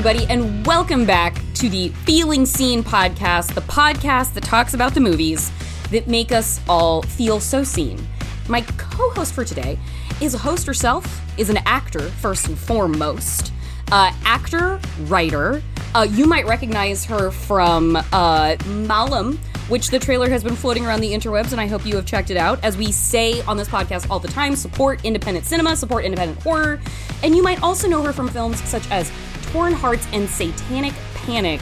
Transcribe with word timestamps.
Everybody, 0.00 0.24
and 0.32 0.66
welcome 0.66 1.04
back 1.04 1.36
to 1.56 1.68
the 1.68 1.90
Feeling 2.06 2.46
Seen 2.46 2.82
podcast, 2.82 3.52
the 3.52 3.60
podcast 3.60 4.32
that 4.32 4.42
talks 4.42 4.72
about 4.72 4.94
the 4.94 5.00
movies 5.00 5.52
that 5.90 6.08
make 6.08 6.32
us 6.32 6.58
all 6.70 7.02
feel 7.02 7.38
so 7.38 7.62
seen. 7.62 8.00
My 8.48 8.62
co 8.78 9.10
host 9.10 9.34
for 9.34 9.44
today 9.44 9.78
is 10.22 10.32
a 10.32 10.38
host 10.38 10.66
herself, 10.66 11.20
is 11.38 11.50
an 11.50 11.58
actor, 11.66 12.00
first 12.00 12.48
and 12.48 12.56
foremost. 12.56 13.52
Uh, 13.92 14.10
actor, 14.24 14.80
writer. 15.00 15.62
Uh, 15.94 16.06
you 16.08 16.24
might 16.24 16.46
recognize 16.46 17.04
her 17.04 17.30
from 17.30 17.96
uh, 18.10 18.56
Malum, 18.68 19.36
which 19.68 19.90
the 19.90 19.98
trailer 19.98 20.30
has 20.30 20.42
been 20.42 20.56
floating 20.56 20.86
around 20.86 21.02
the 21.02 21.12
interwebs, 21.12 21.52
and 21.52 21.60
I 21.60 21.66
hope 21.66 21.84
you 21.84 21.96
have 21.96 22.06
checked 22.06 22.30
it 22.30 22.38
out. 22.38 22.58
As 22.64 22.74
we 22.74 22.90
say 22.90 23.42
on 23.42 23.58
this 23.58 23.68
podcast 23.68 24.08
all 24.08 24.18
the 24.18 24.28
time, 24.28 24.56
support 24.56 25.04
independent 25.04 25.44
cinema, 25.44 25.76
support 25.76 26.06
independent 26.06 26.42
horror. 26.42 26.80
And 27.22 27.36
you 27.36 27.42
might 27.42 27.62
also 27.62 27.86
know 27.86 28.02
her 28.02 28.14
from 28.14 28.28
films 28.28 28.66
such 28.66 28.90
as 28.90 29.12
Torn 29.52 29.72
Hearts 29.72 30.06
and 30.12 30.28
Satanic 30.28 30.94
Panic. 31.14 31.60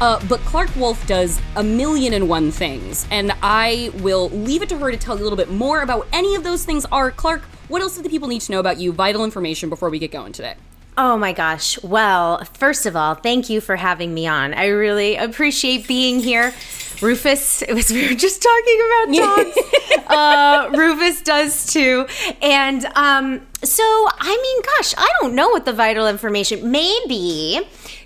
Uh, 0.00 0.18
but 0.28 0.40
Clarke 0.40 0.74
Wolfe 0.76 1.06
does 1.06 1.40
a 1.56 1.62
million 1.62 2.14
and 2.14 2.28
one 2.28 2.50
things, 2.50 3.06
and 3.10 3.32
I 3.42 3.90
will 3.96 4.30
leave 4.30 4.62
it 4.62 4.68
to 4.70 4.78
her 4.78 4.90
to 4.90 4.96
tell 4.96 5.16
you 5.16 5.22
a 5.22 5.24
little 5.24 5.36
bit 5.36 5.50
more 5.50 5.82
about 5.82 5.98
what 6.00 6.08
any 6.12 6.34
of 6.34 6.42
those 6.42 6.64
things 6.64 6.86
are. 6.86 7.10
Clarke, 7.10 7.42
what 7.68 7.82
else 7.82 7.96
do 7.96 8.02
the 8.02 8.08
people 8.08 8.28
need 8.28 8.40
to 8.42 8.52
know 8.52 8.60
about 8.60 8.78
you? 8.78 8.92
Vital 8.92 9.24
information 9.24 9.68
before 9.68 9.90
we 9.90 9.98
get 9.98 10.10
going 10.10 10.32
today. 10.32 10.54
Oh 10.96 11.16
my 11.16 11.32
gosh. 11.32 11.82
Well, 11.82 12.44
first 12.44 12.84
of 12.84 12.96
all, 12.96 13.14
thank 13.14 13.48
you 13.48 13.60
for 13.60 13.76
having 13.76 14.12
me 14.12 14.26
on. 14.26 14.52
I 14.52 14.66
really 14.66 15.16
appreciate 15.16 15.86
being 15.86 16.20
here. 16.20 16.52
Rufus, 17.00 17.62
it 17.62 17.72
was 17.72 17.90
we 17.92 18.08
were 18.08 18.14
just 18.14 18.42
talking 18.42 18.80
about 18.86 19.26
dogs. 19.36 19.58
uh, 20.08 20.70
Rufus 20.76 21.22
does 21.22 21.72
too. 21.72 22.06
And 22.42 22.84
um, 22.96 23.46
so, 23.62 23.82
I 23.82 24.38
mean, 24.42 24.62
gosh, 24.76 24.94
I 24.96 25.08
don't 25.20 25.34
know 25.34 25.48
what 25.48 25.64
the 25.64 25.72
vital 25.72 26.06
information. 26.06 26.70
Maybe 26.70 27.60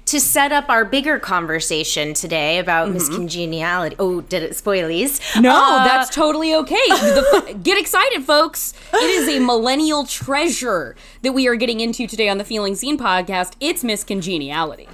to 0.06 0.20
set 0.20 0.52
up 0.52 0.68
our 0.68 0.84
bigger 0.84 1.18
conversation 1.18 2.12
today 2.12 2.58
about 2.58 2.86
mm-hmm. 2.86 2.94
Miss 2.94 3.08
Congeniality. 3.08 3.96
Oh, 3.98 4.20
did 4.20 4.42
it 4.42 4.52
spoilies? 4.52 5.20
No, 5.40 5.50
uh, 5.54 5.84
that's 5.84 6.14
totally 6.14 6.54
okay. 6.54 6.74
The, 6.88 7.58
get 7.62 7.78
excited, 7.78 8.24
folks. 8.24 8.74
It 8.92 9.10
is 9.10 9.28
a 9.28 9.38
millennial 9.40 10.04
treasure 10.04 10.94
that 11.24 11.32
we 11.32 11.48
are 11.48 11.56
getting 11.56 11.80
into 11.80 12.06
today 12.06 12.28
on 12.28 12.36
the 12.36 12.44
Feeling 12.44 12.74
Seen 12.74 12.98
podcast. 12.98 13.54
It's 13.58 13.82
Miss 13.82 14.04
Congeniality. 14.04 14.86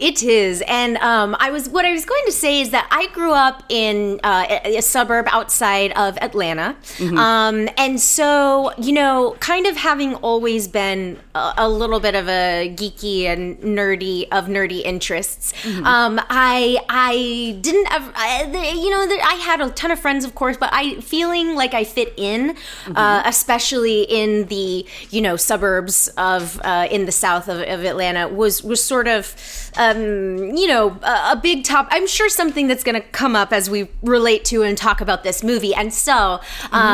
It 0.00 0.20
is, 0.20 0.62
and 0.66 0.96
um, 0.98 1.36
I 1.38 1.50
was 1.50 1.68
what 1.68 1.84
I 1.84 1.92
was 1.92 2.04
going 2.04 2.24
to 2.26 2.32
say 2.32 2.60
is 2.60 2.70
that 2.70 2.88
I 2.90 3.06
grew 3.14 3.32
up 3.32 3.62
in 3.68 4.20
uh, 4.24 4.60
a, 4.64 4.78
a 4.78 4.82
suburb 4.82 5.26
outside 5.30 5.92
of 5.92 6.18
Atlanta, 6.18 6.76
mm-hmm. 6.96 7.16
um, 7.16 7.68
and 7.78 8.00
so 8.00 8.72
you 8.78 8.92
know, 8.92 9.36
kind 9.38 9.66
of 9.66 9.76
having 9.76 10.16
always 10.16 10.66
been 10.66 11.18
a, 11.36 11.54
a 11.58 11.68
little 11.68 12.00
bit 12.00 12.16
of 12.16 12.28
a 12.28 12.74
geeky 12.76 13.24
and 13.24 13.56
nerdy 13.58 14.26
of 14.32 14.46
nerdy 14.46 14.82
interests. 14.84 15.52
Mm-hmm. 15.62 15.86
Um, 15.86 16.20
I 16.28 16.78
I 16.88 17.58
didn't 17.60 17.86
have, 17.86 18.12
I, 18.16 18.72
you 18.74 18.90
know 18.90 19.06
I 19.24 19.34
had 19.34 19.60
a 19.60 19.70
ton 19.70 19.92
of 19.92 20.00
friends, 20.00 20.24
of 20.24 20.34
course, 20.34 20.56
but 20.56 20.70
I 20.72 21.00
feeling 21.00 21.54
like 21.54 21.74
I 21.74 21.84
fit 21.84 22.12
in, 22.16 22.54
mm-hmm. 22.54 22.96
uh, 22.96 23.22
especially 23.24 24.02
in 24.02 24.46
the 24.46 24.84
you 25.10 25.20
know 25.20 25.36
suburbs 25.76 26.08
of 26.16 26.60
uh, 26.64 26.88
in 26.90 27.06
the 27.06 27.12
south 27.12 27.48
of, 27.48 27.60
of, 27.60 27.84
Atlanta 27.84 28.28
was 28.28 28.62
was 28.62 28.82
sort 28.82 29.08
of 29.08 29.34
um, 29.76 30.38
you 30.56 30.66
know 30.66 30.98
a, 31.02 31.32
a, 31.32 31.40
big 31.42 31.64
top. 31.64 31.88
I'm 31.90 32.06
sure 32.06 32.28
something 32.28 32.66
that's 32.66 32.84
going 32.84 32.94
to 33.00 33.06
come 33.08 33.36
up 33.36 33.52
as 33.52 33.68
we 33.68 33.88
relate 34.02 34.44
to 34.46 34.62
and 34.62 34.76
talk 34.76 35.00
about 35.00 35.22
this 35.22 35.42
movie. 35.42 35.74
And 35.74 35.92
so 35.92 36.12
uh, 36.12 36.38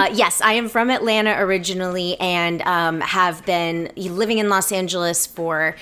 mm-hmm. 0.06 0.14
yes, 0.14 0.40
I 0.40 0.54
am 0.54 0.68
from 0.68 0.90
Atlanta 0.90 1.34
originally 1.38 2.18
and 2.18 2.62
um, 2.62 3.00
have 3.00 3.44
been 3.46 3.92
living 3.96 4.38
in 4.38 4.48
Los 4.48 4.72
Angeles 4.72 5.26
for 5.26 5.76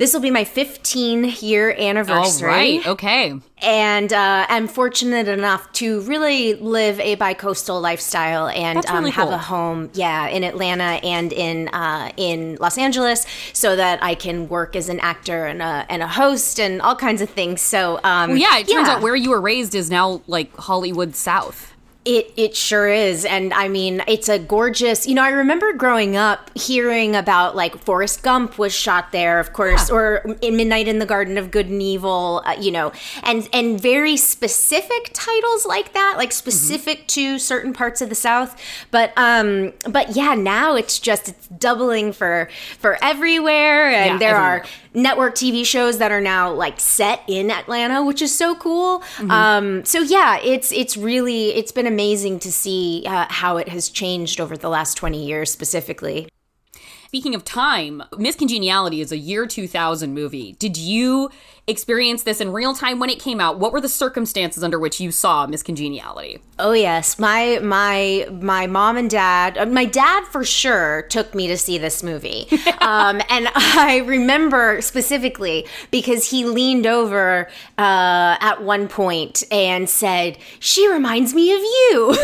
this 0.00 0.14
will 0.14 0.22
be 0.22 0.30
my 0.30 0.44
15 0.44 1.24
year 1.40 1.72
anniversary. 1.72 2.48
All 2.48 2.54
right. 2.54 2.86
Okay. 2.86 3.34
And 3.58 4.10
uh, 4.10 4.46
I'm 4.48 4.66
fortunate 4.66 5.28
enough 5.28 5.70
to 5.72 6.00
really 6.00 6.54
live 6.54 6.98
a 7.00 7.16
bi-coastal 7.16 7.78
lifestyle 7.78 8.48
and 8.48 8.78
um, 8.86 8.96
really 8.96 9.10
um, 9.10 9.16
have 9.16 9.28
a 9.28 9.36
home, 9.36 9.90
yeah, 9.92 10.28
in 10.28 10.42
Atlanta 10.42 10.98
and 11.04 11.30
in 11.34 11.68
uh, 11.68 12.10
in 12.16 12.56
Los 12.58 12.78
Angeles, 12.78 13.26
so 13.52 13.76
that 13.76 14.02
I 14.02 14.14
can 14.14 14.48
work 14.48 14.74
as 14.74 14.88
an 14.88 15.00
actor 15.00 15.44
and 15.44 15.60
a 15.60 15.84
and 15.90 16.02
a 16.02 16.08
host 16.08 16.58
and 16.58 16.80
all 16.80 16.96
kinds 16.96 17.20
of 17.20 17.28
things. 17.28 17.60
So, 17.60 18.00
um, 18.02 18.30
well, 18.30 18.38
yeah, 18.38 18.56
it 18.56 18.68
turns 18.68 18.88
yeah. 18.88 18.94
out 18.94 19.02
where 19.02 19.14
you 19.14 19.28
were 19.28 19.40
raised 19.42 19.74
is 19.74 19.90
now 19.90 20.22
like 20.26 20.56
Hollywood 20.56 21.14
South. 21.14 21.69
It 22.06 22.32
it 22.36 22.56
sure 22.56 22.88
is, 22.88 23.26
and 23.26 23.52
I 23.52 23.68
mean 23.68 24.02
it's 24.08 24.30
a 24.30 24.38
gorgeous. 24.38 25.06
You 25.06 25.14
know, 25.14 25.22
I 25.22 25.28
remember 25.28 25.74
growing 25.74 26.16
up 26.16 26.50
hearing 26.56 27.14
about 27.14 27.54
like 27.54 27.76
Forrest 27.76 28.22
Gump 28.22 28.58
was 28.58 28.72
shot 28.72 29.12
there, 29.12 29.38
of 29.38 29.52
course, 29.52 29.90
yeah. 29.90 29.94
or 29.94 30.36
in 30.40 30.56
Midnight 30.56 30.88
in 30.88 30.98
the 30.98 31.04
Garden 31.04 31.36
of 31.36 31.50
Good 31.50 31.66
and 31.66 31.82
Evil. 31.82 32.42
Uh, 32.46 32.56
you 32.58 32.70
know, 32.70 32.92
and 33.22 33.46
and 33.52 33.78
very 33.78 34.16
specific 34.16 35.10
titles 35.12 35.66
like 35.66 35.92
that, 35.92 36.14
like 36.16 36.32
specific 36.32 37.00
mm-hmm. 37.00 37.34
to 37.34 37.38
certain 37.38 37.74
parts 37.74 38.00
of 38.00 38.08
the 38.08 38.14
South. 38.14 38.58
But 38.90 39.12
um, 39.18 39.74
but 39.86 40.16
yeah, 40.16 40.34
now 40.34 40.76
it's 40.76 40.98
just 40.98 41.28
it's 41.28 41.48
doubling 41.48 42.14
for 42.14 42.48
for 42.78 42.96
everywhere, 43.02 43.90
and 43.90 44.12
yeah, 44.12 44.18
there 44.18 44.36
everywhere. 44.36 44.62
are 44.62 44.64
network 44.94 45.34
TV 45.34 45.64
shows 45.64 45.98
that 45.98 46.10
are 46.10 46.20
now 46.20 46.52
like 46.52 46.80
set 46.80 47.22
in 47.28 47.50
Atlanta, 47.50 48.04
which 48.04 48.22
is 48.22 48.36
so 48.36 48.54
cool. 48.54 49.00
Mm-hmm. 49.16 49.30
Um, 49.30 49.84
so 49.84 50.00
yeah, 50.00 50.38
it's 50.42 50.72
it's 50.72 50.96
really 50.96 51.50
it's 51.54 51.72
been 51.72 51.86
amazing 51.86 52.38
to 52.40 52.52
see 52.52 53.04
uh, 53.06 53.26
how 53.28 53.56
it 53.56 53.68
has 53.68 53.88
changed 53.88 54.40
over 54.40 54.56
the 54.56 54.68
last 54.68 54.96
twenty 54.96 55.24
years 55.24 55.50
specifically. 55.50 56.28
Speaking 57.10 57.34
of 57.34 57.44
time, 57.44 58.04
Miss 58.18 58.36
Congeniality 58.36 59.00
is 59.00 59.10
a 59.10 59.16
year 59.16 59.44
2000 59.44 60.14
movie. 60.14 60.52
Did 60.60 60.76
you 60.76 61.28
experience 61.66 62.22
this 62.22 62.40
in 62.40 62.52
real 62.52 62.74
time 62.74 62.98
when 62.98 63.10
it 63.10 63.18
came 63.20 63.40
out? 63.40 63.58
What 63.58 63.72
were 63.72 63.80
the 63.80 63.88
circumstances 63.88 64.64
under 64.64 64.78
which 64.78 65.00
you 65.00 65.10
saw 65.12 65.46
Miss 65.46 65.62
Congeniality? 65.62 66.40
Oh 66.58 66.72
yes, 66.72 67.18
my 67.18 67.58
my 67.62 68.26
my 68.30 68.66
mom 68.66 68.96
and 68.96 69.08
dad, 69.08 69.56
uh, 69.56 69.66
my 69.66 69.84
dad 69.84 70.24
for 70.26 70.44
sure 70.44 71.02
took 71.02 71.34
me 71.34 71.46
to 71.46 71.56
see 71.56 71.78
this 71.78 72.02
movie, 72.02 72.48
um, 72.80 73.20
and 73.30 73.48
I 73.54 74.02
remember 74.06 74.80
specifically 74.80 75.66
because 75.90 76.30
he 76.30 76.44
leaned 76.44 76.86
over 76.86 77.48
uh, 77.78 78.36
at 78.40 78.62
one 78.62 78.88
point 78.88 79.42
and 79.50 79.88
said, 79.88 80.38
"She 80.58 80.88
reminds 80.88 81.34
me 81.34 81.52
of 81.52 81.60
you." 81.60 82.14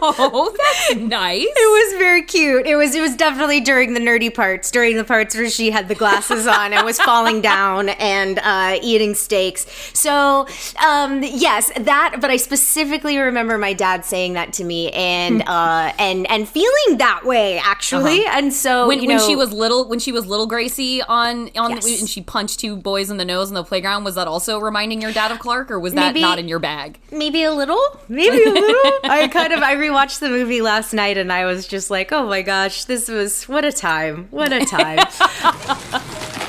oh, 0.00 0.54
that's 0.56 1.00
nice. 1.00 1.46
It 1.48 1.90
was 1.90 1.98
very 1.98 2.22
cute. 2.22 2.66
It 2.66 2.76
was 2.76 2.94
it 2.94 3.00
was 3.00 3.16
definitely 3.16 3.60
during 3.60 3.94
the 3.94 4.00
nerdy 4.00 4.32
parts, 4.32 4.70
during 4.70 4.96
the 4.96 5.04
parts 5.04 5.34
where 5.34 5.50
she 5.50 5.70
had 5.70 5.88
the 5.88 5.94
glasses 5.94 6.46
on 6.46 6.72
and 6.72 6.84
was 6.84 7.00
falling 7.00 7.40
down 7.40 7.88
and. 7.88 8.38
Uh, 8.48 8.78
eating 8.82 9.14
steaks. 9.14 9.66
So, 9.92 10.46
um, 10.82 11.22
yes, 11.22 11.70
that. 11.76 12.16
But 12.18 12.30
I 12.30 12.36
specifically 12.38 13.18
remember 13.18 13.58
my 13.58 13.74
dad 13.74 14.06
saying 14.06 14.32
that 14.32 14.54
to 14.54 14.64
me, 14.64 14.90
and 14.92 15.42
hmm. 15.42 15.48
uh, 15.48 15.92
and 15.98 16.26
and 16.30 16.48
feeling 16.48 16.96
that 16.96 17.26
way 17.26 17.58
actually. 17.58 18.24
Uh-huh. 18.24 18.38
And 18.38 18.52
so 18.54 18.88
when, 18.88 19.02
you 19.02 19.08
know, 19.08 19.16
when 19.16 19.26
she 19.26 19.36
was 19.36 19.52
little, 19.52 19.86
when 19.86 19.98
she 19.98 20.12
was 20.12 20.26
little 20.26 20.46
Gracie 20.46 21.02
on 21.02 21.50
on 21.58 21.72
yes. 21.72 21.84
the, 21.84 21.98
and 21.98 22.08
she 22.08 22.22
punched 22.22 22.58
two 22.60 22.74
boys 22.74 23.10
in 23.10 23.18
the 23.18 23.24
nose 23.26 23.48
in 23.48 23.54
the 23.54 23.62
playground, 23.62 24.04
was 24.04 24.14
that 24.14 24.26
also 24.26 24.58
reminding 24.58 25.02
your 25.02 25.12
dad 25.12 25.30
of 25.30 25.38
Clarke, 25.40 25.70
or 25.70 25.78
was 25.78 25.92
that 25.92 26.14
maybe, 26.14 26.22
not 26.22 26.38
in 26.38 26.48
your 26.48 26.58
bag? 26.58 26.98
Maybe 27.12 27.42
a 27.42 27.52
little, 27.52 28.00
maybe 28.08 28.42
a 28.44 28.50
little. 28.50 28.92
I 29.04 29.28
kind 29.30 29.52
of 29.52 29.60
I 29.60 29.76
rewatched 29.76 30.20
the 30.20 30.30
movie 30.30 30.62
last 30.62 30.94
night, 30.94 31.18
and 31.18 31.30
I 31.30 31.44
was 31.44 31.66
just 31.66 31.90
like, 31.90 32.12
oh 32.12 32.26
my 32.26 32.40
gosh, 32.40 32.86
this 32.86 33.08
was 33.08 33.44
what 33.44 33.66
a 33.66 33.72
time, 33.72 34.28
what 34.30 34.54
a 34.54 34.64
time. 34.64 35.06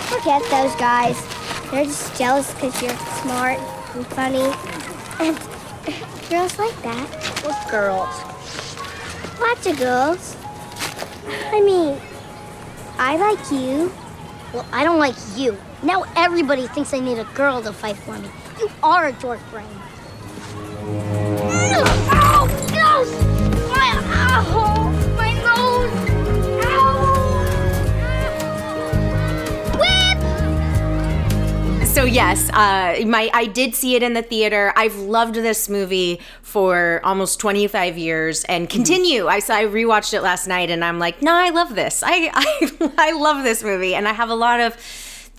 Forget 0.10 0.42
those 0.50 0.76
guys. 0.78 1.39
They're 1.72 1.86
just 1.86 2.18
jealous 2.18 2.52
because 2.54 2.82
you're 2.82 2.98
smart 3.22 3.60
and 3.94 4.08
funny. 4.08 4.52
And 5.20 5.38
girls 6.30 6.58
like 6.58 6.76
that. 6.82 7.08
What 7.44 7.72
girls? 7.72 8.10
Lots 9.40 9.68
of 9.68 9.78
girls. 9.78 10.36
I 11.52 11.62
mean, 11.62 12.00
I 12.98 13.18
like 13.18 13.52
you. 13.52 13.94
Well, 14.54 14.66
I 14.72 14.84
don't 14.84 15.00
like 15.00 15.16
you. 15.36 15.58
Now 15.84 16.06
everybody 16.16 16.68
thinks 16.68 16.94
I 16.94 17.00
need 17.00 17.20
a 17.20 17.28
girl 17.36 17.62
to 17.62 17.72
fight 17.72 17.98
for 17.98 18.18
me. 18.18 18.30
You 18.60 18.70
are 18.82 19.08
a 19.08 19.14
dork 19.14 19.40
brain. 19.52 19.68
Ah! 22.12 22.30
So 31.90 32.06
yes, 32.06 32.50
uh, 32.52 33.04
my 33.08 33.32
I 33.34 33.46
did 33.48 33.74
see 33.74 33.96
it 33.96 34.04
in 34.04 34.14
the 34.14 34.22
theater. 34.22 34.72
I've 34.76 34.96
loved 34.96 35.36
this 35.36 35.68
movie 35.68 36.20
for 36.44 37.02
almost 37.04 37.40
25 37.40 37.98
years 37.98 38.44
and 38.44 38.68
mm-hmm. 38.68 38.76
continue. 38.76 39.22
Mm-hmm. 39.22 39.30
I 39.30 39.40
saw 39.40 39.56
I 39.56 39.66
rewatched 39.66 40.14
it 40.14 40.22
last 40.22 40.48
night 40.48 40.70
and 40.70 40.86
I'm 40.86 41.00
like, 41.00 41.22
no, 41.22 41.34
I 41.34 41.50
love 41.50 41.74
this. 41.76 42.04
I 42.06 42.30
I, 42.80 42.92
I 42.98 43.12
love 43.14 43.44
this 43.44 43.64
movie 43.64 43.96
and 43.96 44.08
I 44.08 44.14
have 44.14 44.30
a 44.30 44.36
lot 44.36 44.60
of 44.60 44.78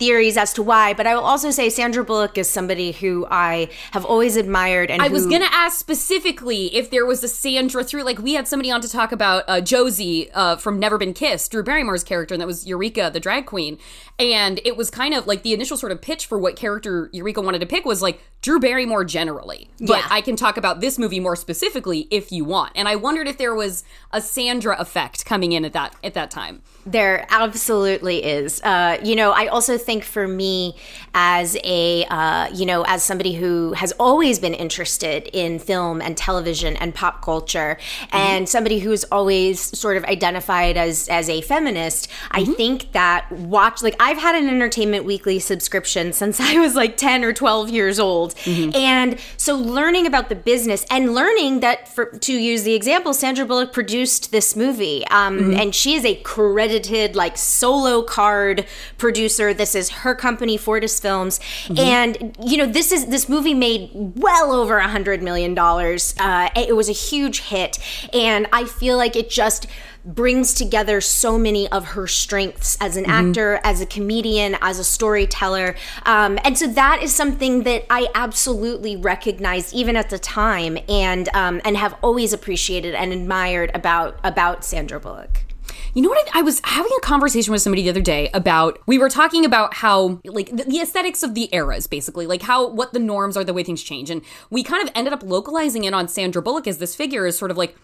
theories 0.01 0.35
as 0.35 0.51
to 0.53 0.63
why, 0.63 0.95
but 0.95 1.05
I 1.05 1.13
will 1.13 1.23
also 1.23 1.51
say 1.51 1.69
Sandra 1.69 2.03
Bullock 2.03 2.35
is 2.35 2.49
somebody 2.49 2.91
who 2.91 3.27
I 3.29 3.69
have 3.91 4.03
always 4.03 4.35
admired. 4.35 4.89
And 4.89 4.99
I 4.99 5.09
was 5.09 5.27
gonna 5.27 5.45
ask 5.51 5.77
specifically 5.77 6.75
if 6.75 6.89
there 6.89 7.05
was 7.05 7.23
a 7.23 7.27
Sandra 7.27 7.83
through. 7.83 8.01
Like 8.01 8.17
we 8.17 8.33
had 8.33 8.47
somebody 8.47 8.71
on 8.71 8.81
to 8.81 8.89
talk 8.89 9.11
about 9.11 9.43
uh, 9.47 9.61
Josie 9.61 10.31
uh, 10.31 10.55
from 10.55 10.79
Never 10.79 10.97
Been 10.97 11.13
Kissed, 11.13 11.51
Drew 11.51 11.61
Barrymore's 11.61 12.03
character, 12.03 12.33
and 12.33 12.41
that 12.41 12.47
was 12.47 12.65
Eureka, 12.65 13.11
the 13.13 13.19
drag 13.19 13.45
queen. 13.45 13.77
And 14.17 14.59
it 14.65 14.75
was 14.75 14.89
kind 14.89 15.13
of 15.13 15.27
like 15.27 15.43
the 15.43 15.53
initial 15.53 15.77
sort 15.77 15.91
of 15.91 16.01
pitch 16.01 16.25
for 16.25 16.39
what 16.39 16.55
character 16.55 17.09
Eureka 17.13 17.41
wanted 17.41 17.59
to 17.59 17.67
pick 17.67 17.85
was 17.85 18.01
like 18.01 18.21
Drew 18.41 18.59
Barrymore 18.59 19.05
generally. 19.05 19.69
But 19.79 19.99
Yeah. 19.99 20.07
I 20.09 20.21
can 20.21 20.35
talk 20.35 20.57
about 20.57 20.81
this 20.81 20.97
movie 20.97 21.19
more 21.19 21.35
specifically 21.35 22.07
if 22.09 22.31
you 22.31 22.43
want. 22.43 22.71
And 22.75 22.87
I 22.87 22.95
wondered 22.95 23.27
if 23.27 23.37
there 23.37 23.53
was 23.53 23.83
a 24.11 24.19
Sandra 24.19 24.75
effect 24.79 25.25
coming 25.25 25.51
in 25.51 25.63
at 25.63 25.73
that 25.73 25.95
at 26.03 26.15
that 26.15 26.31
time. 26.31 26.63
There 26.87 27.27
absolutely 27.29 28.23
is. 28.23 28.59
Uh, 28.63 28.97
you 29.03 29.15
know, 29.15 29.31
I 29.31 29.45
also 29.45 29.77
think 29.77 29.90
for 29.99 30.27
me, 30.27 30.75
as 31.13 31.57
a 31.65 32.05
uh, 32.05 32.47
you 32.53 32.65
know, 32.65 32.83
as 32.87 33.03
somebody 33.03 33.33
who 33.33 33.73
has 33.73 33.91
always 33.99 34.39
been 34.39 34.53
interested 34.53 35.27
in 35.33 35.59
film 35.59 36.01
and 36.01 36.15
television 36.15 36.77
and 36.77 36.95
pop 36.95 37.21
culture, 37.21 37.77
and 38.13 38.47
somebody 38.47 38.79
who's 38.79 39.03
always 39.05 39.59
sort 39.77 39.97
of 39.97 40.05
identified 40.05 40.77
as 40.77 41.09
as 41.09 41.27
a 41.29 41.41
feminist, 41.41 42.07
I 42.31 42.45
think 42.45 42.93
that 42.93 43.29
watch 43.31 43.81
like 43.81 43.95
I've 43.99 44.17
had 44.17 44.35
an 44.35 44.47
Entertainment 44.47 45.03
Weekly 45.03 45.39
subscription 45.39 46.13
since 46.13 46.39
I 46.39 46.59
was 46.59 46.75
like 46.75 46.95
ten 46.95 47.23
or 47.23 47.33
twelve 47.33 47.69
years 47.69 47.99
old, 47.99 48.35
and 48.45 49.19
so 49.37 49.55
learning 49.55 50.05
about 50.05 50.29
the 50.29 50.35
business 50.35 50.85
and 50.91 51.15
learning 51.15 51.61
that, 51.61 51.87
for 51.89 52.05
to 52.05 52.33
use 52.33 52.63
the 52.63 52.75
example, 52.75 53.13
Sandra 53.13 53.45
Bullock 53.45 53.73
produced 53.73 54.31
this 54.31 54.55
movie, 54.55 55.03
um, 55.07 55.53
and 55.55 55.73
she 55.73 55.95
is 55.95 56.05
a 56.05 56.15
credited 56.15 57.15
like 57.15 57.37
solo 57.37 58.03
card 58.03 58.67
producer. 58.99 59.53
This 59.53 59.73
is 59.73 59.80
her 59.89 60.15
company, 60.15 60.57
Fortis 60.57 60.99
Films, 60.99 61.39
and 61.77 62.35
you 62.43 62.57
know 62.57 62.65
this 62.65 62.91
is 62.91 63.07
this 63.07 63.27
movie 63.27 63.53
made 63.53 63.89
well 63.93 64.51
over 64.51 64.77
a 64.77 64.87
hundred 64.87 65.21
million 65.21 65.53
dollars. 65.53 66.15
Uh, 66.19 66.49
it 66.55 66.75
was 66.75 66.89
a 66.89 66.93
huge 66.93 67.41
hit, 67.41 67.77
and 68.13 68.47
I 68.51 68.65
feel 68.65 68.97
like 68.97 69.15
it 69.15 69.29
just 69.29 69.67
brings 70.03 70.53
together 70.53 70.99
so 70.99 71.37
many 71.37 71.67
of 71.69 71.89
her 71.89 72.07
strengths 72.07 72.77
as 72.81 72.97
an 72.97 73.05
actor, 73.05 73.59
as 73.63 73.81
a 73.81 73.85
comedian, 73.85 74.57
as 74.61 74.79
a 74.79 74.83
storyteller. 74.83 75.75
Um, 76.05 76.39
and 76.43 76.57
so 76.57 76.67
that 76.67 77.03
is 77.03 77.13
something 77.13 77.63
that 77.63 77.85
I 77.89 78.07
absolutely 78.15 78.95
recognized 78.95 79.73
even 79.73 79.95
at 79.95 80.09
the 80.09 80.19
time 80.19 80.77
and 80.89 81.29
um, 81.33 81.61
and 81.63 81.77
have 81.77 81.95
always 82.01 82.33
appreciated 82.33 82.95
and 82.95 83.13
admired 83.13 83.71
about 83.73 84.19
about 84.23 84.65
Sandra 84.65 84.99
Bullock. 84.99 85.43
You 85.93 86.01
know 86.01 86.09
what? 86.09 86.29
I, 86.33 86.39
I 86.39 86.41
was 86.41 86.61
having 86.63 86.91
a 86.97 87.01
conversation 87.01 87.51
with 87.51 87.61
somebody 87.61 87.83
the 87.83 87.89
other 87.89 88.01
day 88.01 88.29
about. 88.33 88.79
We 88.85 88.97
were 88.97 89.09
talking 89.09 89.43
about 89.45 89.73
how, 89.73 90.21
like, 90.23 90.49
the, 90.49 90.63
the 90.63 90.79
aesthetics 90.79 91.21
of 91.21 91.35
the 91.35 91.49
eras, 91.53 91.87
basically, 91.87 92.27
like 92.27 92.43
how 92.43 92.67
what 92.67 92.93
the 92.93 92.99
norms 92.99 93.35
are, 93.35 93.43
the 93.43 93.53
way 93.53 93.63
things 93.63 93.83
change, 93.83 94.09
and 94.09 94.21
we 94.49 94.63
kind 94.63 94.87
of 94.87 94.93
ended 94.95 95.13
up 95.13 95.23
localizing 95.23 95.83
it 95.83 95.93
on 95.93 96.07
Sandra 96.07 96.41
Bullock 96.41 96.67
as 96.67 96.77
this 96.77 96.95
figure 96.95 97.25
is 97.25 97.37
sort 97.37 97.51
of 97.51 97.57
like 97.57 97.75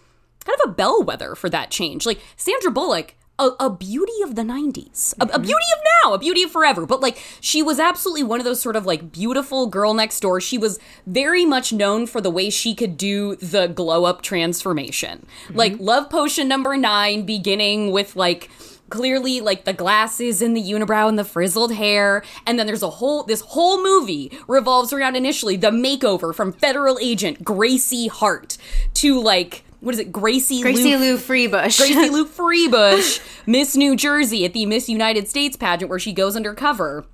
kind 0.44 0.58
of 0.62 0.70
a 0.70 0.72
bellwether 0.72 1.34
for 1.34 1.50
that 1.50 1.70
change. 1.70 2.06
Like 2.06 2.20
Sandra 2.36 2.70
Bullock. 2.70 3.14
A, 3.38 3.50
a 3.60 3.70
beauty 3.70 4.20
of 4.24 4.34
the 4.34 4.42
90s, 4.42 5.14
a, 5.20 5.24
a 5.34 5.38
beauty 5.38 5.64
of 5.76 5.78
now, 6.02 6.12
a 6.14 6.18
beauty 6.18 6.42
of 6.42 6.50
forever. 6.50 6.86
But 6.86 7.00
like, 7.00 7.22
she 7.40 7.62
was 7.62 7.78
absolutely 7.78 8.24
one 8.24 8.40
of 8.40 8.44
those 8.44 8.60
sort 8.60 8.74
of 8.74 8.84
like 8.84 9.12
beautiful 9.12 9.66
girl 9.66 9.94
next 9.94 10.20
door. 10.20 10.40
She 10.40 10.58
was 10.58 10.80
very 11.06 11.44
much 11.44 11.72
known 11.72 12.06
for 12.06 12.20
the 12.20 12.30
way 12.30 12.50
she 12.50 12.74
could 12.74 12.96
do 12.96 13.36
the 13.36 13.68
glow 13.68 14.04
up 14.04 14.22
transformation. 14.22 15.26
Like, 15.50 15.74
mm-hmm. 15.74 15.84
Love 15.84 16.10
Potion 16.10 16.48
number 16.48 16.76
nine, 16.76 17.24
beginning 17.24 17.92
with 17.92 18.16
like 18.16 18.50
clearly 18.90 19.40
like 19.40 19.64
the 19.64 19.72
glasses 19.72 20.40
and 20.42 20.56
the 20.56 20.62
unibrow 20.62 21.08
and 21.08 21.18
the 21.18 21.24
frizzled 21.24 21.74
hair 21.74 22.22
and 22.46 22.58
then 22.58 22.66
there's 22.66 22.82
a 22.82 22.90
whole 22.90 23.22
this 23.24 23.42
whole 23.42 23.82
movie 23.82 24.32
revolves 24.46 24.92
around 24.92 25.16
initially 25.16 25.56
the 25.56 25.70
makeover 25.70 26.34
from 26.34 26.52
federal 26.52 26.98
agent 26.98 27.44
gracie 27.44 28.08
hart 28.08 28.56
to 28.94 29.20
like 29.20 29.62
what 29.80 29.94
is 29.94 30.00
it 30.00 30.12
gracie 30.12 30.60
Gracie 30.60 30.96
Lou- 30.96 31.12
Lou 31.12 31.18
Freebush. 31.18 31.78
Gracie 31.78 32.10
Lou 32.10 32.26
Freebush, 32.26 33.20
Miss 33.46 33.76
New 33.76 33.96
Jersey 33.96 34.44
at 34.44 34.52
the 34.52 34.66
Miss 34.66 34.88
United 34.88 35.28
States 35.28 35.56
pageant 35.56 35.88
where 35.88 35.98
she 35.98 36.12
goes 36.12 36.36
undercover. 36.36 37.06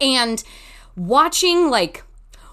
And 0.00 0.42
watching 0.96 1.70
like 1.70 2.04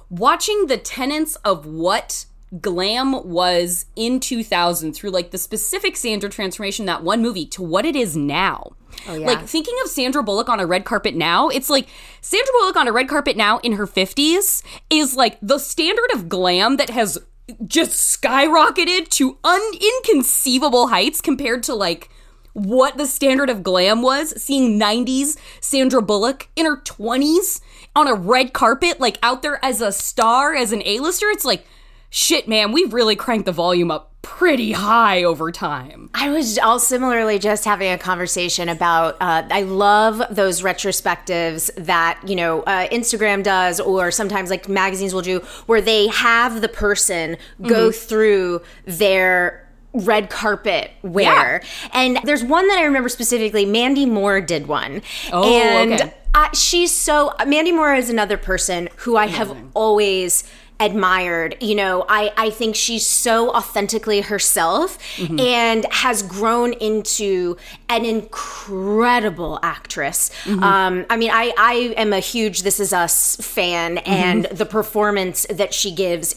watching 0.10 0.68
the 0.68 0.78
tenets 0.78 1.36
of 1.38 1.66
what 1.66 2.26
glam 2.62 3.30
was 3.30 3.86
in 3.96 4.20
2000 4.20 4.94
through 4.94 5.12
like 5.12 5.32
the 5.32 5.38
specific 5.38 5.96
Sandra 5.96 6.30
transformation 6.30 6.86
that 6.88 7.04
one 7.04 7.22
movie 7.22 7.46
to 7.46 7.62
what 7.62 7.86
it 7.86 7.96
is 7.96 8.18
now. 8.18 8.72
Oh, 9.08 9.16
like 9.16 9.46
thinking 9.46 9.76
of 9.84 9.90
Sandra 9.90 10.24
Bullock 10.24 10.50
on 10.50 10.60
a 10.60 10.66
red 10.66 10.84
carpet 10.84 11.16
now, 11.16 11.48
it's 11.50 11.70
like 11.70 11.88
Sandra 12.22 12.52
Bullock 12.60 12.76
on 12.76 12.88
a 12.88 12.92
red 12.92 13.08
carpet 13.08 13.38
now 13.38 13.60
in 13.60 13.74
her 13.74 13.86
50s 13.86 14.64
is 14.90 15.16
like 15.16 15.38
the 15.42 15.60
standard 15.60 16.12
of 16.14 16.28
glam 16.28 16.78
that 16.78 16.90
has 16.90 17.20
just 17.66 18.22
skyrocketed 18.22 19.10
to 19.10 19.38
un- 19.44 19.74
inconceivable 19.74 20.88
heights 20.88 21.22
compared 21.22 21.64
to 21.64 21.76
like 21.76 22.10
what 22.54 22.98
the 22.98 23.06
standard 23.06 23.50
of 23.50 23.64
glam 23.64 24.02
was. 24.02 24.42
Seeing 24.42 24.80
90s 24.80 25.38
Sandra 25.62 26.02
Bullock 26.02 26.50
in 26.56 26.66
her 26.66 26.78
20s 26.78 27.62
on 27.96 28.08
a 28.08 28.14
red 28.14 28.54
carpet 28.54 29.00
like 29.00 29.18
out 29.24 29.42
there 29.42 29.64
as 29.64 29.82
a 29.82 29.92
star 29.92 30.56
as 30.56 30.72
an 30.72 30.82
A-lister 30.86 31.28
it's 31.30 31.46
like 31.46 31.66
shit 32.10 32.48
man 32.48 32.72
we've 32.72 32.94
really 32.94 33.16
cranked 33.16 33.46
the 33.46 33.52
volume 33.52 33.92
up 33.92 34.12
pretty 34.22 34.74
high 34.74 35.24
over 35.24 35.52
time 35.52 36.10
I 36.14 36.30
was 36.30 36.58
all 36.58 36.80
similarly 36.80 37.40
just 37.40 37.64
having 37.66 37.92
a 37.92 37.98
conversation 37.98 38.68
about. 38.68 39.16
Uh, 39.22 39.44
I 39.50 39.62
love 39.64 40.22
those 40.30 40.62
retrospectives 40.62 41.72
that 41.86 42.20
you 42.28 42.36
know 42.36 42.62
uh, 42.64 42.88
Instagram 42.90 43.44
does, 43.44 43.80
or 43.80 44.12
sometimes 44.12 44.50
like 44.50 44.68
magazines 44.68 45.14
will 45.14 45.22
do, 45.22 45.40
where 45.68 45.82
they 45.82 46.08
have 46.08 46.62
the 46.62 46.68
person 46.68 47.38
go 47.62 47.92
through 47.92 48.62
their 48.86 49.68
red 49.94 50.30
carpet 50.30 50.92
wear. 51.02 51.62
And 51.94 52.20
there's 52.24 52.44
one 52.44 52.68
that 52.68 52.78
I 52.80 52.84
remember 52.84 53.10
specifically. 53.10 53.66
Mandy 53.66 54.06
Moore 54.06 54.42
did 54.42 54.68
one, 54.68 55.02
Oh, 55.32 55.44
and 55.44 55.94
okay. 55.94 56.14
I, 56.34 56.50
she's 56.54 56.92
so. 56.94 57.34
Mandy 57.48 57.72
Moore 57.72 57.96
is 57.96 58.10
another 58.10 58.38
person 58.38 58.90
who 58.98 59.16
I 59.16 59.28
have 59.28 59.56
always 59.74 60.44
admired. 60.80 61.58
You 61.62 61.76
know 61.76 62.06
i 62.08 62.32
i 62.38 62.50
think 62.50 62.76
she's 62.76 63.06
so 63.06 63.52
authentically 63.52 64.22
herself 64.22 64.98
mm-hmm. 65.16 65.40
and 65.40 65.86
has 65.92 66.24
grown 66.24 66.74
into 66.74 67.58
an 67.90 68.06
incredible 68.06 69.60
actress. 69.62 70.32
Mm-hmm. 70.44 70.64
Um 70.64 71.06
i 71.10 71.18
mean 71.18 71.32
i 71.32 71.54
i 71.58 71.94
am 71.98 72.14
a 72.14 72.20
huge 72.20 72.64
this 72.64 72.80
is 72.80 72.94
us 72.94 73.36
fan 73.38 73.98
mm-hmm. 73.98 74.10
and 74.10 74.46
the 74.46 74.66
performance 74.66 75.46
that 75.50 75.74
she 75.74 75.94
gives 75.94 76.36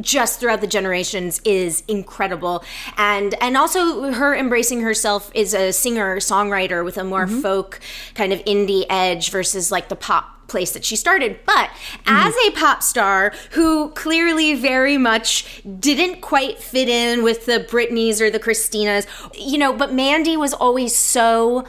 just 0.00 0.40
throughout 0.40 0.60
the 0.60 0.66
generations 0.66 1.40
is 1.44 1.82
incredible. 1.88 2.64
And 2.96 3.34
and 3.40 3.56
also 3.56 4.12
her 4.12 4.34
embracing 4.34 4.80
herself 4.80 5.30
is 5.34 5.54
a 5.54 5.72
singer 5.72 6.16
songwriter 6.16 6.84
with 6.84 6.96
a 6.96 7.04
more 7.04 7.26
folk 7.26 7.80
kind 8.14 8.32
of 8.32 8.40
indie 8.44 8.86
edge 8.88 9.30
versus 9.30 9.70
like 9.70 9.88
the 9.88 9.96
pop 9.96 10.48
place 10.48 10.72
that 10.72 10.84
she 10.84 10.96
started. 10.96 11.38
But 11.46 11.70
as 12.06 12.34
a 12.46 12.50
pop 12.52 12.82
star 12.82 13.32
who 13.52 13.90
clearly 13.90 14.54
very 14.54 14.98
much 14.98 15.62
didn't 15.78 16.20
quite 16.20 16.58
fit 16.58 16.88
in 16.88 17.22
with 17.22 17.46
the 17.46 17.66
Britneys 17.70 18.20
or 18.20 18.30
the 18.30 18.40
Christinas 18.40 19.06
you 19.34 19.58
know 19.58 19.72
but 19.72 19.92
Mandy 19.92 20.36
was 20.36 20.52
always 20.52 20.94
so 20.94 21.64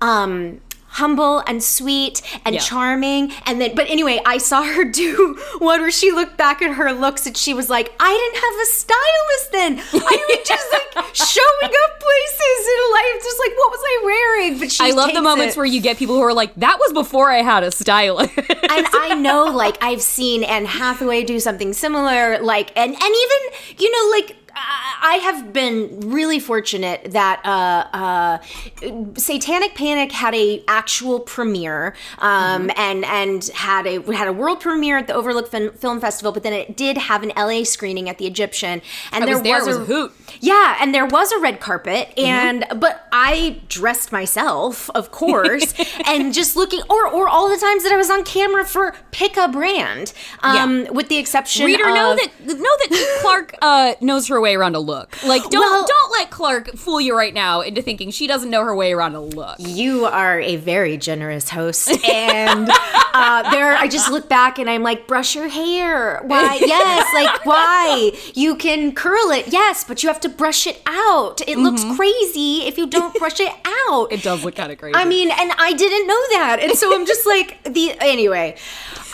um 0.00 0.60
humble 0.88 1.40
and 1.46 1.62
sweet 1.62 2.22
and 2.44 2.54
Yeah. 2.54 2.60
charming 2.60 3.32
and 3.46 3.60
then 3.60 3.74
but 3.74 3.88
anyway 3.88 4.20
i 4.26 4.38
saw 4.38 4.62
her 4.62 4.84
do 4.90 5.38
one 5.58 5.80
where 5.80 5.90
she 5.90 6.10
looked 6.12 6.36
back 6.36 6.62
at 6.62 6.74
her 6.74 6.92
looks 6.92 7.26
and 7.26 7.36
she 7.36 7.54
was 7.54 7.68
like 7.70 7.92
i 8.00 8.10
didn't 8.12 8.42
have 8.42 8.54
a 8.62 8.66
stylist 8.66 9.52
then 9.52 9.78
i 10.08 10.16
was 10.28 10.48
just 10.48 10.66
like 10.72 11.14
showing 11.14 11.72
up 11.84 12.00
places 12.00 12.68
in 12.74 12.92
life 12.92 13.22
just 13.22 13.38
like 13.38 13.52
what 13.56 13.70
was 13.70 13.80
i 13.84 14.00
wearing 14.04 14.58
but 14.58 14.72
she 14.72 14.84
i 14.84 14.90
love 14.90 15.12
the 15.12 15.22
moments 15.22 15.54
it. 15.54 15.58
where 15.58 15.66
you 15.66 15.80
get 15.80 15.96
people 15.98 16.14
who 16.16 16.22
are 16.22 16.34
like 16.34 16.54
that 16.54 16.78
was 16.78 16.92
before 16.92 17.30
i 17.30 17.42
had 17.42 17.62
a 17.62 17.70
stylist 17.70 18.36
and 18.38 18.86
I 19.00 19.14
know, 19.14 19.44
like, 19.46 19.78
I've 19.82 20.02
seen 20.02 20.44
Anne 20.44 20.64
Hathaway 20.66 21.24
do 21.24 21.40
something 21.40 21.72
similar, 21.72 22.38
like, 22.40 22.70
and 22.76 22.92
and 22.92 23.02
even, 23.02 23.78
you 23.78 23.90
know, 23.90 24.10
like. 24.16 24.36
I 24.60 25.20
have 25.22 25.52
been 25.52 26.00
really 26.10 26.40
fortunate 26.40 27.12
that 27.12 27.40
uh, 27.44 27.96
uh, 27.96 29.14
Satanic 29.16 29.74
Panic 29.74 30.12
had 30.12 30.34
a 30.34 30.62
actual 30.68 31.20
premiere 31.20 31.94
um, 32.18 32.70
and 32.76 33.04
and 33.04 33.44
had 33.54 33.86
a 33.86 34.00
had 34.12 34.28
a 34.28 34.32
world 34.32 34.60
premiere 34.60 34.98
at 34.98 35.06
the 35.06 35.14
Overlook 35.14 35.48
Fin- 35.48 35.72
Film 35.72 36.00
Festival, 36.00 36.32
but 36.32 36.42
then 36.42 36.52
it 36.52 36.76
did 36.76 36.96
have 36.98 37.22
an 37.22 37.32
LA 37.36 37.64
screening 37.64 38.08
at 38.08 38.18
the 38.18 38.26
Egyptian, 38.26 38.82
and 39.12 39.24
I 39.24 39.26
there 39.26 39.34
was 39.36 39.42
there, 39.44 39.64
was 39.64 39.76
a 39.76 39.84
hoot. 39.84 40.12
yeah, 40.40 40.76
and 40.80 40.94
there 40.94 41.06
was 41.06 41.32
a 41.32 41.38
red 41.38 41.60
carpet, 41.60 42.08
Mm-hmm. 42.16 42.20
and 42.26 42.80
but 42.80 43.06
I 43.12 43.60
dressed 43.68 44.12
myself, 44.12 44.90
of 44.94 45.10
course, 45.10 45.74
and 46.06 46.32
just 46.34 46.56
looking, 46.56 46.80
or 46.90 47.06
or 47.06 47.28
all 47.28 47.48
the 47.48 47.56
times 47.56 47.82
that 47.84 47.92
I 47.92 47.96
was 47.96 48.10
on 48.10 48.24
camera 48.24 48.64
for 48.64 48.94
pick 49.12 49.36
a 49.36 49.48
brand, 49.48 50.12
um, 50.40 50.86
with 50.92 51.08
the 51.08 51.16
exception 51.18 51.66
reader 51.66 51.88
of 51.88 51.94
know 51.94 52.16
that 52.16 52.30
know 52.46 52.54
that 52.56 53.18
Clarke 53.22 53.54
uh, 53.62 53.94
knows 54.00 54.28
her 54.28 54.40
way 54.40 54.47
way 54.48 54.54
around 54.56 54.74
a 54.76 54.80
look. 54.80 55.22
Like, 55.24 55.42
don't 55.50 55.60
Well- 55.60 55.86
don't 55.86 56.12
let 56.12 56.30
Clarke 56.30 56.76
fool 56.76 57.00
you 57.00 57.14
right 57.16 57.34
now 57.34 57.60
into 57.60 57.82
thinking 57.82 58.10
she 58.10 58.26
doesn't 58.26 58.48
know 58.50 58.64
her 58.64 58.74
way 58.74 58.92
around 58.92 59.14
a 59.14 59.20
look. 59.20 59.56
You 59.58 60.06
are 60.06 60.40
a 60.40 60.56
very 60.56 60.96
generous 60.96 61.50
host, 61.50 61.90
and 62.08 62.70
uh, 63.18 63.50
there 63.50 63.72
I 63.74 63.88
just 63.88 64.10
look 64.10 64.28
back 64.28 64.58
and 64.58 64.68
I'm 64.68 64.82
like, 64.82 65.06
brush 65.06 65.34
your 65.34 65.48
hair. 65.48 66.20
Why? 66.24 66.58
Yes, 66.60 67.12
like 67.14 67.44
why? 67.44 68.12
You 68.34 68.56
can 68.56 68.94
curl 68.94 69.30
it, 69.30 69.48
yes, 69.48 69.84
but 69.84 70.02
you 70.02 70.08
have 70.08 70.20
to 70.20 70.28
brush 70.28 70.66
it 70.66 70.82
out. 70.86 71.40
It 71.48 71.58
looks 71.58 71.84
crazy 71.96 72.66
if 72.66 72.78
you 72.78 72.86
don't 72.86 73.14
brush 73.14 73.40
it 73.40 73.52
out. 73.64 74.08
It 74.18 74.22
does 74.22 74.44
look 74.44 74.56
kind 74.56 74.70
of 74.70 74.78
crazy. 74.78 74.94
I 74.94 75.04
mean, 75.04 75.30
and 75.30 75.52
I 75.58 75.72
didn't 75.72 76.06
know 76.06 76.22
that, 76.30 76.58
and 76.60 76.76
so 76.76 76.94
I'm 76.94 77.06
just 77.06 77.26
like 77.26 77.62
the 77.64 77.94
anyway. 78.00 78.56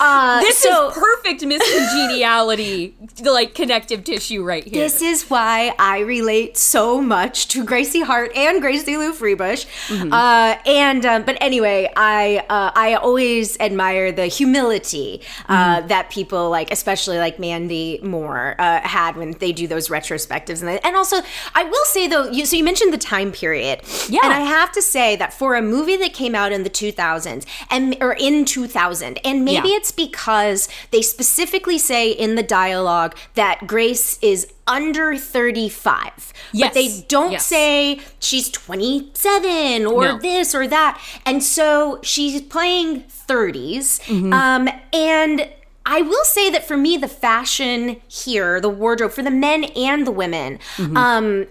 Uh, 0.01 0.41
this 0.41 0.59
so, 0.59 0.89
is 0.89 0.95
perfect 0.95 1.45
Miss 1.45 1.63
Congeniality, 1.63 2.97
like 3.23 3.55
connective 3.55 4.03
tissue 4.03 4.43
right 4.43 4.65
here. 4.65 4.83
This 4.83 5.01
is 5.01 5.31
why 5.31 5.75
I 5.79 6.01
relate 6.01 6.57
so 6.57 7.01
much 7.01 7.49
to 7.49 7.65
Gracie 7.65 8.03
Hart 8.03 8.33
and 8.37 8.61
Gracie 8.61 8.97
Lou 8.97 9.13
Freebush. 9.13 9.67
Mm-hmm. 9.89 10.13
Uh, 10.13 10.57
and 10.67 11.07
um, 11.07 11.23
but 11.25 11.39
anyway, 11.41 11.91
I 11.97 12.45
uh, 12.49 12.73
I 12.75 12.95
always 12.95 13.59
admire 13.61 13.94
the 14.13 14.27
humility 14.27 15.21
uh, 15.49 15.55
Mm-hmm. 15.55 15.89
that 15.89 16.11
people 16.11 16.51
like, 16.51 16.71
especially 16.71 17.19
like 17.19 17.39
Mandy 17.39 17.99
Moore, 18.03 18.55
uh, 18.59 18.81
had 18.81 19.17
when 19.17 19.33
they 19.33 19.53
do 19.53 19.67
those 19.67 19.89
retrospectives. 19.89 20.61
And, 20.63 20.81
and 20.85 20.97
also, 20.97 21.17
I 21.55 21.65
will 21.65 21.85
say 21.87 22.07
though, 22.09 22.25
you, 22.31 22.45
so 22.47 22.57
you 22.57 22.65
mentioned 22.65 22.93
the 22.93 22.99
time 22.99 23.31
period, 23.33 23.81
Yeah. 24.09 24.21
and 24.25 24.33
I 24.33 24.41
have 24.41 24.71
to 24.73 24.83
say 24.83 25.17
that 25.17 25.33
for 25.33 25.55
a 25.55 25.63
movie 25.63 25.97
that 25.97 26.13
came 26.13 26.35
out 26.35 26.53
in 26.53 26.63
the 26.65 26.71
2000s 26.71 27.45
and 27.71 27.97
or 28.01 28.13
in 28.15 28.45
2000, 28.45 29.19
and 29.25 29.45
maybe 29.45 29.69
Yeah. 29.69 29.77
it's 29.77 29.93
because 29.93 30.69
they 30.91 31.03
specifically 31.03 31.79
say 31.79 32.11
in 32.11 32.35
the 32.35 32.43
dialogue 32.43 33.17
that 33.35 33.67
Grace 33.67 34.19
is 34.23 34.47
under 34.67 35.17
35. 35.17 36.33
Yes. 36.53 36.69
But 36.69 36.75
they 36.75 37.05
don't 37.09 37.33
Yes. 37.33 37.47
say 37.47 38.01
she's 38.19 38.49
27 38.51 39.87
or 39.87 40.05
No. 40.05 40.19
this 40.19 40.55
or 40.55 40.67
that. 40.67 41.01
And 41.27 41.43
so 41.43 41.99
she's 42.03 42.41
playing 42.41 43.05
30s. 43.29 44.01
Mm-hmm. 44.07 44.33
Um, 44.33 44.69
and 44.93 45.49
I 45.87 46.01
will 46.03 46.25
say 46.25 46.49
that 46.51 46.67
for 46.67 46.77
me, 46.79 46.97
the 46.97 47.09
fashion 47.09 48.01
here, 48.09 48.61
the 48.61 48.71
wardrobe 48.71 49.13
for 49.13 49.23
the 49.23 49.31
men 49.31 49.65
and 49.65 50.07
the 50.07 50.11
women, 50.13 50.59
Mm-hmm. 50.77 50.97
um, 50.97 51.47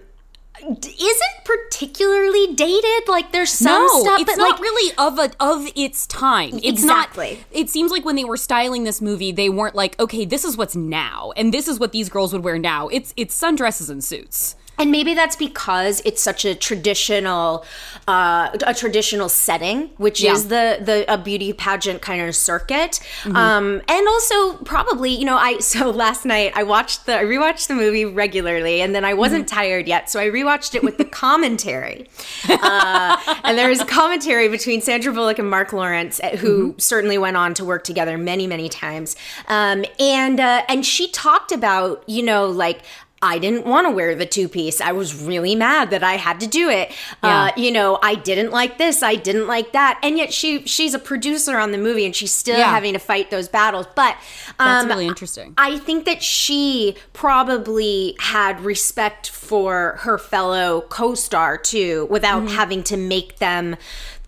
isn't 0.66 1.44
particularly 1.44 2.54
dated. 2.54 3.08
Like 3.08 3.32
there's 3.32 3.50
some 3.50 3.86
no, 3.86 4.00
stuff, 4.02 4.20
it's 4.20 4.32
but 4.32 4.38
not 4.38 4.50
like 4.52 4.60
really 4.60 4.94
of 4.98 5.18
a 5.18 5.30
of 5.40 5.68
its 5.76 6.06
time. 6.06 6.54
It's 6.62 6.82
Exactly. 6.82 7.34
not. 7.34 7.44
It 7.52 7.70
seems 7.70 7.90
like 7.90 8.04
when 8.04 8.16
they 8.16 8.24
were 8.24 8.36
styling 8.36 8.84
this 8.84 9.00
movie, 9.00 9.32
they 9.32 9.48
weren't 9.48 9.74
like, 9.74 9.98
okay, 10.00 10.24
this 10.24 10.44
is 10.44 10.56
what's 10.56 10.76
now, 10.76 11.32
and 11.36 11.52
this 11.52 11.68
is 11.68 11.78
what 11.78 11.92
these 11.92 12.08
girls 12.08 12.32
would 12.32 12.44
wear 12.44 12.58
now. 12.58 12.88
It's 12.88 13.12
it's 13.16 13.38
sundresses 13.38 13.90
and 13.90 14.02
suits. 14.02 14.56
And 14.78 14.90
maybe 14.90 15.14
that's 15.14 15.36
because 15.36 16.02
it's 16.04 16.20
such 16.22 16.44
a 16.44 16.54
traditional, 16.54 17.64
uh, 18.08 18.50
a 18.66 18.74
traditional 18.74 19.28
setting, 19.28 19.90
which 19.98 20.20
Yeah. 20.20 20.32
is 20.32 20.48
the 20.48 20.78
the 20.80 21.04
a 21.12 21.16
beauty 21.16 21.52
pageant 21.52 22.02
kind 22.02 22.20
of 22.28 22.34
circuit. 22.34 23.00
Um, 23.26 23.82
and 23.88 24.08
also 24.08 24.54
probably, 24.64 25.10
you 25.10 25.24
know, 25.24 25.36
I 25.36 25.58
so 25.60 25.90
last 25.90 26.24
night 26.24 26.52
I 26.54 26.62
watched 26.64 27.06
the 27.06 27.18
I 27.18 27.24
rewatched 27.24 27.68
the 27.68 27.74
movie 27.74 28.04
regularly, 28.04 28.80
and 28.80 28.94
then 28.94 29.04
I 29.04 29.14
wasn't 29.14 29.48
tired 29.48 29.86
yet, 29.86 30.10
so 30.10 30.20
I 30.20 30.26
rewatched 30.28 30.74
it 30.74 30.82
with 30.82 30.98
the 30.98 31.04
commentary. 31.04 32.08
Uh, 32.48 33.16
and 33.44 33.56
there 33.58 33.68
was 33.68 33.82
commentary 33.84 34.48
between 34.48 34.80
Sandra 34.80 35.12
Bullock 35.12 35.38
and 35.38 35.48
Marc 35.48 35.72
Lawrence, 35.72 36.20
uh, 36.22 36.36
who 36.36 36.74
certainly 36.78 37.18
went 37.18 37.36
on 37.36 37.54
to 37.54 37.64
work 37.64 37.84
together 37.84 38.18
many, 38.18 38.46
many 38.46 38.68
times. 38.68 39.16
Um, 39.48 39.84
and 40.00 40.40
uh, 40.40 40.62
and 40.68 40.84
she 40.84 41.08
talked 41.10 41.52
about, 41.52 42.02
you 42.08 42.22
know, 42.22 42.46
like. 42.46 42.82
I 43.26 43.38
didn't 43.38 43.64
want 43.66 43.86
to 43.86 43.90
wear 43.90 44.14
the 44.14 44.26
two 44.26 44.48
piece. 44.48 44.80
I 44.80 44.92
was 44.92 45.14
really 45.14 45.54
mad 45.54 45.90
that 45.90 46.02
I 46.04 46.14
had 46.18 46.38
to 46.40 46.46
do 46.46 46.68
it. 46.68 46.92
Uh, 47.22 47.50
you 47.56 47.70
know, 47.72 47.98
I 48.02 48.14
didn't 48.16 48.50
like 48.50 48.76
this. 48.78 49.02
I 49.02 49.14
didn't 49.14 49.46
like 49.46 49.72
that. 49.72 49.98
And 50.02 50.18
yet 50.18 50.32
she 50.32 50.64
she's 50.66 50.92
a 50.92 50.98
producer 50.98 51.56
on 51.58 51.72
the 51.72 51.78
movie 51.78 52.04
and 52.04 52.14
she's 52.14 52.32
still 52.32 52.58
Yeah. 52.58 52.70
having 52.70 52.92
to 52.92 52.98
fight 52.98 53.30
those 53.30 53.48
battles. 53.48 53.86
But 53.94 54.16
um, 54.58 54.68
That's 54.68 54.86
really 54.88 55.06
interesting. 55.06 55.54
I 55.56 55.78
think 55.78 56.04
that 56.04 56.22
she 56.22 56.96
probably 57.12 58.14
had 58.20 58.60
respect 58.60 59.28
for 59.30 59.96
her 60.00 60.18
fellow 60.18 60.82
co-star 60.88 61.56
too, 61.58 62.06
without 62.10 62.42
Mm-hmm. 62.42 62.54
having 62.56 62.82
to 62.84 62.96
make 62.96 63.38
them 63.38 63.76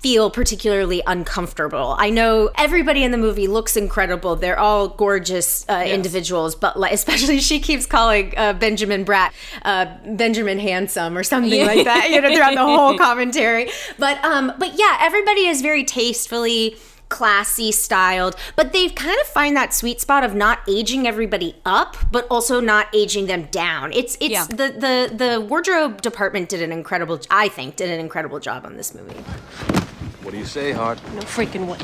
feel 0.07 0.31
particularly 0.31 1.03
uncomfortable. 1.09 1.97
I 1.99 2.11
know 2.11 2.49
everybody 2.57 3.03
in 3.03 3.11
the 3.11 3.19
movie 3.19 3.49
looks 3.49 3.77
incredible. 3.77 4.37
They're 4.37 4.57
all 4.57 4.87
gorgeous 4.87 5.69
uh, 5.69 5.83
individuals, 5.85 6.55
but 6.55 6.79
like, 6.79 6.93
especially 7.01 7.41
she 7.41 7.59
keeps 7.59 7.87
calling 7.87 8.33
uh, 8.37 8.53
Benjamin 8.53 9.05
Bratt 9.05 9.33
uh, 9.63 9.87
Benjamin 10.07 10.61
handsome 10.61 11.19
or 11.19 11.25
something 11.25 11.67
like 11.67 11.85
that. 11.87 12.11
You 12.11 12.21
know, 12.21 12.33
throughout 12.33 12.55
the 12.55 12.61
whole 12.65 12.97
commentary. 13.09 13.69
But 13.99 14.25
um, 14.25 14.53
but 14.61 14.79
yeah, 14.79 14.97
everybody 15.01 15.49
is 15.49 15.61
very 15.61 15.83
tastefully 15.83 16.77
classy 17.09 17.71
styled 17.71 18.35
but 18.57 18.73
they 18.73 18.89
kind 18.89 19.17
of 19.21 19.29
find 19.29 19.57
that 19.57 19.73
sweet 19.73 20.01
spot 20.01 20.25
of 20.25 20.35
not 20.35 20.59
aging 20.69 21.07
everybody 21.07 21.55
up 21.65 21.97
but 22.11 22.27
also 22.29 22.59
not 22.61 22.89
aging 22.93 23.27
them 23.27 23.45
down 23.53 23.93
it's 23.93 24.17
it's 24.21 24.33
Yeah. 24.33 24.45
the 24.49 24.57
the 24.57 25.15
the 25.15 25.41
wardrobe 25.41 26.03
department 26.03 26.49
did 26.49 26.63
an 26.63 26.73
incredible 26.73 27.21
i 27.31 27.47
think 27.47 27.77
did 27.77 27.91
an 27.91 28.01
incredible 28.01 28.41
job 28.41 28.67
on 28.67 28.77
this 28.77 28.93
movie 28.93 29.15
What 30.27 30.33
do 30.33 30.39
you 30.39 30.45
say, 30.45 30.73
Hart? 30.73 31.01
No 31.15 31.21
freaking 31.21 31.69
way. 31.69 31.79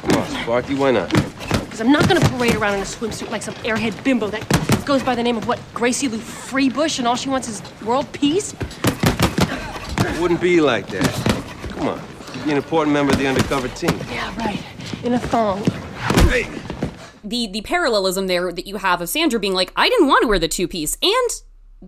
Come 0.00 0.20
on, 0.20 0.28
Sparky, 0.42 0.74
why 0.74 0.90
not? 0.90 1.10
Because 1.10 1.80
I'm 1.80 1.92
not 1.92 2.08
gonna 2.08 2.28
parade 2.28 2.56
around 2.56 2.74
in 2.74 2.80
a 2.80 2.84
swimsuit 2.84 3.30
like 3.30 3.40
some 3.40 3.54
airhead 3.62 4.02
bimbo 4.02 4.26
that 4.30 4.82
goes 4.84 5.00
by 5.00 5.14
the 5.14 5.22
name 5.22 5.36
of 5.36 5.46
what? 5.46 5.60
Gracie 5.72 6.08
Lou 6.08 6.18
Freebush, 6.18 6.98
and 6.98 7.06
all 7.06 7.14
she 7.14 7.28
wants 7.28 7.46
is 7.46 7.62
world 7.82 8.10
peace? 8.10 8.52
It 8.52 10.20
wouldn't 10.20 10.40
be 10.40 10.60
like 10.60 10.88
that. 10.88 11.04
Come 11.68 11.86
on. 11.86 12.02
You'd 12.34 12.44
be 12.44 12.50
an 12.50 12.56
important 12.56 12.92
member 12.92 13.12
of 13.12 13.18
the 13.20 13.28
undercover 13.28 13.68
team. 13.68 13.96
Yeah, 14.10 14.36
right. 14.38 14.60
In 15.04 15.12
a 15.12 15.20
thong. 15.20 15.62
Hey! 16.28 16.50
the 17.22 17.46
the 17.46 17.60
parallelism 17.60 18.26
there 18.26 18.50
that 18.50 18.66
you 18.66 18.78
have 18.78 19.02
of 19.02 19.08
Sandra 19.08 19.38
being 19.38 19.54
like, 19.54 19.72
I 19.76 19.88
didn't 19.88 20.08
want 20.08 20.22
to 20.22 20.26
wear 20.26 20.40
the 20.40 20.48
two 20.48 20.66
piece, 20.66 20.98
and 21.00 21.30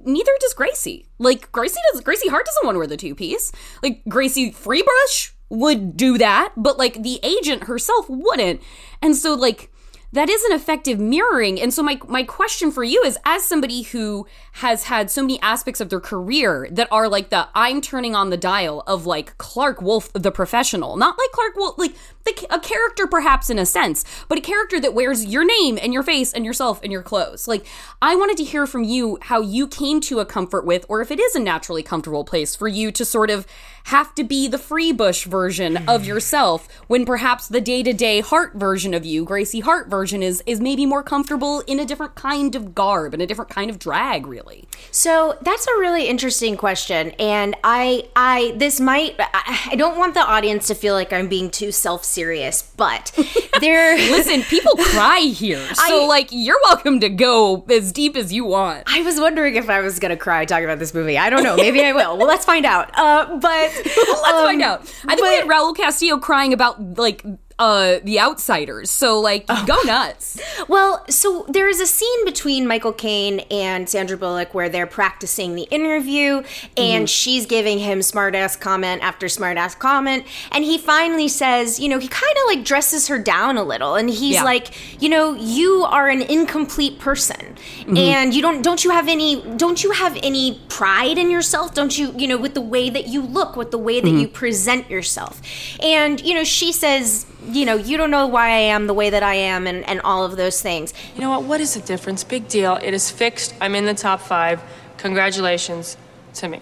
neither 0.05 0.31
does 0.39 0.55
Gracie. 0.55 1.09
Like 1.19 1.51
Gracie 1.51 1.81
does 1.91 2.01
Gracie 2.01 2.29
Hart 2.29 2.47
doesn't 2.47 2.65
want 2.65 2.77
to 2.77 2.79
wear 2.79 2.87
the 2.87 2.97
two 2.97 3.17
piece. 3.17 3.51
Like 3.83 4.03
Gracie 4.09 4.53
Freebush 4.53 5.33
would 5.49 5.97
do 5.97 6.19
that, 6.19 6.53
but 6.57 6.79
like 6.79 7.03
the 7.03 7.21
agent 7.23 7.65
herself 7.65 8.07
wouldn't. 8.09 8.61
And 9.01 9.15
so 9.15 9.35
like 9.35 9.71
that 10.13 10.29
is 10.31 10.43
an 10.45 10.53
effective 10.53 10.99
mirroring. 10.99 11.61
And 11.61 11.75
so 11.75 11.83
my 11.83 12.01
my 12.09 12.23
question 12.23 12.71
for 12.71 12.85
you 12.85 13.03
is 13.05 13.19
as 13.25 13.45
somebody 13.45 13.83
who 13.83 14.27
has 14.53 14.85
had 14.85 15.11
so 15.11 15.21
many 15.21 15.41
aspects 15.41 15.81
of 15.81 15.89
their 15.89 16.01
career 16.01 16.69
that 16.71 16.89
are 16.91 17.09
like 17.09 17.31
the 17.31 17.49
I'm 17.55 17.81
turning 17.81 18.15
on 18.15 18.31
the 18.31 18.37
dial 18.37 18.83
of 18.87 19.07
like 19.07 19.37
Clarke 19.39 19.83
Wolfe 19.83 20.13
the 20.13 20.31
professional, 20.31 20.97
not 20.97 21.19
like 21.19 21.33
Clarke 21.33 21.57
Wolfe 21.57 21.79
like 21.79 21.95
the, 22.27 22.47
a 22.51 22.61
character 22.61 23.07
perhaps 23.07 23.49
in 23.49 23.59
a 23.59 23.67
sense, 23.67 24.05
but 24.29 24.39
a 24.39 24.43
character 24.43 24.79
that 24.81 24.95
wears 24.95 25.25
your 25.25 25.45
name 25.45 25.79
and 25.81 25.93
your 25.93 26.03
face 26.03 26.33
and 26.33 26.45
yourself 26.45 26.81
and 26.83 26.93
your 26.93 27.03
clothes. 27.03 27.49
Like 27.49 27.67
I 28.03 28.15
wanted 28.17 28.37
to 28.39 28.45
hear 28.45 28.67
from 28.67 28.85
you 28.85 29.19
how 29.23 29.41
you 29.41 29.67
came 29.67 30.01
to 30.03 30.21
a 30.21 30.27
comfort 30.27 30.67
with 30.67 30.85
or 30.89 31.01
if 31.01 31.11
it 31.11 31.21
is 31.21 31.35
a 31.35 31.41
naturally 31.41 31.83
comfortable 31.83 32.25
place 32.25 32.55
for 32.55 32.69
you 32.69 32.93
to 32.93 33.05
sort 33.05 33.31
of 33.31 33.47
have 33.85 34.15
to 34.17 34.25
be 34.25 34.49
the 34.49 34.57
Freebush 34.57 35.27
version 35.27 35.77
of 35.89 36.05
yourself 36.07 36.69
when 36.89 37.07
perhaps 37.07 37.49
the 37.49 37.61
day-to-day 37.61 38.21
heart 38.21 38.55
version 38.55 38.95
of 38.95 39.05
you, 39.05 39.25
Gracie 39.25 39.61
Hart 39.61 39.89
version 39.89 40.23
is 40.23 40.43
is 40.47 40.61
maybe 40.61 40.85
more 40.85 41.03
comfortable 41.03 41.61
in 41.67 41.79
a 41.79 41.85
different 41.85 42.15
kind 42.15 42.55
of 42.55 42.75
garb 42.75 43.15
and 43.15 43.23
a 43.23 43.27
different 43.27 43.51
kind 43.51 43.71
of 43.71 43.79
drag 43.79 44.27
really. 44.27 44.69
So 44.91 45.39
that's 45.43 45.67
a 45.67 45.79
really 45.79 46.09
interesting 46.09 46.57
question, 46.57 47.11
and 47.13 47.57
I, 47.63 48.09
I, 48.17 48.55
this 48.57 48.81
might, 48.81 49.15
I, 49.19 49.75
don't 49.77 49.97
want 49.99 50.15
the 50.15 50.21
audience 50.21 50.67
to 50.69 50.75
feel 50.75 50.95
like 50.95 51.13
I'm 51.13 51.29
being 51.29 51.51
too 51.51 51.71
self-serious, 52.17 52.63
but 52.77 53.13
there. 53.61 53.97
Listen, 54.11 54.43
people 54.43 54.75
cry 54.77 55.21
here. 55.21 55.57
So 55.87 56.05
I- 56.05 56.07
like 56.07 56.29
you're 56.31 56.59
welcome 56.65 57.01
to 57.01 57.09
go 57.09 57.65
as 57.71 57.93
deep 57.93 58.17
as 58.17 58.33
you 58.33 58.45
want. 58.45 58.85
I 58.87 59.03
was 59.03 59.21
wondering 59.21 59.57
if 59.57 59.69
I 59.69 59.81
was 59.81 59.99
gonna 59.99 60.17
cry 60.17 60.45
talking 60.45 60.65
about 60.65 60.79
this 60.79 60.95
movie. 60.95 61.19
I 61.19 61.31
don't 61.31 61.43
know. 61.43 61.57
Maybe 61.57 61.85
I 61.85 61.93
will. 61.93 62.17
Well, 62.17 62.27
let's 62.27 62.45
find 62.45 62.65
out. 62.67 62.91
Uh, 62.99 63.37
but 63.39 63.71
Let's 63.85 64.09
um, 64.27 64.45
find 64.47 64.63
out. 64.63 64.81
I 65.07 65.15
think 65.15 65.29
we 65.29 65.35
had 65.37 65.47
Raul 65.47 65.77
Castillo 65.77 66.19
crying 66.19 66.53
about 66.53 66.99
like 66.99 67.25
uh 67.59 67.99
the 68.05 68.21
outsiders. 68.21 68.91
So 68.91 69.21
like 69.21 69.45
oh. 69.49 69.65
go 69.67 69.77
nuts. 69.85 70.41
Well, 70.69 71.05
so 71.09 71.45
there 71.49 71.69
is 71.69 71.81
a 71.81 71.87
scene 71.87 72.25
between 72.25 72.67
Michael 72.67 72.93
Caine 72.93 73.41
and 73.51 73.89
Sandra 73.89 74.17
Bullock 74.17 74.53
where 74.53 74.69
they're 74.69 74.87
practicing 74.87 75.55
the 75.55 75.63
interview, 75.65 76.43
and 76.77 77.05
mm-hmm. 77.05 77.05
she's 77.05 77.47
giving 77.47 77.79
him 77.79 78.01
smartass 78.01 78.59
comment 78.59 79.03
after 79.03 79.27
smartass 79.27 79.79
comment, 79.79 80.25
and 80.51 80.65
he 80.65 80.79
finally 80.79 81.29
says, 81.29 81.79
you 81.79 81.89
know, 81.89 81.99
he 81.99 82.09
kind 82.09 82.35
of 82.37 82.57
like 82.57 82.65
dresses 82.65 83.09
her 83.09 83.19
down 83.19 83.57
a 83.57 83.63
little, 83.63 83.95
and 83.95 84.11
he's 84.11 84.37
Yeah. 84.37 84.45
like, 84.45 84.71
you 85.01 85.09
know, 85.09 85.35
you 85.35 85.85
are 85.85 86.09
an 86.09 86.23
incomplete 86.23 86.99
person, 86.99 87.57
mm-hmm. 87.81 87.97
and 87.97 88.35
you 88.35 88.43
don't 88.43 88.63
don't 88.63 88.83
you 88.83 88.91
have 88.91 89.09
any 89.09 89.43
don't 89.57 89.85
you 89.85 89.93
have 89.93 90.19
any 90.23 90.61
pride 90.69 91.19
in 91.19 91.31
yourself? 91.31 91.75
Don't 91.75 91.97
you 91.97 92.13
you 92.17 92.27
know 92.27 92.39
with 92.39 92.55
the 92.55 92.61
way 92.61 92.91
that 92.91 93.09
you 93.09 93.23
look, 93.23 93.57
with 93.57 93.71
the 93.71 93.79
way 93.79 94.01
that 94.01 94.09
mm-hmm. 94.09 94.19
you 94.19 94.29
present 94.29 94.91
yourself, 94.91 95.41
and 95.81 96.21
you 96.21 96.35
know 96.35 96.45
she 96.45 96.73
says. 96.73 97.27
You 97.47 97.65
know, 97.65 97.77
you 97.77 97.97
don't 97.97 98.11
know 98.11 98.27
why 98.27 98.49
I 98.49 98.59
am 98.75 98.87
the 98.87 98.95
way 98.95 99.09
that 99.11 99.23
I 99.23 99.35
am, 99.35 99.67
and, 99.67 99.85
and 99.89 100.01
all 100.03 100.25
of 100.25 100.37
those 100.37 100.61
things. 100.61 100.93
You 101.15 101.21
know 101.21 101.31
what? 101.31 101.45
What 101.45 101.61
is 101.61 101.75
the 101.75 101.81
difference? 101.81 102.25
Big 102.25 102.49
deal. 102.49 102.75
It 102.83 102.93
is 102.95 103.11
fixed. 103.11 103.55
I'm 103.61 103.75
in 103.75 103.85
the 103.87 103.95
top 103.95 104.21
five. 104.21 104.61
Congratulations 104.99 105.97
to 106.35 106.49
me. 106.49 106.61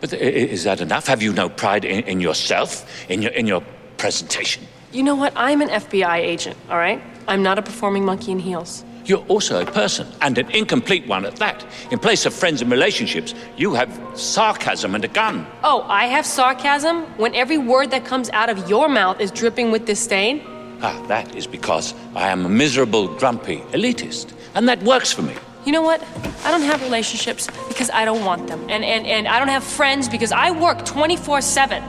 But 0.00 0.12
i- 0.14 0.16
i- 0.16 0.20
is 0.56 0.62
that 0.64 0.80
enough? 0.80 1.06
Have 1.08 1.20
you 1.22 1.32
no 1.32 1.48
pride 1.48 1.84
in, 1.84 2.04
in 2.04 2.20
yourself, 2.20 2.70
in 3.08 3.22
your 3.22 3.32
in 3.32 3.46
your 3.46 3.62
presentation? 3.98 4.62
You 4.92 5.02
know 5.02 5.16
what? 5.16 5.32
I'm 5.36 5.60
an 5.60 5.68
FBI 5.68 6.18
agent, 6.18 6.56
all 6.70 6.78
right? 6.78 7.00
I'm 7.28 7.42
not 7.42 7.58
a 7.58 7.62
performing 7.62 8.04
monkey 8.04 8.32
in 8.32 8.38
heels. 8.38 8.84
You're 9.10 9.26
also 9.26 9.60
a 9.60 9.66
person, 9.66 10.06
and 10.20 10.38
an 10.38 10.48
incomplete 10.52 11.04
one 11.08 11.26
at 11.26 11.34
that. 11.38 11.66
In 11.90 11.98
place 11.98 12.26
of 12.26 12.32
friends 12.32 12.62
and 12.62 12.70
relationships, 12.70 13.34
you 13.56 13.74
have 13.74 13.90
sarcasm 14.14 14.94
and 14.94 15.04
a 15.04 15.08
gun. 15.08 15.48
Oh, 15.64 15.82
I 15.88 16.04
have 16.04 16.24
sarcasm 16.24 17.02
when 17.18 17.34
every 17.34 17.58
word 17.58 17.90
that 17.90 18.04
comes 18.04 18.30
out 18.30 18.48
of 18.48 18.70
your 18.70 18.88
mouth 18.88 19.18
is 19.20 19.32
dripping 19.32 19.72
with 19.72 19.84
disdain? 19.84 20.42
Ah, 20.80 20.96
that 21.08 21.34
is 21.34 21.48
because 21.48 21.92
I 22.14 22.28
am 22.28 22.46
a 22.46 22.48
miserable, 22.48 23.08
grumpy 23.16 23.62
elitist, 23.72 24.32
and 24.54 24.68
that 24.68 24.80
works 24.84 25.10
for 25.10 25.22
me. 25.22 25.34
You 25.64 25.72
know 25.72 25.82
what? 25.82 26.00
I 26.44 26.52
don't 26.52 26.62
have 26.62 26.80
relationships 26.80 27.48
because 27.66 27.90
I 27.90 28.04
don't 28.04 28.24
want 28.24 28.46
them. 28.46 28.60
And, 28.70 28.84
and, 28.84 29.08
and 29.08 29.26
I 29.26 29.40
don't 29.40 29.48
have 29.48 29.64
friends 29.64 30.08
because 30.08 30.30
I 30.30 30.52
work 30.52 30.84
24 30.84 31.40
7. 31.40 31.82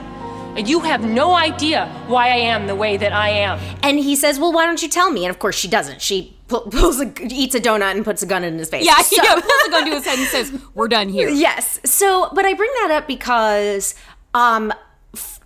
And 0.56 0.68
you 0.68 0.80
have 0.80 1.02
no 1.02 1.34
idea 1.34 1.86
why 2.08 2.26
I 2.26 2.40
am 2.52 2.66
the 2.66 2.74
way 2.74 2.98
that 2.98 3.12
I 3.12 3.30
am. 3.30 3.58
And 3.82 3.98
he 3.98 4.16
says, 4.16 4.38
"Well, 4.38 4.52
why 4.52 4.66
don't 4.66 4.82
you 4.82 4.88
tell 4.88 5.10
me?" 5.10 5.24
And 5.24 5.30
of 5.30 5.38
course, 5.38 5.56
she 5.56 5.66
doesn't. 5.66 6.02
She 6.02 6.36
pu- 6.41 6.41
pulls 6.60 7.00
a, 7.00 7.12
eats 7.22 7.54
a 7.54 7.60
donut 7.60 7.92
and 7.96 8.04
puts 8.04 8.22
a 8.22 8.26
gun 8.26 8.44
in 8.44 8.58
his 8.58 8.68
face. 8.68 8.84
Yeah, 8.86 8.96
So- 9.02 9.22
yeah, 9.22 9.34
pulls 9.34 9.62
a 9.66 9.70
gun 9.70 9.84
to 9.86 9.90
his 9.96 10.04
head 10.04 10.18
and 10.18 10.28
says, 10.28 10.52
"We're 10.74 10.88
done 10.88 11.08
here." 11.08 11.28
Yes. 11.42 11.80
So, 11.84 12.30
but 12.34 12.44
I 12.44 12.54
bring 12.54 12.70
that 12.82 12.90
up 12.92 13.06
because, 13.06 13.94
um, 14.34 14.72
f- 15.14 15.40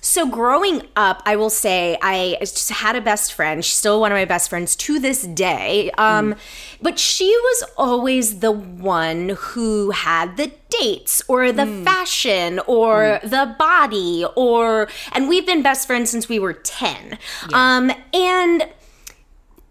so 0.00 0.26
growing 0.28 0.82
up, 0.94 1.20
I 1.26 1.34
will 1.36 1.50
say 1.50 1.98
I 2.00 2.36
just 2.40 2.70
had 2.70 2.94
a 2.96 3.00
best 3.00 3.32
friend. 3.32 3.64
She's 3.64 3.74
still 3.76 4.00
one 4.00 4.12
of 4.12 4.16
my 4.16 4.24
best 4.24 4.48
friends 4.48 4.76
to 4.76 4.98
this 5.00 5.22
day. 5.22 5.90
Um, 5.98 6.36
but 6.80 6.98
she 6.98 7.26
was 7.26 7.64
always 7.76 8.38
the 8.38 8.52
one 8.52 9.30
who 9.36 9.90
had 9.90 10.36
the 10.36 10.52
dates 10.70 11.22
or 11.26 11.50
the 11.50 11.66
fashion 11.84 12.60
or 12.68 13.18
the 13.24 13.56
body 13.58 14.24
or, 14.36 14.88
and 15.12 15.28
we've 15.28 15.46
been 15.46 15.62
best 15.62 15.86
friends 15.88 16.10
since 16.10 16.28
we 16.28 16.38
were 16.38 16.52
10. 16.52 17.18
Um, 17.52 17.90
and 18.14 18.68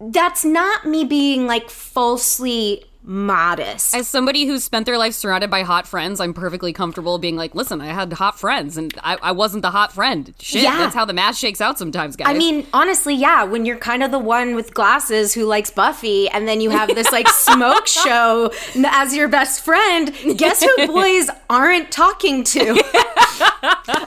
that's 0.00 0.44
not 0.44 0.84
me 0.86 1.04
being 1.04 1.46
like 1.46 1.70
falsely 1.70 2.84
modest. 3.06 3.94
As 3.94 4.08
somebody 4.08 4.46
who's 4.46 4.64
spent 4.64 4.84
their 4.84 4.98
life 4.98 5.14
surrounded 5.14 5.48
by 5.48 5.62
hot 5.62 5.86
friends, 5.86 6.20
I'm 6.20 6.34
perfectly 6.34 6.72
comfortable 6.72 7.18
being 7.18 7.36
like, 7.36 7.54
listen, 7.54 7.80
I 7.80 7.86
had 7.86 8.12
hot 8.12 8.38
friends 8.38 8.76
and 8.76 8.92
I, 9.02 9.16
I 9.22 9.32
wasn't 9.32 9.62
the 9.62 9.70
hot 9.70 9.92
friend. 9.92 10.34
Shit, 10.40 10.62
Yeah. 10.64 10.76
that's 10.76 10.94
how 10.94 11.04
the 11.04 11.12
math 11.12 11.36
shakes 11.36 11.60
out 11.60 11.78
sometimes, 11.78 12.16
guys. 12.16 12.26
I 12.28 12.34
mean, 12.36 12.66
honestly, 12.72 13.14
yeah, 13.14 13.44
when 13.44 13.64
you're 13.64 13.78
kind 13.78 14.02
of 14.02 14.10
the 14.10 14.18
one 14.18 14.54
with 14.56 14.74
glasses 14.74 15.32
who 15.32 15.44
likes 15.44 15.70
Buffy, 15.70 16.28
and 16.28 16.48
then 16.48 16.60
you 16.60 16.70
have 16.70 16.94
this 16.94 17.10
like 17.12 17.28
smoke 17.46 17.86
show 17.86 18.50
as 18.84 19.14
your 19.14 19.28
best 19.28 19.64
friend, 19.64 20.12
guess 20.36 20.62
who 20.64 20.86
boys 20.88 21.30
aren't 21.48 21.92
talking 21.92 22.42
to? 22.44 22.70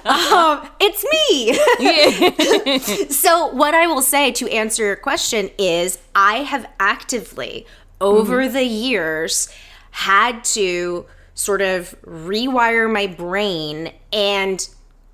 um, 0.06 0.68
it's 0.80 1.06
me. 1.14 3.08
so, 3.10 3.48
what 3.54 3.74
I 3.74 3.88
will 3.88 4.02
say 4.02 4.32
to 4.34 4.50
answer 4.52 4.84
your 4.84 4.96
question 4.96 5.50
is 5.58 6.00
I 6.16 6.38
have 6.44 6.66
actively, 6.80 7.66
over 8.02 8.44
mm-hmm. 8.44 8.54
the 8.54 8.64
years, 8.64 9.50
had 9.92 10.44
to 10.44 11.06
sort 11.34 11.62
of 11.62 11.96
rewire 12.04 12.92
my 12.92 13.08
brain 13.08 13.94
and 14.12 14.68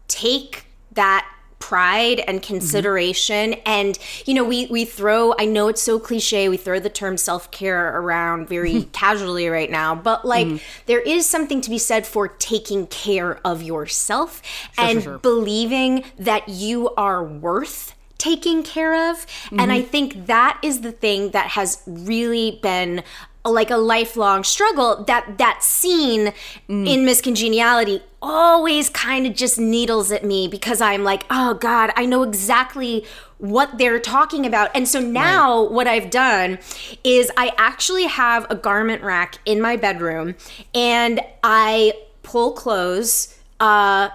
take 0.08 0.65
that 0.94 1.30
pride 1.60 2.20
and 2.20 2.42
mm-hmm. 2.42 2.54
consideration. 2.54 3.54
And 3.65 3.98
you 4.25 4.34
know 4.34 4.44
we 4.44 4.68
we 4.68 4.86
throw 4.86 5.34
i 5.39 5.46
know 5.46 5.68
it's 5.68 5.82
so 5.82 6.00
cliche 6.00 6.50
we 6.50 6.58
throw 6.58 6.80
the 6.80 6.89
term 6.89 7.18
self-care 7.18 7.98
around 8.00 8.48
very 8.48 8.84
casually 8.92 9.48
right 9.48 9.72
now 9.72 9.96
but 9.96 10.25
like 10.25 10.48
mm-hmm. 10.48 10.84
there 10.86 11.00
is 11.00 11.27
something 11.27 11.62
to 11.62 11.70
be 11.70 11.77
said 11.77 12.06
for 12.06 12.27
taking 12.27 12.88
care 12.88 13.39
of 13.46 13.62
yourself 13.62 14.42
and 14.77 15.22
believing 15.22 16.04
that 16.18 16.48
you 16.50 16.89
are 16.96 17.24
worth 17.24 17.95
taking 18.17 18.63
care 18.63 19.12
of. 19.12 19.25
And 19.51 19.72
i 19.72 19.81
think 19.81 20.27
that 20.27 20.60
is 20.63 20.81
the 20.81 20.91
thing 20.91 21.31
that 21.31 21.48
has 21.50 21.81
really 21.85 22.59
been 22.61 23.03
like 23.44 23.70
a 23.70 23.77
lifelong 23.77 24.44
struggle 24.44 25.03
that 25.03 25.37
that 25.37 25.61
scene 25.61 26.33
in 26.68 27.05
miss 27.05 27.22
congeniality 27.22 28.01
always 28.22 28.90
kind 28.90 29.27
of 29.27 29.35
just 29.35 29.59
needles 29.59 30.11
at 30.11 30.24
me 30.24 30.48
because 30.48 30.81
i'm 30.81 31.03
like 31.03 31.24
oh 31.29 31.53
god 31.53 31.92
i 31.96 32.05
know 32.07 32.24
exactly 32.24 33.05
what 33.37 33.77
they're 33.77 34.00
talking 34.00 34.46
about. 34.46 34.72
And 34.74 34.87
so 34.87 35.00
now 35.00 35.61
what 35.63 35.87
i've 35.87 36.09
done 36.09 36.57
is 37.03 37.29
i 37.37 37.51
actually 37.57 38.05
have 38.05 38.48
a 38.50 38.55
garment 38.55 39.03
rack 39.03 39.37
in 39.46 39.61
my 39.61 39.75
bedroom 39.75 40.35
and 40.74 41.22
i 41.44 41.94
pull 42.24 42.53
clothes 42.53 43.37
uh 43.59 44.09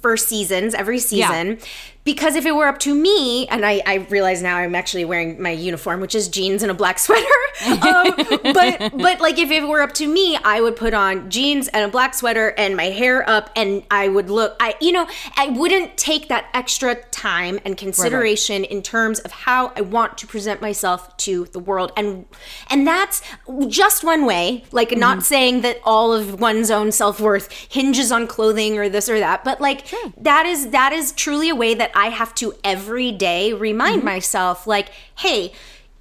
for 0.00 0.16
seasons 0.16 0.72
every 0.72 1.00
season 1.00 1.58
because 2.04 2.34
if 2.34 2.46
it 2.46 2.54
were 2.54 2.66
up 2.66 2.78
to 2.78 2.94
me 2.94 3.46
and 3.48 3.64
I, 3.64 3.82
I 3.86 3.94
realize 4.10 4.42
now 4.42 4.56
i'm 4.56 4.74
actually 4.74 5.04
wearing 5.04 5.40
my 5.40 5.50
uniform 5.50 6.00
which 6.00 6.14
is 6.14 6.28
jeans 6.28 6.62
and 6.62 6.70
a 6.70 6.74
black 6.74 6.98
sweater 7.06 7.26
um, 7.66 8.14
but 8.42 8.92
but 8.96 9.20
like 9.20 9.38
if 9.38 9.50
it 9.50 9.66
were 9.66 9.82
up 9.82 9.92
to 9.94 10.06
me 10.06 10.38
i 10.44 10.60
would 10.60 10.76
put 10.76 10.94
on 10.94 11.30
jeans 11.30 11.68
and 11.68 11.84
a 11.84 11.88
black 11.88 12.14
sweater 12.14 12.54
and 12.56 12.76
my 12.76 12.84
hair 12.84 13.28
up 13.28 13.50
and 13.54 13.82
i 13.90 14.08
would 14.08 14.30
look 14.30 14.56
i 14.60 14.74
you 14.80 14.92
know 14.92 15.06
i 15.36 15.48
wouldn't 15.48 15.96
take 15.96 16.28
that 16.28 16.46
extra 16.54 16.94
time 17.10 17.58
and 17.64 17.76
consideration 17.76 18.64
in 18.64 18.82
terms 18.82 19.18
of 19.20 19.32
how 19.32 19.72
i 19.76 19.80
want 19.80 20.16
to 20.18 20.26
present 20.26 20.60
myself 20.60 21.16
to 21.16 21.44
the 21.46 21.58
world. 21.58 21.92
And 21.96 22.26
and 22.70 22.86
that's 22.86 23.22
just 23.68 24.04
one 24.04 24.24
way 24.24 24.64
like 24.72 24.96
not 24.96 25.22
saying 25.22 25.60
that 25.62 25.78
all 25.84 26.12
of 26.12 26.40
one's 26.40 26.70
own 26.70 26.92
self-worth 26.92 27.50
hinges 27.70 28.10
on 28.10 28.26
clothing 28.26 28.78
or 28.78 28.88
this 28.88 29.08
or 29.08 29.18
that 29.18 29.44
but 29.44 29.60
like 29.60 29.92
that 30.16 30.46
is 30.46 30.70
that 30.70 30.92
is 30.92 31.12
truly 31.12 31.48
a 31.50 31.54
way 31.54 31.74
that 31.74 31.89
i 31.94 32.08
have 32.08 32.34
to 32.34 32.54
every 32.64 33.12
day 33.12 33.52
remind 33.52 33.98
mm-hmm. 33.98 34.06
myself 34.06 34.66
like 34.66 34.90
hey 35.16 35.52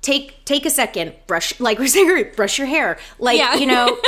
take 0.01 0.45
take 0.45 0.65
a 0.65 0.69
second 0.69 1.13
brush 1.27 1.59
like 1.59 1.77
we're 1.77 1.87
saying 1.87 2.31
brush 2.35 2.57
your 2.57 2.67
hair. 2.67 2.97
Like 3.19 3.37
Yeah. 3.37 3.55
you 3.55 3.65
know 3.65 3.99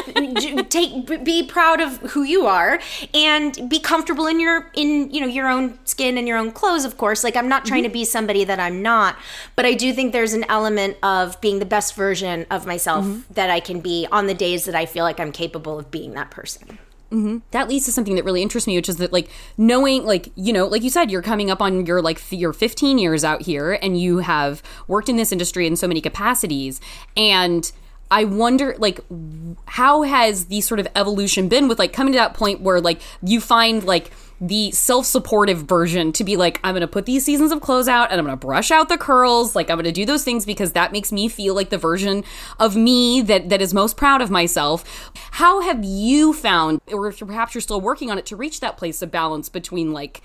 take 0.69 1.23
be 1.23 1.43
proud 1.43 1.81
of 1.81 1.97
who 2.11 2.23
you 2.23 2.45
are 2.45 2.79
and 3.13 3.69
be 3.69 3.79
comfortable 3.79 4.27
in 4.27 4.39
your 4.39 4.71
in 4.73 5.11
you 5.11 5.19
know 5.19 5.27
your 5.27 5.49
own 5.49 5.77
skin 5.85 6.17
and 6.17 6.27
your 6.27 6.37
own 6.37 6.51
clothes 6.51 6.85
of 6.85 6.97
course. 6.97 7.23
Like 7.23 7.35
i'm 7.35 7.49
not 7.49 7.65
trying 7.65 7.83
mm-hmm. 7.83 7.89
to 7.89 7.93
be 7.93 8.05
somebody 8.05 8.43
that 8.45 8.59
i'm 8.59 8.81
not 8.81 9.17
but 9.55 9.65
i 9.65 9.73
do 9.73 9.93
think 9.93 10.13
there's 10.13 10.33
an 10.33 10.45
element 10.49 10.97
of 11.03 11.39
being 11.41 11.59
the 11.59 11.65
best 11.65 11.95
version 11.95 12.45
of 12.49 12.65
myself 12.65 13.05
mm-hmm. 13.05 13.33
that 13.33 13.49
i 13.49 13.59
can 13.59 13.81
be 13.81 14.07
on 14.11 14.27
the 14.27 14.33
days 14.33 14.65
that 14.65 14.75
i 14.75 14.85
feel 14.85 15.03
like 15.03 15.19
i'm 15.19 15.31
capable 15.31 15.77
of 15.77 15.91
being 15.91 16.13
that 16.13 16.31
person 16.31 16.79
Mm-hmm. 17.11 17.39
that 17.51 17.67
leads 17.67 17.85
to 17.85 17.91
something 17.91 18.15
that 18.15 18.23
really 18.23 18.41
interests 18.41 18.67
me, 18.67 18.77
which 18.77 18.87
is 18.87 18.95
that 18.95 19.11
like 19.11 19.29
knowing, 19.57 20.05
like 20.05 20.31
you 20.35 20.53
know, 20.53 20.65
like 20.65 20.81
you 20.81 20.89
said, 20.89 21.11
you're 21.11 21.21
coming 21.21 21.51
up 21.51 21.61
on 21.61 21.85
your 21.85 22.01
like 22.01 22.21
your 22.31 22.53
15 22.53 22.97
years 22.97 23.25
out 23.25 23.41
here, 23.41 23.77
and 23.81 23.99
you 23.99 24.19
have 24.19 24.63
worked 24.87 25.09
in 25.09 25.17
this 25.17 25.33
industry 25.33 25.67
in 25.67 25.75
so 25.75 25.87
many 25.87 25.99
capacities, 25.99 26.79
and 27.17 27.71
I 28.11 28.25
wonder, 28.25 28.75
like, 28.77 28.99
how 29.65 30.01
has 30.03 30.45
the 30.45 30.59
sort 30.61 30.81
of 30.81 30.87
evolution 30.95 31.47
been 31.47 31.69
with 31.69 31.79
like 31.79 31.93
coming 31.93 32.11
to 32.11 32.19
that 32.19 32.33
point 32.33 32.59
where 32.59 32.81
like 32.81 33.01
you 33.23 33.39
find 33.39 33.83
like 33.85 34.11
the 34.41 34.71
self-supportive 34.71 35.59
version 35.59 36.11
to 36.11 36.23
be 36.23 36.35
like 36.35 36.59
i'm 36.63 36.73
gonna 36.73 36.87
put 36.87 37.05
these 37.05 37.23
seasons 37.23 37.51
of 37.51 37.61
clothes 37.61 37.87
out 37.87 38.11
and 38.11 38.19
i'm 38.19 38.25
gonna 38.25 38.35
brush 38.35 38.71
out 38.71 38.89
the 38.89 38.97
curls. 38.97 39.55
Like 39.55 39.69
i'm 39.69 39.77
gonna 39.77 39.91
do 39.91 40.05
those 40.05 40.23
things 40.23 40.45
because 40.45 40.73
that 40.73 40.91
makes 40.91 41.11
me 41.11 41.29
feel 41.29 41.55
like 41.55 41.69
the 41.69 41.77
version 41.77 42.23
of 42.59 42.75
me 42.75 43.21
that 43.21 43.49
that 43.49 43.61
is 43.61 43.73
most 43.73 43.95
proud 43.95 44.21
of 44.21 44.29
myself. 44.29 45.11
How 45.31 45.61
have 45.61 45.85
you 45.85 46.33
found 46.33 46.81
or 46.91 47.07
if 47.07 47.19
perhaps 47.19 47.53
you're 47.53 47.61
still 47.61 47.81
working 47.81 48.11
on 48.11 48.17
it 48.17 48.25
to 48.27 48.35
reach 48.35 48.59
that 48.59 48.77
place 48.77 49.01
of 49.01 49.09
balance 49.11 49.47
between 49.47 49.93
like 49.93 50.21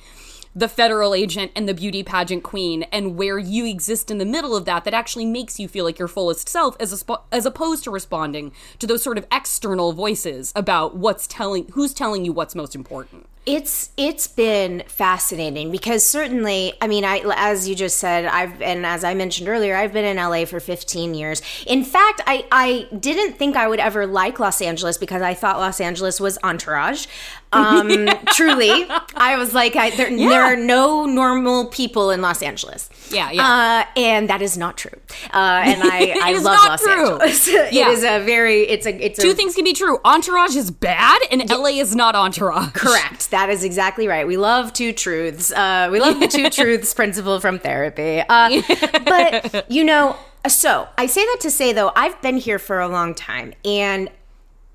the 0.57 0.69
federal 0.69 1.15
agent 1.15 1.53
and 1.55 1.69
the 1.69 1.75
beauty 1.75 2.03
pageant 2.03 2.43
queen 2.43 2.85
and 2.85 3.17
where 3.17 3.39
you 3.39 3.67
exist 3.67 4.11
in 4.11 4.17
the 4.17 4.25
middle 4.25 4.57
of 4.57 4.65
that 4.65 4.85
that 4.85 4.95
actually 4.95 5.27
makes 5.27 5.61
you 5.61 5.69
feel 5.69 5.85
like 5.85 5.99
your 5.99 6.09
fullest 6.09 6.49
self 6.49 6.75
as 6.81 6.93
spo- 7.03 7.23
as 7.31 7.45
opposed 7.45 7.85
to 7.85 7.91
responding 7.91 8.51
to 8.79 8.87
those 8.87 9.03
sort 9.03 9.19
of 9.19 9.27
external 9.31 9.93
voices 9.93 10.55
about 10.57 10.97
what's 10.97 11.27
telling 11.27 11.69
who's 11.73 11.93
telling 11.93 12.25
you 12.25 12.33
what's 12.33 12.55
most 12.55 12.75
important 12.75 13.27
It's 13.47 13.91
it's 13.97 14.27
been 14.27 14.83
fascinating 14.89 15.71
because 15.71 16.05
certainly, 16.05 16.75
I 16.81 16.89
mean, 16.89 17.05
I 17.05 17.23
as 17.37 17.69
you 17.69 17.77
just 17.77 17.99
said, 17.99 18.27
I've 18.27 18.61
and 18.61 18.85
as 18.85 19.05
I 19.05 19.15
mentioned 19.15 19.49
earlier, 19.49 19.77
I've 19.77 19.93
been 19.93 20.05
in 20.05 20.17
LA 20.17 20.45
for 20.47 20.59
15 20.59 21.15
years. 21.15 21.43
In 21.65 21.85
fact, 21.85 22.21
I 22.27 22.45
I 22.51 22.89
didn't 22.99 23.39
think 23.39 23.55
I 23.55 23.69
would 23.69 23.79
ever 23.79 24.05
like 24.05 24.41
Los 24.41 24.61
Angeles 24.61 24.99
because 24.99 25.23
I 25.23 25.35
thought 25.35 25.59
Los 25.59 25.81
Angeles 25.81 26.21
was 26.21 26.39
entourage. 26.43 27.07
Um, 27.53 28.09
truly, 28.33 28.87
I 29.15 29.37
was 29.37 29.55
like, 29.55 29.77
I, 29.77 29.91
there, 29.91 30.15
there 30.15 30.43
are 30.43 30.57
no 30.57 31.07
normal 31.07 31.67
people 31.67 32.11
in 32.11 32.21
Los 32.21 32.43
Angeles. 32.43 32.91
Yeah, 33.11 33.31
yeah. 33.31 33.85
Uh, 33.97 33.99
and 33.99 34.29
that 34.29 34.43
is 34.43 34.59
not 34.59 34.77
true. 34.77 34.99
Uh, 35.33 35.63
and 35.65 35.83
I, 35.83 36.17
I 36.23 36.33
love 36.39 36.45
Los 36.45 36.83
true. 36.83 36.93
Angeles. 36.93 37.49
Yeah. 37.49 37.87
It 37.87 37.99
is 37.99 38.05
a 38.05 38.25
very, 38.25 38.63
it's 38.63 38.85
a, 38.85 39.05
it's 39.05 39.19
two 39.19 39.31
a, 39.31 39.35
things 39.35 39.55
can 39.55 39.63
be 39.63 39.73
true 39.73 39.99
entourage 40.05 40.57
is 40.57 40.71
bad 40.71 41.21
and 41.31 41.49
la 41.49 41.67
is 41.67 41.95
not 41.95 42.17
entourage 42.17 42.73
Correct. 42.73 43.31
That 43.37 43.51
is 43.51 43.65
exactly 43.65 44.09
right. 44.09 44.27
We 44.27 44.39
love 44.39 44.73
two 44.73 44.95
truths. 44.95 45.53
Uh, 45.53 45.91
we 45.93 46.01
love 46.01 46.21
the 46.21 46.27
two 46.27 46.49
truths 46.59 46.95
principle 46.95 47.39
from 47.39 47.59
therapy. 47.59 48.23
Uh, 48.27 48.63
but, 49.05 49.71
you 49.71 49.85
know, 49.85 50.17
so 50.49 50.89
I 50.97 51.05
say 51.05 51.23
that 51.23 51.41
to 51.41 51.51
say, 51.51 51.75
though, 51.75 51.93
I've 51.95 52.19
been 52.23 52.39
here 52.39 52.59
for 52.59 52.81
a 52.81 52.89
long 52.89 53.15
time. 53.15 53.53
And 53.63 54.09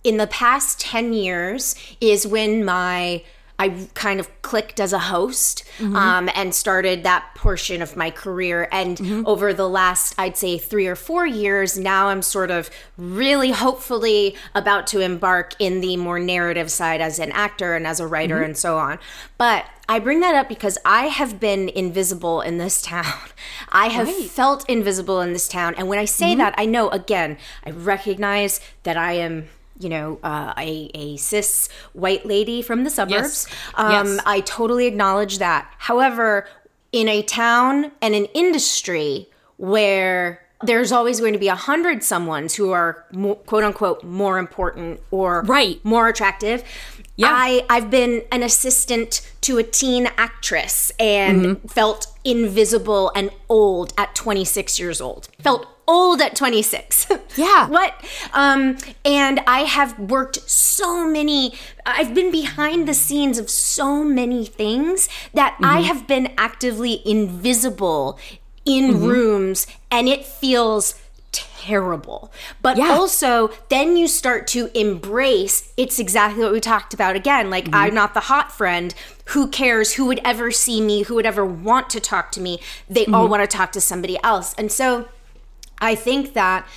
in 0.03 0.17
the 0.17 0.27
past 0.27 0.79
10 0.79 1.11
years 1.11 1.73
is 1.99 2.27
when 2.27 2.63
my 2.63 3.23
I 3.61 3.87
kind 3.93 4.19
of 4.19 4.41
clicked 4.41 4.79
as 4.79 4.91
a 4.91 4.97
host 4.97 5.63
mm-hmm. 5.77 5.95
um, 5.95 6.31
and 6.33 6.55
started 6.55 7.03
that 7.03 7.35
portion 7.35 7.83
of 7.83 7.95
my 7.95 8.09
career. 8.09 8.67
And 8.71 8.97
mm-hmm. 8.97 9.27
over 9.27 9.53
the 9.53 9.69
last, 9.69 10.15
I'd 10.17 10.35
say, 10.35 10.57
three 10.57 10.87
or 10.87 10.95
four 10.95 11.27
years, 11.27 11.77
now 11.77 12.07
I'm 12.07 12.23
sort 12.23 12.49
of 12.49 12.71
really 12.97 13.51
hopefully 13.51 14.35
about 14.55 14.87
to 14.87 14.99
embark 14.99 15.53
in 15.59 15.79
the 15.79 15.95
more 15.95 16.17
narrative 16.17 16.71
side 16.71 17.01
as 17.01 17.19
an 17.19 17.31
actor 17.33 17.75
and 17.75 17.85
as 17.85 17.99
a 17.99 18.07
writer 18.07 18.37
mm-hmm. 18.37 18.45
and 18.45 18.57
so 18.57 18.79
on. 18.79 18.97
But 19.37 19.65
I 19.87 19.99
bring 19.99 20.21
that 20.21 20.33
up 20.33 20.49
because 20.49 20.79
I 20.83 21.03
have 21.03 21.39
been 21.39 21.69
invisible 21.69 22.41
in 22.41 22.57
this 22.57 22.81
town. 22.93 23.13
I 23.69 23.89
have 23.89 24.09
felt 24.11 24.67
invisible 24.67 25.21
in 25.21 25.33
this 25.33 25.47
town. 25.47 25.75
And 25.77 25.87
when 25.87 25.99
I 25.99 26.05
say 26.05 26.33
that, 26.33 26.55
I 26.57 26.65
know, 26.65 26.89
again, 26.89 27.37
I 27.63 27.69
recognize 27.69 28.59
that 28.81 28.97
I 28.97 29.13
am 29.13 29.49
you 29.81 29.89
know, 29.89 30.19
uh, 30.23 30.53
a, 30.57 30.89
a 30.93 31.17
cis 31.17 31.69
white 31.93 32.25
lady 32.25 32.61
from 32.61 32.83
the 32.83 32.89
suburbs. 32.89 33.47
Um, 33.75 33.91
Yes. 34.07 34.19
I 34.25 34.39
totally 34.41 34.85
acknowledge 34.87 35.39
that. 35.39 35.71
However, 35.77 36.47
in 36.91 37.07
a 37.07 37.21
town 37.23 37.91
and 38.01 38.13
an 38.15 38.25
industry 38.33 39.27
where 39.57 40.41
there's 40.63 40.91
always 40.91 41.19
going 41.19 41.33
to 41.33 41.39
be 41.39 41.47
a 41.47 41.55
hundred 41.55 41.99
someones 41.99 42.55
who 42.55 42.71
are 42.71 43.05
mo- 43.11 43.35
quote 43.35 43.63
unquote 43.63 44.03
more 44.03 44.37
important 44.37 44.99
or 45.09 45.41
Right. 45.43 45.79
more 45.83 46.07
attractive. 46.07 46.63
Yeah. 47.15 47.29
I, 47.31 47.65
I've 47.69 47.89
been 47.89 48.23
an 48.31 48.43
assistant 48.43 49.27
to 49.41 49.57
a 49.57 49.63
teen 49.63 50.07
actress 50.17 50.91
and 50.99 51.41
Mm-hmm. 51.45 51.67
felt 51.67 52.07
invisible 52.23 53.11
and 53.15 53.31
old 53.49 53.93
at 53.97 54.13
26 54.15 54.79
years 54.79 55.01
old. 55.01 55.29
Felt 55.39 55.65
old 55.91 56.21
at 56.21 56.35
26. 56.35 57.07
Yeah. 57.37 57.67
what? 57.67 57.93
Um, 58.33 58.77
and 59.05 59.39
I 59.47 59.59
have 59.77 59.97
worked 59.97 60.37
so 60.49 61.07
many, 61.07 61.53
I've 61.85 62.13
been 62.13 62.31
behind 62.31 62.87
the 62.87 62.93
scenes 62.93 63.37
of 63.39 63.49
so 63.49 64.03
many 64.03 64.45
things 64.45 65.07
that 65.33 65.53
Mm-hmm. 65.55 65.65
I 65.75 65.79
have 65.89 66.07
been 66.07 66.27
actively 66.37 67.01
invisible 67.05 68.19
in 68.65 68.85
Mm-hmm. 68.93 69.05
rooms 69.13 69.67
and 69.89 70.07
it 70.09 70.25
feels 70.25 70.85
terrible. 71.31 72.31
But 72.61 72.77
Yeah. 72.77 72.89
also, 72.91 73.51
then 73.69 73.95
you 73.97 74.07
start 74.07 74.47
to 74.55 74.69
embrace 74.77 75.71
it's 75.77 75.99
exactly 75.99 76.43
what 76.43 76.51
we 76.51 76.59
talked 76.59 76.93
about 76.93 77.15
again. 77.15 77.49
Like, 77.49 77.65
Mm-hmm. 77.65 77.75
I'm 77.75 77.93
not 77.95 78.13
the 78.13 78.27
hot 78.31 78.51
friend. 78.51 78.93
Who 79.33 79.47
cares? 79.47 79.93
Who 79.93 80.05
would 80.07 80.19
ever 80.25 80.51
see 80.51 80.81
me? 80.81 81.03
Who 81.03 81.15
would 81.15 81.25
ever 81.25 81.45
want 81.45 81.89
to 81.91 81.99
talk 81.99 82.31
to 82.33 82.41
me? 82.41 82.59
They 82.89 83.05
all 83.05 83.23
Mm-hmm. 83.23 83.31
want 83.31 83.49
to 83.49 83.57
talk 83.57 83.71
to 83.73 83.81
somebody 83.81 84.17
else. 84.23 84.53
And 84.57 84.69
so, 84.71 85.07
I 85.81 85.95
think 85.95 86.33
that 86.33 86.67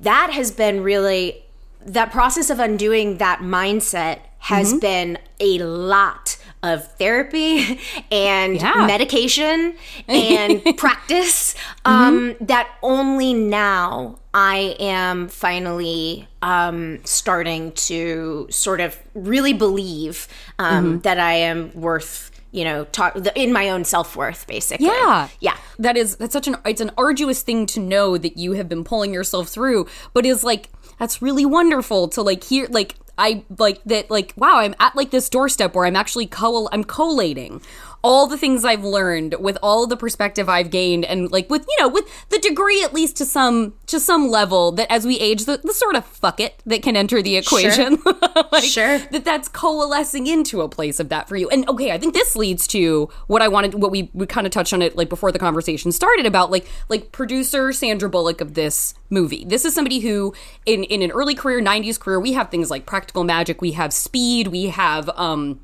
that 0.00 0.30
has 0.32 0.50
been 0.50 0.82
really 0.82 1.42
that 1.84 2.10
process 2.12 2.50
of 2.50 2.58
undoing 2.58 3.18
that 3.18 3.40
mindset 3.40 4.18
has 4.38 4.72
Mm-hmm. 4.72 4.78
been 4.80 5.18
a 5.40 5.58
lot 5.60 6.36
of 6.64 6.86
therapy 6.98 7.80
and 8.10 8.56
Yeah. 8.60 8.86
medication 8.86 9.76
and 10.08 10.76
practice 10.76 11.54
um, 11.84 12.34
that 12.40 12.68
only 12.82 13.34
now 13.34 14.18
I 14.34 14.76
am 14.80 15.28
finally 15.28 16.26
um, 16.42 16.98
starting 17.04 17.70
to 17.72 18.48
sort 18.50 18.80
of 18.80 18.98
really 19.14 19.52
believe 19.52 20.26
um, 20.58 21.00
that 21.00 21.18
I 21.20 21.34
am 21.34 21.72
worth, 21.74 22.31
you 22.52 22.64
know, 22.64 22.84
talk 22.84 23.16
in 23.34 23.52
my 23.52 23.70
own 23.70 23.84
self 23.84 24.14
worth, 24.14 24.46
basically. 24.46 24.86
Yeah. 24.86 25.28
Yeah. 25.40 25.56
That 25.78 25.96
is 25.96 26.16
that's 26.16 26.34
such 26.34 26.46
an 26.46 26.56
it's 26.64 26.80
an 26.80 26.92
arduous 26.96 27.42
thing 27.42 27.66
to 27.66 27.80
know 27.80 28.16
that 28.18 28.36
you 28.36 28.52
have 28.52 28.68
been 28.68 28.84
pulling 28.84 29.12
yourself 29.12 29.48
through, 29.48 29.88
but 30.12 30.24
is 30.24 30.44
like 30.44 30.70
that's 30.98 31.20
really 31.22 31.46
wonderful 31.46 32.08
to 32.08 32.22
like 32.22 32.44
hear 32.44 32.68
like 32.70 32.94
I 33.18 33.44
like 33.58 33.82
that 33.84 34.10
like 34.10 34.34
wow, 34.36 34.58
I'm 34.58 34.74
at 34.78 34.94
like 34.94 35.10
this 35.10 35.28
doorstep 35.28 35.74
where 35.74 35.86
I'm 35.86 35.96
actually 35.96 36.26
co 36.26 36.68
I'm 36.70 36.84
collating 36.84 37.62
all 38.04 38.26
the 38.26 38.36
things 38.36 38.64
I've 38.64 38.84
learned 38.84 39.36
with 39.38 39.56
all 39.62 39.86
the 39.86 39.96
perspective 39.96 40.48
I've 40.48 40.70
gained 40.70 41.04
and 41.04 41.30
like 41.30 41.48
with 41.48 41.64
you 41.68 41.76
know 41.80 41.88
with 41.88 42.04
the 42.30 42.38
degree 42.38 42.82
at 42.82 42.92
least 42.92 43.16
to 43.18 43.24
some 43.24 43.74
to 43.86 44.00
some 44.00 44.28
level 44.28 44.72
that 44.72 44.90
as 44.90 45.06
we 45.06 45.18
age 45.18 45.44
the, 45.44 45.58
the 45.62 45.72
sort 45.72 45.94
of 45.94 46.04
fuck 46.04 46.40
it 46.40 46.60
that 46.66 46.82
can 46.82 46.96
enter 46.96 47.22
the 47.22 47.36
equation 47.36 47.98
like, 48.52 48.64
Sure. 48.64 48.98
that 48.98 49.24
that's 49.24 49.48
coalescing 49.48 50.26
into 50.26 50.62
a 50.62 50.68
place 50.68 50.98
of 50.98 51.08
that 51.10 51.28
for 51.28 51.36
you. 51.36 51.48
And 51.50 51.68
okay 51.68 51.92
I 51.92 51.98
think 51.98 52.14
this 52.14 52.34
leads 52.34 52.66
to 52.68 53.08
what 53.28 53.40
I 53.40 53.48
wanted 53.48 53.74
what 53.74 53.90
we 53.90 54.10
we 54.14 54.26
kind 54.26 54.46
of 54.46 54.52
touched 54.52 54.72
on 54.72 54.82
it 54.82 54.96
like 54.96 55.08
before 55.08 55.30
the 55.30 55.38
conversation 55.38 55.92
started 55.92 56.26
about 56.26 56.50
like 56.50 56.66
like 56.88 57.12
producer 57.12 57.72
Sandra 57.72 58.08
Bullock 58.08 58.40
of 58.40 58.54
this 58.54 58.94
movie. 59.10 59.44
This 59.44 59.64
is 59.64 59.74
somebody 59.74 60.00
who 60.00 60.34
in 60.66 60.84
in 60.84 61.02
an 61.02 61.10
early 61.12 61.34
career 61.34 61.60
90s 61.60 62.00
career 62.00 62.18
we 62.18 62.32
have 62.32 62.50
things 62.50 62.70
like 62.70 62.84
practical 62.86 63.22
magic 63.24 63.60
we 63.60 63.72
have 63.72 63.92
speed 63.92 64.48
we 64.48 64.66
have 64.66 65.08
um 65.10 65.60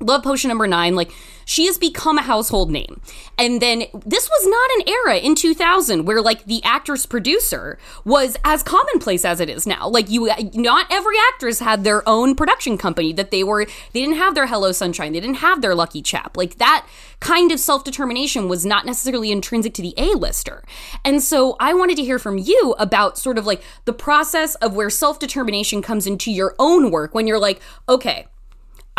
Love 0.00 0.22
Potion 0.22 0.48
number 0.48 0.66
nine, 0.66 0.94
like 0.94 1.12
she 1.44 1.66
has 1.66 1.78
become 1.78 2.18
a 2.18 2.22
household 2.22 2.70
name. 2.70 3.00
And 3.38 3.62
then 3.62 3.84
this 4.04 4.28
was 4.28 4.46
not 4.46 4.70
an 4.70 4.94
era 4.94 5.16
in 5.16 5.34
2000 5.34 6.04
where 6.04 6.20
like 6.20 6.44
the 6.44 6.62
actress 6.62 7.06
producer 7.06 7.78
was 8.04 8.36
as 8.44 8.62
commonplace 8.62 9.24
as 9.24 9.40
it 9.40 9.48
is 9.48 9.66
now. 9.66 9.88
Like 9.88 10.10
you, 10.10 10.30
not 10.54 10.86
every 10.90 11.16
actress 11.32 11.58
had 11.60 11.84
their 11.84 12.06
own 12.06 12.34
production 12.34 12.76
company 12.76 13.14
that 13.14 13.30
they 13.30 13.42
were, 13.42 13.64
they 13.64 14.00
didn't 14.00 14.16
have 14.16 14.34
their 14.34 14.46
Hello 14.46 14.72
Sunshine, 14.72 15.12
they 15.12 15.20
didn't 15.20 15.36
have 15.36 15.62
their 15.62 15.74
Lucky 15.74 16.02
Chap. 16.02 16.36
Like 16.36 16.58
that 16.58 16.86
kind 17.20 17.50
of 17.50 17.58
self 17.58 17.82
determination 17.82 18.48
was 18.48 18.66
not 18.66 18.84
necessarily 18.84 19.32
intrinsic 19.32 19.72
to 19.74 19.82
the 19.82 19.94
A 19.96 20.16
lister. 20.16 20.62
And 21.02 21.22
so 21.22 21.56
I 21.58 21.72
wanted 21.72 21.96
to 21.96 22.04
hear 22.04 22.18
from 22.18 22.38
you 22.38 22.74
about 22.78 23.18
sort 23.18 23.38
of 23.38 23.46
like 23.46 23.62
the 23.86 23.94
process 23.94 24.54
of 24.56 24.76
where 24.76 24.90
self 24.90 25.18
determination 25.18 25.80
comes 25.80 26.06
into 26.06 26.30
your 26.30 26.54
own 26.58 26.90
work 26.90 27.14
when 27.14 27.26
you're 27.26 27.38
like, 27.38 27.60
okay, 27.88 28.26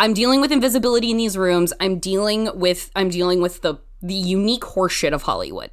I'm 0.00 0.14
dealing 0.14 0.40
with 0.40 0.50
invisibility 0.50 1.10
in 1.10 1.18
these 1.18 1.36
rooms. 1.36 1.74
I'm 1.78 1.98
dealing 1.98 2.48
with 2.58 2.90
I'm 2.96 3.10
dealing 3.10 3.42
with 3.42 3.60
the 3.60 3.74
the 4.00 4.14
unique 4.14 4.62
horseshit 4.62 5.12
of 5.12 5.24
Hollywood. 5.24 5.72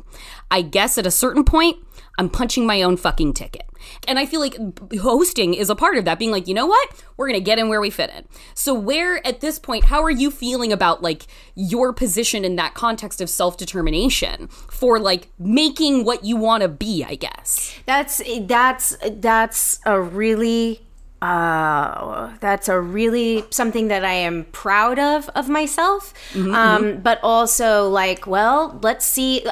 I 0.51 0.61
guess 0.61 0.97
at 0.97 1.07
a 1.07 1.11
certain 1.11 1.45
point, 1.45 1.77
I'm 2.17 2.29
punching 2.29 2.65
my 2.65 2.81
own 2.81 2.97
fucking 2.97 3.35
ticket. 3.35 3.63
And 4.05 4.19
I 4.19 4.25
feel 4.25 4.41
like 4.41 4.57
hosting 4.99 5.53
is 5.53 5.69
a 5.69 5.75
part 5.75 5.95
of 5.95 6.03
that, 6.03 6.19
being 6.19 6.31
like, 6.31 6.45
you 6.45 6.53
know 6.53 6.65
what? 6.65 7.03
We're 7.15 7.27
gonna 7.27 7.39
get 7.39 7.57
in 7.57 7.69
where 7.69 7.79
we 7.79 7.89
fit 7.89 8.09
in. 8.09 8.25
So 8.53 8.73
where 8.73 9.25
at 9.25 9.39
this 9.39 9.59
point, 9.59 9.85
how 9.85 10.03
are 10.03 10.11
you 10.11 10.29
feeling 10.29 10.73
about 10.73 11.01
like 11.01 11.25
your 11.55 11.93
position 11.93 12.43
in 12.43 12.57
that 12.57 12.73
context 12.73 13.21
of 13.21 13.29
self-determination 13.29 14.49
for 14.49 14.99
like 14.99 15.29
making 15.39 16.03
what 16.03 16.25
you 16.25 16.35
wanna 16.35 16.67
be, 16.67 17.05
I 17.05 17.15
guess? 17.15 17.79
That's 17.85 18.21
that's 18.45 18.97
that's 19.09 19.79
a 19.85 20.01
really 20.01 20.81
uh 21.21 22.35
that's 22.39 22.69
a 22.69 22.79
really 22.79 23.43
something 23.49 23.87
that 23.87 24.05
I 24.05 24.13
am 24.13 24.45
proud 24.51 24.99
of 24.99 25.29
of 25.29 25.49
myself. 25.49 26.13
um 26.35 26.99
but 27.01 27.19
also 27.23 27.89
like 27.89 28.27
well, 28.27 28.79
let's 28.83 29.05
see 29.05 29.43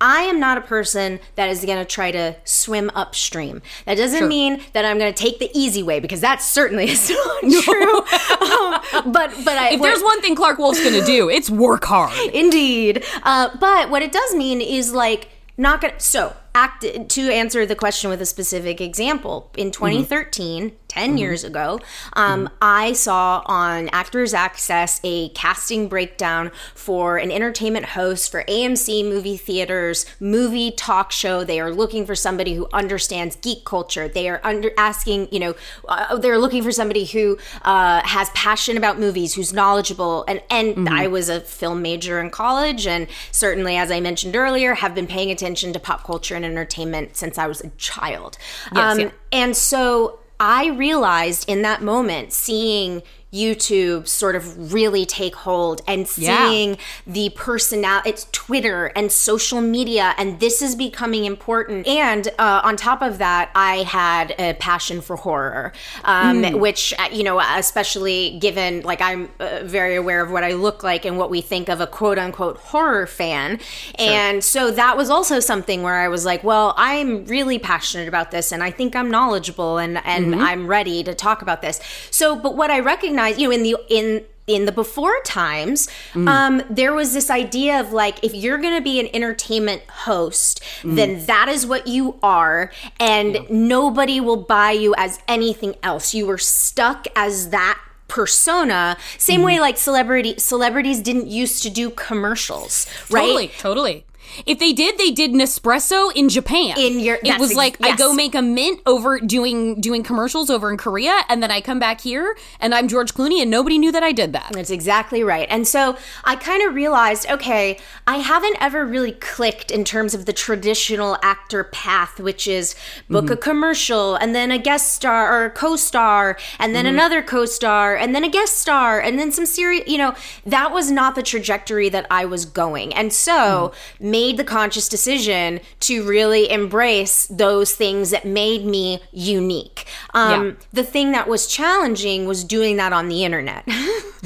I 0.00 0.22
am 0.22 0.38
not 0.38 0.58
a 0.58 0.60
person 0.60 1.20
that 1.36 1.48
is 1.48 1.64
going 1.64 1.78
to 1.78 1.84
try 1.84 2.10
to 2.10 2.36
swim 2.44 2.90
upstream. 2.94 3.62
That 3.86 3.96
doesn't 3.96 4.28
mean 4.28 4.60
that 4.74 4.84
I'm 4.84 4.98
going 4.98 5.12
to 5.12 5.18
take 5.22 5.38
the 5.38 5.50
easy 5.54 5.82
way 5.82 5.98
because 5.98 6.20
that 6.20 6.42
certainly 6.42 6.84
is 6.90 7.08
not 7.08 7.62
true. 7.62 7.98
Um, 7.98 9.12
but 9.12 9.32
but 9.44 9.56
I 9.56 9.70
If 9.72 9.80
there's 9.80 10.02
one 10.02 10.20
thing 10.20 10.34
Clarke 10.34 10.58
Wolfe's 10.58 10.82
gonna 10.82 11.06
do, 11.06 11.30
it's 11.30 11.48
work 11.48 11.84
hard. 11.84 12.12
Indeed. 12.34 13.02
Uh, 13.22 13.56
but 13.58 13.88
what 13.88 14.02
it 14.02 14.12
does 14.12 14.34
mean 14.34 14.60
is 14.60 14.92
like 14.92 15.28
not 15.56 15.80
gonna. 15.80 15.98
So 15.98 16.34
act 16.54 16.84
to 17.08 17.32
answer 17.32 17.64
the 17.64 17.74
question 17.74 18.10
with 18.10 18.20
a 18.20 18.26
specific 18.26 18.80
example. 18.80 19.50
In 19.56 19.70
2013, 19.70 20.72
10 20.94 21.18
years 21.18 21.42
ago, 21.42 21.80
um, 22.12 22.48
I 22.62 22.92
saw 22.92 23.42
on 23.46 23.88
Actors 23.88 24.32
Access 24.32 25.00
a 25.02 25.28
casting 25.30 25.88
breakdown 25.88 26.52
for 26.74 27.16
an 27.16 27.32
entertainment 27.32 27.86
host 27.86 28.30
for 28.30 28.44
AMC 28.44 29.04
movie 29.04 29.36
theaters 29.36 30.06
movie 30.20 30.70
talk 30.70 31.10
show. 31.10 31.42
They 31.42 31.58
are 31.58 31.72
looking 31.72 32.06
for 32.06 32.14
somebody 32.14 32.54
who 32.54 32.68
understands 32.72 33.34
geek 33.34 33.64
culture. 33.64 34.06
They 34.06 34.28
are 34.28 34.40
under 34.44 34.70
asking, 34.78 35.28
you 35.32 35.40
know, 35.40 35.54
uh, 35.88 36.16
they're 36.16 36.38
looking 36.38 36.62
for 36.62 36.70
somebody 36.70 37.06
who 37.06 37.38
uh, 37.62 38.02
has 38.04 38.30
passion 38.30 38.76
about 38.76 38.96
movies, 38.96 39.34
who's 39.34 39.52
knowledgeable. 39.52 40.24
And 40.28 40.42
and 40.48 40.88
I 40.88 41.08
was 41.08 41.28
a 41.28 41.40
film 41.40 41.82
major 41.82 42.20
in 42.20 42.30
college, 42.30 42.86
and 42.86 43.08
certainly, 43.32 43.76
as 43.76 43.90
I 43.90 43.98
mentioned 43.98 44.36
earlier, 44.36 44.74
have 44.74 44.94
been 44.94 45.08
paying 45.08 45.32
attention 45.32 45.72
to 45.72 45.80
pop 45.80 46.04
culture 46.04 46.36
and 46.36 46.44
entertainment 46.44 47.16
since 47.16 47.36
I 47.36 47.48
was 47.48 47.62
a 47.62 47.70
child. 47.70 48.38
Um, 48.70 49.00
yeah. 49.00 49.10
And 49.32 49.56
so 49.56 50.20
I 50.46 50.66
realized 50.66 51.48
in 51.48 51.62
that 51.62 51.82
moment, 51.82 52.34
seeing 52.34 53.02
YouTube 53.34 54.06
sort 54.06 54.36
of 54.36 54.72
really 54.72 55.04
take 55.04 55.34
hold 55.34 55.82
and 55.88 56.06
Yeah. 56.16 56.48
seeing 56.48 56.78
the 57.06 57.30
personal 57.30 58.00
it's 58.06 58.26
Twitter 58.32 58.86
and 58.94 59.10
social 59.10 59.60
media 59.60 60.14
and 60.16 60.38
this 60.40 60.62
is 60.62 60.74
becoming 60.76 61.24
important. 61.24 61.86
And 61.88 62.28
uh, 62.38 62.60
on 62.62 62.76
top 62.76 63.02
of 63.02 63.18
that 63.18 63.50
I 63.54 63.78
had 64.00 64.34
a 64.38 64.54
passion 64.54 65.00
for 65.00 65.16
horror 65.16 65.72
um, 66.04 66.42
which 66.60 66.94
uh, 66.98 67.08
you 67.10 67.24
know 67.24 67.40
especially 67.40 68.38
given 68.38 68.82
like 68.82 69.00
I'm 69.00 69.30
uh, 69.40 69.60
very 69.64 69.96
aware 69.96 70.22
of 70.22 70.30
what 70.30 70.44
I 70.44 70.52
look 70.52 70.82
like 70.82 71.04
and 71.04 71.18
what 71.18 71.30
we 71.30 71.40
think 71.40 71.68
of 71.68 71.80
a 71.80 71.86
quote 71.86 72.18
unquote 72.18 72.58
horror 72.58 73.06
fan. 73.06 73.58
And 73.98 74.44
so 74.44 74.70
that 74.70 74.96
was 74.96 75.10
also 75.10 75.40
something 75.40 75.82
where 75.82 75.96
I 75.96 76.08
was 76.08 76.24
like 76.24 76.44
well 76.44 76.74
I'm 76.76 77.24
really 77.26 77.58
passionate 77.58 78.06
about 78.08 78.30
this 78.30 78.52
and 78.52 78.62
I 78.62 78.70
think 78.70 78.94
I'm 78.94 79.10
knowledgeable 79.10 79.78
and 79.78 79.98
and 80.04 80.34
I'm 80.36 80.66
ready 80.66 81.02
to 81.04 81.14
talk 81.14 81.42
about 81.42 81.60
this. 81.62 81.80
So 82.10 82.36
but 82.36 82.54
what 82.56 82.70
I 82.70 82.80
recognize 82.80 83.23
you 83.28 83.48
know 83.48 83.54
in 83.54 83.62
the 83.62 83.76
in 83.88 84.24
in 84.46 84.66
the 84.66 84.72
before 84.72 85.18
times, 85.24 85.88
mm. 86.12 86.28
um, 86.28 86.62
there 86.68 86.92
was 86.92 87.14
this 87.14 87.30
idea 87.30 87.80
of 87.80 87.92
like, 87.92 88.22
if 88.22 88.34
you're 88.34 88.58
going 88.58 88.76
to 88.76 88.82
be 88.82 89.00
an 89.00 89.08
entertainment 89.14 89.82
host, 89.88 90.62
mm. 90.82 90.96
then 90.96 91.24
that 91.26 91.48
is 91.48 91.66
what 91.66 91.86
you 91.86 92.18
are, 92.22 92.70
and 93.00 93.38
nobody 93.48 94.20
will 94.20 94.36
buy 94.36 94.72
you 94.72 94.94
as 94.98 95.18
anything 95.26 95.74
else. 95.82 96.12
You 96.14 96.26
were 96.26 96.38
stuck 96.38 97.06
as 97.16 97.50
that 97.50 97.80
persona. 98.06 98.96
Same 99.16 99.38
mm-hmm. 99.38 99.46
way 99.46 99.60
like 99.60 99.78
celebrity 99.78 100.34
celebrities 100.38 101.00
didn't 101.00 101.28
used 101.28 101.62
to 101.62 101.70
do 101.70 101.90
commercials 101.90 102.86
right? 103.10 103.22
Totally, 103.22 103.48
totally. 103.58 104.06
If 104.46 104.58
they 104.58 104.72
did, 104.72 104.98
they 104.98 105.10
did 105.10 105.32
Nespresso 105.32 106.12
in 106.14 106.28
Japan. 106.28 106.74
In 106.78 107.00
your- 107.00 107.18
it 107.22 107.38
was 107.38 107.50
ex- 107.50 107.56
like 107.56 107.76
I 107.82 107.96
go 107.96 108.12
make 108.12 108.34
a 108.34 108.42
mint 108.42 108.80
over 108.86 109.18
doing 109.18 109.80
doing 109.80 110.02
commercials 110.02 110.50
over 110.50 110.70
in 110.70 110.76
Korea, 110.76 111.22
and 111.28 111.42
then 111.42 111.50
I 111.50 111.60
come 111.60 111.78
back 111.78 112.00
here 112.00 112.36
and 112.60 112.74
I'm 112.74 112.88
George 112.88 113.14
Clooney, 113.14 113.40
and 113.40 113.50
nobody 113.50 113.78
knew 113.78 113.92
that 113.92 114.02
I 114.02 114.12
did 114.12 114.32
that. 114.32 114.50
That's 114.52 114.70
exactly 114.70 115.22
right. 115.22 115.46
And 115.50 115.66
so 115.66 115.96
I 116.24 116.36
kind 116.36 116.62
of 116.62 116.74
realized, 116.74 117.28
okay, 117.30 117.78
I 118.06 118.18
haven't 118.18 118.56
ever 118.60 118.84
really 118.84 119.12
clicked 119.12 119.70
in 119.70 119.84
terms 119.84 120.14
of 120.14 120.26
the 120.26 120.32
traditional 120.32 121.16
actor 121.22 121.64
path, 121.64 122.20
which 122.20 122.46
is 122.46 122.74
book 123.08 123.30
a 123.30 123.34
mm-hmm. 123.34 123.42
commercial 123.42 124.16
and 124.16 124.34
then 124.34 124.50
a 124.50 124.58
guest 124.58 124.92
star 124.92 125.32
or 125.32 125.46
a 125.46 125.50
co-star 125.50 126.38
and 126.58 126.74
then 126.74 126.84
mm-hmm. 126.84 126.94
another 126.94 127.22
co-star 127.22 127.96
and 127.96 128.14
then 128.14 128.24
a 128.24 128.28
guest 128.28 128.58
star 128.58 129.00
and 129.00 129.18
then 129.18 129.32
some 129.32 129.46
series. 129.46 129.82
you 129.86 129.98
know, 129.98 130.14
that 130.44 130.72
was 130.72 130.90
not 130.90 131.14
the 131.14 131.22
trajectory 131.22 131.88
that 131.88 132.06
I 132.10 132.24
was 132.24 132.44
going. 132.44 132.94
And 132.94 133.12
so 133.12 133.32
mm-hmm. 133.72 134.10
Made 134.24 134.36
the 134.38 134.44
conscious 134.44 134.88
decision 134.88 135.60
to 135.80 136.02
really 136.08 136.50
embrace 136.50 137.26
those 137.26 137.74
things 137.74 138.10
that 138.10 138.24
made 138.24 138.64
me 138.64 139.00
unique. 139.12 139.86
Um, 140.14 140.46
Yeah. 140.46 140.52
The 140.72 140.82
thing 140.84 141.12
that 141.12 141.28
was 141.28 141.46
challenging 141.46 142.26
was 142.26 142.42
doing 142.42 142.76
that 142.78 142.92
on 142.92 143.08
the 143.08 143.24
internet. 143.24 143.64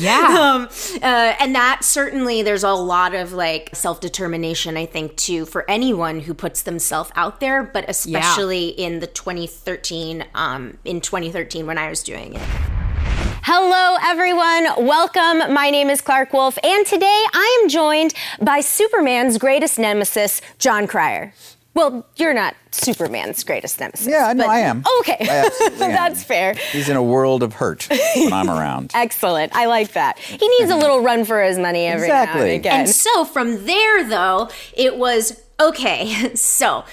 Yeah. 0.00 0.36
um, 0.38 0.68
uh, 1.02 1.34
and 1.40 1.56
that 1.56 1.82
certainly 1.82 2.42
there's 2.42 2.62
a 2.62 2.70
lot 2.72 3.16
of 3.16 3.32
like 3.32 3.74
self 3.74 4.00
determination 4.00 4.76
i 4.76 4.86
think 4.86 5.16
too 5.16 5.44
for 5.44 5.68
anyone 5.68 6.20
who 6.20 6.34
puts 6.34 6.62
themselves 6.62 7.10
out 7.16 7.40
there 7.40 7.64
but 7.64 7.84
especially 7.88 8.68
in 8.68 9.00
the 9.00 9.08
2013 9.08 10.24
um, 10.36 10.78
in 10.84 11.00
2013 11.00 11.66
when 11.66 11.78
i 11.78 11.90
was 11.90 12.04
doing 12.04 12.34
it 12.34 12.87
Hello, 13.50 13.96
everyone. 14.04 14.86
Welcome. 14.86 15.54
My 15.54 15.70
name 15.70 15.88
is 15.88 16.02
Clarke 16.02 16.34
Wolfe, 16.34 16.58
and 16.62 16.84
today 16.84 17.06
I 17.32 17.60
am 17.62 17.70
joined 17.70 18.12
by 18.42 18.60
Superman's 18.60 19.38
greatest 19.38 19.78
nemesis, 19.78 20.42
Jon 20.58 20.86
Cryer. 20.86 21.32
Well, 21.72 22.06
you're 22.16 22.34
not 22.34 22.56
Superman's 22.72 23.42
greatest 23.44 23.80
nemesis. 23.80 24.06
Yeah, 24.06 24.34
no, 24.34 24.44
but- 24.44 24.50
I 24.50 24.58
am. 24.58 24.82
Oh, 24.84 25.02
okay. 25.02 25.26
I 25.26 25.46
absolutely 25.46 25.78
am. 25.86 25.92
That's 25.92 26.22
fair. 26.22 26.56
He's 26.72 26.90
in 26.90 26.96
a 26.98 27.02
world 27.02 27.42
of 27.42 27.54
hurt 27.54 27.88
when 28.16 28.34
I'm 28.34 28.50
around. 28.50 28.90
Excellent. 28.94 29.56
I 29.56 29.64
like 29.64 29.92
that. 29.92 30.18
He 30.18 30.46
needs 30.58 30.70
a 30.70 30.76
little 30.76 31.00
run 31.00 31.24
for 31.24 31.42
his 31.42 31.58
money 31.58 31.86
every 31.86 32.08
now 32.08 32.24
and 32.24 32.50
again. 32.50 32.80
And 32.80 32.88
so 32.90 33.24
from 33.24 33.64
there, 33.64 34.04
though, 34.04 34.50
it 34.76 34.98
was 34.98 35.42
okay, 35.58 36.34
so. 36.34 36.84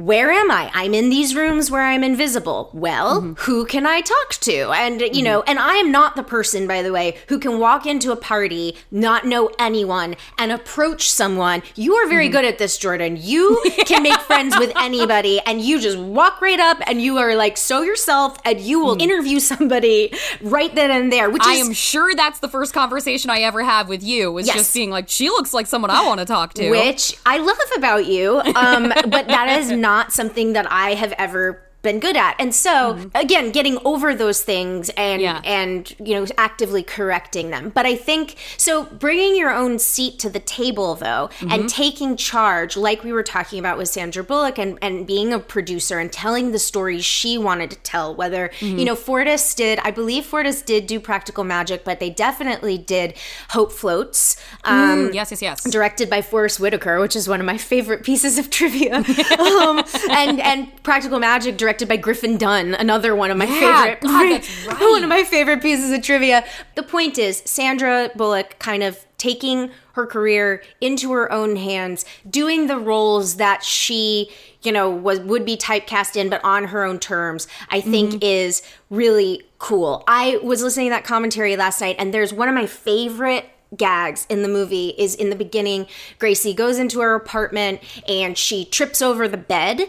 Where 0.00 0.30
am 0.30 0.50
I? 0.50 0.70
I'm 0.72 0.94
in 0.94 1.10
these 1.10 1.34
rooms 1.34 1.70
where 1.70 1.82
I'm 1.82 2.02
invisible. 2.02 2.70
Well, 2.72 3.20
mm-hmm. 3.20 3.32
who 3.34 3.66
can 3.66 3.84
I 3.84 4.00
talk 4.00 4.30
to? 4.40 4.70
And, 4.70 5.02
you 5.02 5.08
mm-hmm. 5.10 5.24
know, 5.24 5.42
and 5.42 5.58
I 5.58 5.74
am 5.74 5.92
not 5.92 6.16
the 6.16 6.22
person, 6.22 6.66
by 6.66 6.80
the 6.80 6.90
way, 6.90 7.18
who 7.28 7.38
can 7.38 7.58
walk 7.58 7.84
into 7.84 8.10
a 8.10 8.16
party, 8.16 8.78
not 8.90 9.26
know 9.26 9.50
anyone, 9.58 10.16
and 10.38 10.52
approach 10.52 11.10
someone. 11.10 11.62
You 11.74 11.96
are 11.96 12.08
very 12.08 12.26
mm-hmm. 12.26 12.32
good 12.32 12.44
at 12.46 12.56
this, 12.56 12.78
Jordan. 12.78 13.18
You 13.20 13.62
can 13.84 14.02
make 14.02 14.18
friends 14.20 14.58
with 14.58 14.72
anybody, 14.76 15.38
and 15.40 15.60
you 15.60 15.78
just 15.78 15.98
walk 15.98 16.40
right 16.40 16.58
up 16.58 16.78
and 16.86 17.02
you 17.02 17.18
are 17.18 17.34
like 17.36 17.58
so 17.58 17.82
yourself, 17.82 18.38
and 18.46 18.58
you 18.58 18.82
will 18.82 18.96
mm. 18.96 19.02
interview 19.02 19.38
somebody 19.38 20.14
right 20.40 20.74
then 20.74 20.90
and 20.90 21.12
there, 21.12 21.28
which 21.28 21.44
I 21.44 21.56
is 21.56 21.66
am 21.66 21.74
sure 21.74 22.14
that's 22.14 22.38
the 22.38 22.48
first 22.48 22.72
conversation 22.72 23.28
I 23.28 23.40
ever 23.40 23.62
have 23.62 23.86
with 23.86 24.02
you. 24.02 24.32
Was 24.32 24.46
Yes. 24.46 24.56
just 24.56 24.74
being 24.74 24.90
like, 24.90 25.10
she 25.10 25.28
looks 25.28 25.52
like 25.52 25.66
someone 25.66 25.90
I 25.90 26.06
want 26.06 26.20
to 26.20 26.26
talk 26.26 26.54
to. 26.54 26.70
which 26.70 27.14
I 27.26 27.36
love 27.36 27.58
about 27.76 28.06
you. 28.06 28.40
Um, 28.54 28.88
but 28.88 29.28
that 29.28 29.58
is 29.60 29.70
not 29.70 29.89
something 30.12 30.52
that 30.54 30.70
I 30.70 30.94
have 30.94 31.12
ever 31.18 31.69
been 31.82 31.98
good 31.98 32.16
at. 32.16 32.36
And 32.38 32.54
so 32.54 33.10
again, 33.14 33.50
getting 33.52 33.78
over 33.84 34.14
those 34.14 34.42
things 34.42 34.90
and 34.90 35.22
Yeah. 35.22 35.40
and 35.44 35.92
you 35.98 36.14
know 36.14 36.26
actively 36.36 36.82
correcting 36.82 37.50
them. 37.50 37.70
But 37.74 37.86
I 37.86 37.96
think 37.96 38.36
so 38.56 38.84
bringing 38.84 39.34
your 39.36 39.50
own 39.50 39.78
seat 39.78 40.18
to 40.20 40.28
the 40.30 40.40
table 40.40 40.94
though 40.94 41.30
and 41.48 41.68
taking 41.68 42.16
charge 42.16 42.76
like 42.76 43.02
we 43.02 43.12
were 43.12 43.22
talking 43.22 43.58
about 43.58 43.78
with 43.78 43.88
Sandra 43.88 44.22
Bullock 44.22 44.58
and 44.58 44.78
and 44.82 45.06
being 45.06 45.32
a 45.32 45.38
producer 45.38 45.98
and 45.98 46.12
telling 46.12 46.52
the 46.52 46.58
stories 46.58 47.04
she 47.04 47.38
wanted 47.38 47.70
to 47.70 47.76
tell 47.78 48.14
whether 48.14 48.50
you 48.60 48.84
know 48.84 48.94
Fortis 48.94 49.54
did 49.54 49.78
I 49.80 49.90
believe 49.90 50.26
Fortis 50.26 50.60
did 50.62 50.86
do 50.86 51.00
practical 51.00 51.44
magic 51.44 51.84
but 51.84 51.98
they 51.98 52.10
definitely 52.10 52.76
did 52.76 53.14
Hope 53.50 53.72
Floats. 53.72 54.36
Um 54.64 54.90
Mm, 54.90 55.14
yes, 55.14 55.30
yes, 55.30 55.40
yes. 55.40 55.64
directed 55.64 56.10
by 56.10 56.20
Forest 56.20 56.60
Whitaker, 56.60 57.00
which 57.00 57.14
is 57.16 57.26
one 57.28 57.40
of 57.40 57.46
my 57.46 57.56
favorite 57.56 58.02
pieces 58.04 58.36
of 58.38 58.50
trivia. 58.50 58.96
um, 59.38 59.82
and 60.10 60.40
and 60.40 60.82
Practical 60.82 61.18
Magic, 61.18 61.56
directed 61.56 61.69
by 61.88 61.96
Griffin 61.96 62.36
Dunne, 62.36 62.74
another 62.74 63.14
one 63.14 63.30
of 63.30 63.36
my 63.36 63.44
Yeah, 63.46 63.82
favorite. 63.84 64.00
God, 64.02 64.32
that's 64.32 64.66
right. 64.66 64.80
One 64.90 65.02
of 65.02 65.08
my 65.08 65.24
favorite 65.24 65.62
pieces 65.62 65.90
of 65.92 66.02
trivia. 66.02 66.44
The 66.74 66.82
point 66.82 67.18
is, 67.18 67.42
Sandra 67.46 68.10
Bullock 68.16 68.58
kind 68.58 68.82
of 68.82 69.04
taking 69.18 69.70
her 69.92 70.06
career 70.06 70.62
into 70.80 71.12
her 71.12 71.30
own 71.30 71.56
hands, 71.56 72.04
doing 72.28 72.66
the 72.66 72.78
roles 72.78 73.36
that 73.36 73.62
she, 73.62 74.30
you 74.62 74.72
know, 74.72 74.88
was 74.90 75.20
would 75.20 75.44
be 75.44 75.56
typecast 75.56 76.16
in, 76.16 76.28
but 76.30 76.42
on 76.44 76.64
her 76.64 76.84
own 76.84 76.98
terms. 76.98 77.46
I 77.68 77.80
think 77.80 78.10
Mm-hmm. 78.14 78.22
is 78.22 78.62
really 78.88 79.42
cool. 79.58 80.04
I 80.08 80.38
was 80.42 80.62
listening 80.62 80.86
to 80.86 80.90
that 80.90 81.04
commentary 81.04 81.56
last 81.56 81.80
night, 81.80 81.96
and 81.98 82.12
there's 82.14 82.32
one 82.32 82.48
of 82.48 82.54
my 82.54 82.66
favorite 82.66 83.46
gags 83.76 84.26
in 84.28 84.42
the 84.42 84.48
movie 84.48 84.88
is 84.98 85.14
in 85.14 85.30
the 85.30 85.36
beginning 85.36 85.86
gracie 86.18 86.52
goes 86.52 86.78
into 86.78 87.00
her 87.00 87.14
apartment 87.14 87.80
and 88.08 88.36
she 88.36 88.64
trips 88.64 89.00
over 89.00 89.28
the 89.28 89.36
bed 89.36 89.82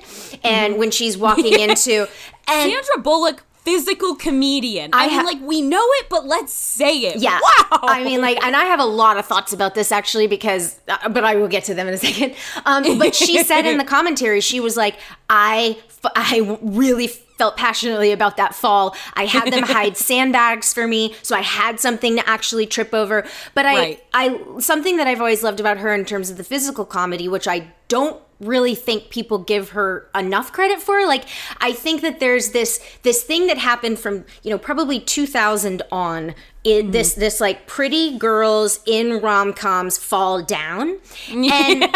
and 0.43 0.77
when 0.77 0.91
she's 0.91 1.17
walking 1.17 1.59
into 1.59 2.07
and 2.47 2.71
Sandra 2.71 3.01
Bullock, 3.01 3.43
physical 3.63 4.15
comedian. 4.15 4.89
I, 4.93 5.03
I 5.03 5.07
mean, 5.07 5.15
ha- 5.19 5.23
like 5.25 5.39
we 5.41 5.61
know 5.61 5.83
it, 5.99 6.07
but 6.09 6.25
let's 6.25 6.51
say 6.53 6.97
it. 6.97 7.17
yeah 7.17 7.39
Wow. 7.71 7.79
i 7.83 8.03
mean 8.03 8.21
like 8.21 8.43
and 8.43 8.55
i 8.55 8.65
have 8.65 8.79
a 8.79 8.85
lot 8.85 9.17
of 9.17 9.25
thoughts 9.25 9.53
about 9.53 9.73
this 9.75 9.91
actually 9.91 10.27
because 10.27 10.79
uh, 10.87 11.09
but 11.09 11.23
i 11.23 11.35
will 11.35 11.47
get 11.47 11.63
to 11.65 11.73
them 11.73 11.87
in 11.87 11.93
a 11.93 11.97
second 11.97 12.35
um, 12.65 12.97
but 12.99 13.15
she 13.15 13.43
said 13.43 13.65
in 13.65 13.77
the 13.77 13.83
commentary 13.97 14.41
she 14.41 14.59
was 14.59 14.75
like 14.77 14.95
i 15.29 15.77
f- 16.03 16.11
i 16.15 16.57
really 16.61 17.07
felt 17.41 17.57
passionately 17.57 18.11
about 18.11 18.37
that 18.37 18.53
fall 18.53 18.95
i 19.15 19.25
had 19.25 19.51
them 19.51 19.63
hide 19.77 19.97
sandbags 19.97 20.73
for 20.75 20.85
me 20.87 21.15
so 21.23 21.35
i 21.35 21.41
had 21.41 21.79
something 21.79 22.15
to 22.15 22.29
actually 22.29 22.67
trip 22.67 22.93
over 22.93 23.25
but 23.55 23.65
i 23.65 23.75
Right. 23.81 24.03
I 24.13 24.59
something 24.59 24.97
that 24.97 25.07
I've 25.07 25.19
always 25.19 25.43
loved 25.43 25.59
about 25.59 25.77
her 25.77 25.93
in 25.93 26.05
terms 26.05 26.29
of 26.29 26.37
the 26.37 26.43
physical 26.43 26.85
comedy, 26.85 27.27
which 27.27 27.47
I 27.47 27.71
don't 27.87 28.21
really 28.41 28.75
think 28.75 29.09
people 29.09 29.37
give 29.37 29.69
her 29.69 30.09
enough 30.13 30.51
credit 30.51 30.81
for. 30.81 31.05
Like 31.05 31.25
I 31.59 31.71
think 31.71 32.01
that 32.01 32.19
there's 32.19 32.51
this 32.51 32.79
this 33.03 33.23
thing 33.23 33.47
that 33.47 33.57
happened 33.57 33.99
from 33.99 34.25
you 34.43 34.51
know 34.51 34.57
probably 34.57 34.99
2000 34.99 35.81
on. 35.91 36.35
It, 36.63 36.91
This 36.91 37.13
mm-hmm. 37.13 37.21
this 37.21 37.41
like 37.41 37.65
pretty 37.65 38.19
girls 38.19 38.81
in 38.85 39.19
rom 39.19 39.51
coms 39.51 39.97
fall 39.97 40.43
down, 40.43 40.99
and 41.31 41.89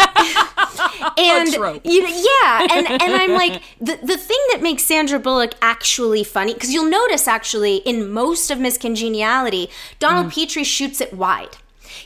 and 1.18 1.48
you 1.84 2.02
know, 2.02 2.22
yeah, 2.42 2.66
and 2.72 2.86
and 3.02 3.14
I'm 3.14 3.32
like 3.32 3.62
the 3.80 3.98
the 4.02 4.16
thing 4.16 4.38
that 4.52 4.60
makes 4.62 4.84
Sandra 4.84 5.18
Bullock 5.18 5.52
actually 5.62 6.24
funny 6.24 6.54
because 6.54 6.72
you'll 6.72 6.90
notice 6.90 7.28
actually 7.28 7.76
in 7.76 8.10
most 8.10 8.50
of 8.50 8.58
Miss 8.58 8.78
Congeniality, 8.78 9.68
Donald 9.98 10.26
mm. 10.26 10.34
Petrie 10.34 10.64
shoots 10.64 11.00
it 11.00 11.12
wide. 11.12 11.56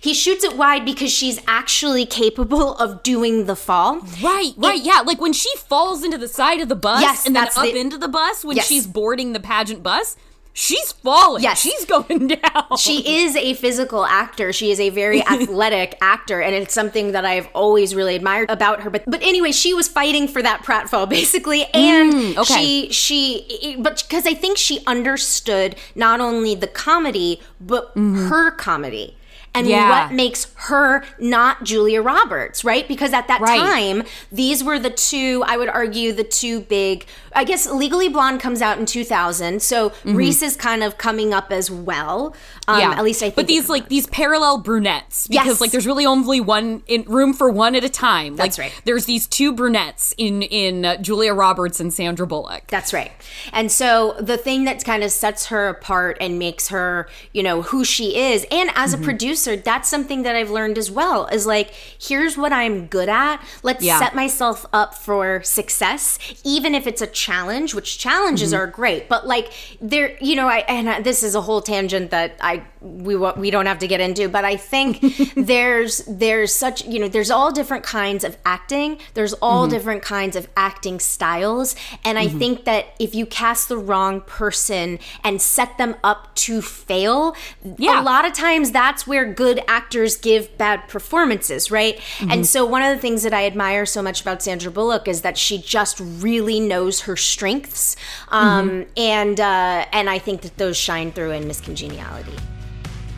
He 0.01 0.15
shoots 0.15 0.45
it 0.45 0.57
wide 0.57 0.85
because 0.85 1.11
she's 1.13 1.41
actually 1.47 2.07
capable 2.07 2.75
of 2.77 3.03
doing 3.03 3.45
the 3.47 3.57
fall. 3.57 4.01
Right, 4.23 4.53
right, 4.57 4.81
yeah. 4.83 5.01
Like 5.05 5.21
when 5.21 5.33
she 5.35 5.51
falls 5.57 6.03
into 6.03 6.17
the 6.19 6.29
side 6.29 6.61
of 6.61 6.69
the 6.69 6.77
bus 6.77 7.03
Yes, 7.03 7.27
and 7.27 7.37
then 7.37 7.47
up 7.49 7.53
the- 7.55 7.77
into 7.77 7.99
the 7.99 8.09
bus 8.09 8.45
when 8.45 8.57
Yes. 8.57 8.67
she's 8.69 8.87
boarding 8.87 9.33
the 9.35 9.41
pageant 9.41 9.83
bus. 9.83 10.17
she's 10.53 10.91
falling. 10.93 11.43
Yes. 11.45 11.61
she's 11.61 11.85
going 11.85 12.27
down. 12.43 12.77
she 12.77 13.23
is 13.23 13.37
a 13.37 13.55
physical 13.55 14.05
actor. 14.05 14.53
She 14.53 14.71
is 14.73 14.81
a 14.81 14.89
very 14.91 15.23
athletic 15.35 15.97
actor, 16.03 16.41
and 16.43 16.55
it's 16.55 16.75
something 16.75 17.13
that 17.13 17.25
I've 17.25 17.49
always 17.55 17.95
really 17.95 18.17
admired 18.17 18.51
about 18.51 18.81
her. 18.83 18.91
But 18.91 19.05
but 19.07 19.23
anyway, 19.23 19.53
she 19.53 19.75
was 19.75 19.87
fighting 19.87 20.27
for 20.29 20.43
that 20.43 20.63
pratfall 20.65 21.09
basically, 21.19 21.65
and 21.73 22.13
Mm, 22.13 22.37
okay. 22.39 22.89
she 22.89 22.93
she 22.93 23.77
but 23.79 24.03
because 24.09 24.27
I 24.27 24.35
think 24.35 24.59
she 24.59 24.81
understood 24.87 25.77
not 25.95 26.21
only 26.21 26.55
the 26.55 26.67
comedy 26.67 27.41
but 27.61 27.93
her 27.97 28.51
comedy. 28.51 29.17
And. 29.55 29.67
Yeah. 29.67 30.07
what 30.07 30.15
makes 30.15 30.53
her 30.55 31.05
not 31.19 31.65
Julia 31.65 32.01
Roberts, 32.03 32.65
right? 32.65 32.87
Because 32.87 33.13
at 33.13 33.27
that 33.29 33.41
Right. 33.41 33.59
time, 33.59 34.05
these 34.31 34.63
were 34.65 34.79
the 34.79 34.91
two, 34.91 35.43
I 35.47 35.57
would 35.57 35.69
argue, 35.69 36.13
the 36.13 36.25
two 36.25 36.61
big. 36.61 37.05
I 37.35 37.45
guess 37.45 37.69
Legally 37.71 38.09
Blonde 38.09 38.41
comes 38.41 38.61
out 38.63 38.79
in 38.79 38.87
2000, 38.87 39.63
so 39.63 39.93
Reese 40.05 40.43
is 40.43 40.57
kind 40.57 40.83
of 40.83 40.99
coming 40.99 41.33
up 41.33 41.53
as 41.53 41.71
well. 41.71 42.35
Um, 42.69 42.81
At 42.81 43.05
least 43.05 43.23
I 43.23 43.27
think. 43.27 43.37
But 43.37 43.47
these 43.47 43.69
like 43.69 43.89
these 43.89 44.07
parallel 44.09 44.59
brunettes 44.59 45.27
because 45.29 45.47
Yes. 45.47 45.61
like 45.61 45.71
there's 45.71 45.87
really 45.87 46.07
only 46.07 46.41
one 46.41 46.83
in 46.87 47.03
room 47.05 47.33
for 47.33 47.51
one 47.51 47.75
at 47.75 47.85
a 47.85 47.89
time. 47.89 48.37
That's 48.37 48.59
like, 48.59 48.73
right. 48.73 48.83
There's 48.85 49.05
these 49.07 49.27
two 49.27 49.53
brunettes 49.53 50.15
in 50.19 50.43
in 50.43 50.85
uh, 50.85 50.97
Julia 50.99 51.33
Roberts 51.35 51.81
and 51.81 51.93
Sandra 51.93 52.27
Bullock. 52.27 52.65
That's 52.69 52.93
right. 52.93 53.13
And 53.53 53.71
so 53.73 54.15
the 54.21 54.37
thing 54.37 54.65
that 54.65 54.85
kind 54.85 55.03
of 55.03 55.11
sets 55.11 55.47
her 55.47 55.69
apart 55.69 56.17
and 56.21 56.39
makes 56.39 56.69
her, 56.69 57.09
you 57.33 57.43
know, 57.43 57.63
who 57.63 57.85
she 57.85 58.17
is, 58.17 58.47
and 58.51 58.71
as 58.75 58.91
Mm-hmm. 58.95 59.03
a 59.03 59.05
producer, 59.05 59.57
that's 59.57 59.89
something 59.89 60.23
that 60.25 60.35
I've 60.37 60.51
learned 60.51 60.77
as 60.79 60.91
well 60.91 61.27
is 61.29 61.47
like, 61.47 61.71
here's 62.01 62.37
what 62.37 62.53
I'm 62.53 62.87
good 62.87 63.09
at. 63.09 63.41
Let's 63.63 63.85
Yeah. 63.85 63.99
set 64.01 64.15
myself 64.17 64.67
up 64.73 64.95
for 64.95 65.43
success, 65.45 66.19
even 66.45 66.75
if 66.75 66.87
it's 66.87 67.01
a 67.01 67.07
challenge, 67.27 67.75
which 67.75 67.91
challenges 67.99 68.53
Mm-hmm. 68.53 68.61
are 68.61 68.67
great. 68.81 69.03
But 69.09 69.27
like, 69.27 69.53
there, 69.81 70.17
you 70.21 70.35
know, 70.39 70.49
I, 70.49 70.59
and 70.77 71.05
this 71.05 71.23
is 71.23 71.35
a 71.35 71.41
whole 71.41 71.61
tangent 71.61 72.11
that 72.11 72.31
I, 72.41 72.65
we, 72.81 73.15
we 73.17 73.51
don't 73.51 73.67
have 73.67 73.79
to 73.81 73.87
get 73.87 74.01
into, 74.01 74.29
but 74.29 74.45
I 74.45 74.57
think 74.57 75.01
there's, 75.37 75.99
there's 76.09 76.55
such, 76.55 76.85
you 76.87 76.99
know, 76.99 77.09
there's 77.09 77.31
all 77.31 77.53
different 77.53 77.85
kinds 77.85 78.25
of 78.25 78.37
acting. 78.45 78.99
There's 79.15 79.33
all 79.35 79.61
Mm-hmm. 79.67 79.71
different 79.77 80.03
kinds 80.03 80.37
of 80.37 80.49
acting 80.57 80.99
styles. 81.01 81.77
And 82.05 82.19
I 82.19 82.29
think 82.29 82.65
that 82.65 82.87
if 82.99 83.15
you 83.15 83.27
cast 83.27 83.69
the 83.69 83.77
wrong 83.77 84.21
person 84.23 84.99
and 85.23 85.43
set 85.43 85.77
them 85.77 85.97
up 86.03 86.35
to 86.37 86.63
fail, 86.63 87.37
Yeah. 87.79 88.01
a 88.01 88.03
lot 88.03 88.25
of 88.25 88.33
times 88.33 88.71
that's 88.71 89.07
where 89.07 89.31
good 89.31 89.61
actors 89.69 90.17
give 90.17 90.57
bad 90.57 90.89
performances, 90.89 91.71
right? 91.71 91.97
Mm-hmm. 91.99 92.31
And 92.31 92.47
so 92.47 92.65
one 92.65 92.83
of 92.83 92.95
the 92.95 93.01
things 93.01 93.23
that 93.25 93.35
I 93.35 93.45
admire 93.47 93.85
so 93.87 94.01
much 94.03 94.23
about 94.23 94.43
Sandra 94.43 94.71
Bullock 94.73 95.07
is 95.09 95.21
that 95.23 95.37
she 95.37 95.59
just 95.59 96.01
really 96.01 96.59
knows 96.61 97.01
her 97.03 97.17
strengths. 97.17 97.97
Um, 98.29 98.71
Mm-hmm. 98.71 98.91
and 98.97 99.41
uh, 99.41 99.87
and 99.93 100.09
I 100.11 100.19
think 100.19 100.43
that 100.43 100.57
those 100.57 100.77
shine 100.77 101.13
through 101.13 101.31
in 101.33 101.47
Miss 101.47 101.61
Congeniality. 101.61 102.33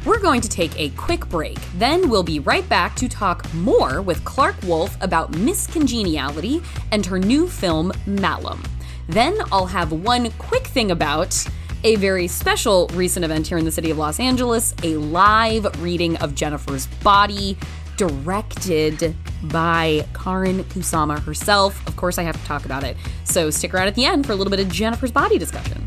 We're 0.05 0.19
going 0.19 0.41
to 0.41 0.49
take 0.49 0.77
a 0.81 0.89
quick 0.91 1.29
break. 1.29 1.59
Then 1.77 2.11
we'll 2.11 2.25
be 2.25 2.41
right 2.41 2.69
back 2.69 2.97
to 2.97 3.09
talk 3.09 3.53
more 3.55 4.03
with 4.03 4.25
Clarke 4.25 4.61
Wolfe 4.65 4.97
about 5.01 5.31
Miss 5.37 5.69
Congeniality 5.69 6.61
and 6.91 7.07
her 7.07 7.21
new 7.21 7.49
film, 7.49 7.93
Malum. 8.05 8.61
Then 9.07 9.39
I'll 9.53 9.67
have 9.67 9.93
one 9.93 10.33
quick 10.33 10.67
thing 10.67 10.91
about 10.91 11.47
a 11.85 11.95
very 11.97 12.27
special 12.27 12.89
recent 12.95 13.25
event 13.25 13.47
here 13.47 13.59
in 13.59 13.65
the 13.65 13.71
city 13.71 13.93
of 13.93 13.99
Los 13.99 14.19
Angeles 14.19 14.75
a 14.83 14.97
live 14.97 15.67
reading 15.81 16.17
of 16.17 16.35
Jennifer's 16.35 16.89
Body, 17.05 17.57
directed 17.97 19.15
by 19.45 20.05
Karyn 20.15 20.65
Kusama 20.65 21.23
herself. 21.23 21.87
Of 21.87 21.95
course, 21.95 22.19
I 22.19 22.25
have 22.25 22.41
to 22.41 22.45
talk 22.45 22.65
about 22.65 22.83
it. 22.83 22.97
So 23.23 23.51
stick 23.51 23.73
around 23.73 23.87
at 23.87 23.95
the 23.95 24.05
end 24.05 24.27
for 24.27 24.33
a 24.33 24.37
little 24.37 24.51
bit 24.51 24.59
of 24.59 24.69
Jennifer's 24.69 25.13
Body 25.13 25.39
discussion. 25.39 25.85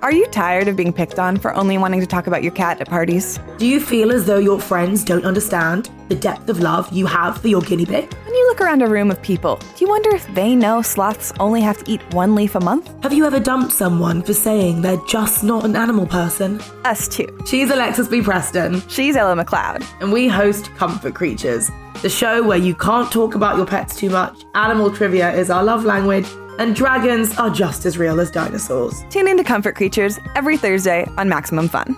Are 0.00 0.12
you 0.12 0.26
tired 0.28 0.68
of 0.68 0.76
being 0.76 0.92
picked 0.92 1.18
on 1.18 1.38
for 1.38 1.52
only 1.54 1.76
wanting 1.76 1.98
to 2.00 2.06
talk 2.06 2.28
about 2.28 2.44
your 2.44 2.52
cat 2.52 2.80
at 2.80 2.88
parties? 2.88 3.40
Do 3.58 3.66
you 3.66 3.80
feel 3.80 4.12
as 4.12 4.26
though 4.26 4.38
your 4.38 4.60
friends 4.60 5.02
don't 5.02 5.24
understand 5.24 5.90
the 6.08 6.14
depth 6.14 6.48
of 6.48 6.60
love 6.60 6.90
you 6.92 7.04
have 7.06 7.40
for 7.40 7.48
your 7.48 7.60
guinea 7.62 7.84
pig? 7.84 8.12
When 8.14 8.32
you 8.34 8.46
look 8.46 8.60
around 8.60 8.80
a 8.82 8.86
room 8.86 9.10
of 9.10 9.20
people, 9.22 9.56
do 9.56 9.84
you 9.84 9.88
wonder 9.88 10.10
if 10.14 10.24
they 10.36 10.54
know 10.54 10.82
sloths 10.82 11.32
only 11.40 11.60
have 11.62 11.82
to 11.82 11.90
eat 11.90 12.00
one 12.14 12.36
leaf 12.36 12.54
a 12.54 12.60
month? 12.60 12.94
Have 13.02 13.12
you 13.12 13.24
ever 13.26 13.40
dumped 13.40 13.72
someone 13.72 14.22
for 14.22 14.34
saying 14.34 14.82
they're 14.82 15.02
just 15.08 15.42
not 15.42 15.64
an 15.64 15.74
animal 15.74 16.06
person? 16.06 16.60
Us 16.84 17.08
too. 17.08 17.26
She's 17.44 17.68
Alexis 17.68 18.06
B. 18.06 18.22
Preston, 18.22 18.80
She's 18.88 19.16
Ella 19.16 19.34
McLeod. 19.42 19.84
and 20.00 20.12
we 20.12 20.28
host 20.28 20.72
Comfort 20.76 21.14
Creatures, 21.14 21.72
the 22.02 22.08
show 22.08 22.40
where 22.44 22.58
you 22.58 22.76
can't 22.76 23.10
talk 23.10 23.34
about 23.34 23.56
your 23.56 23.66
pets 23.66 23.96
too 23.96 24.10
much, 24.10 24.44
animal 24.54 24.92
trivia 24.94 25.32
is 25.32 25.50
our 25.50 25.64
love 25.64 25.84
language, 25.84 26.28
and 26.58 26.74
dragons 26.74 27.36
are 27.38 27.50
just 27.50 27.86
as 27.86 27.98
real 27.98 28.20
as 28.20 28.30
dinosaurs. 28.30 29.04
Tune 29.10 29.28
into 29.28 29.44
Comfort 29.44 29.76
Creatures 29.76 30.18
every 30.36 30.56
Thursday 30.56 31.06
on 31.16 31.28
Maximum 31.28 31.68
Fun. 31.68 31.96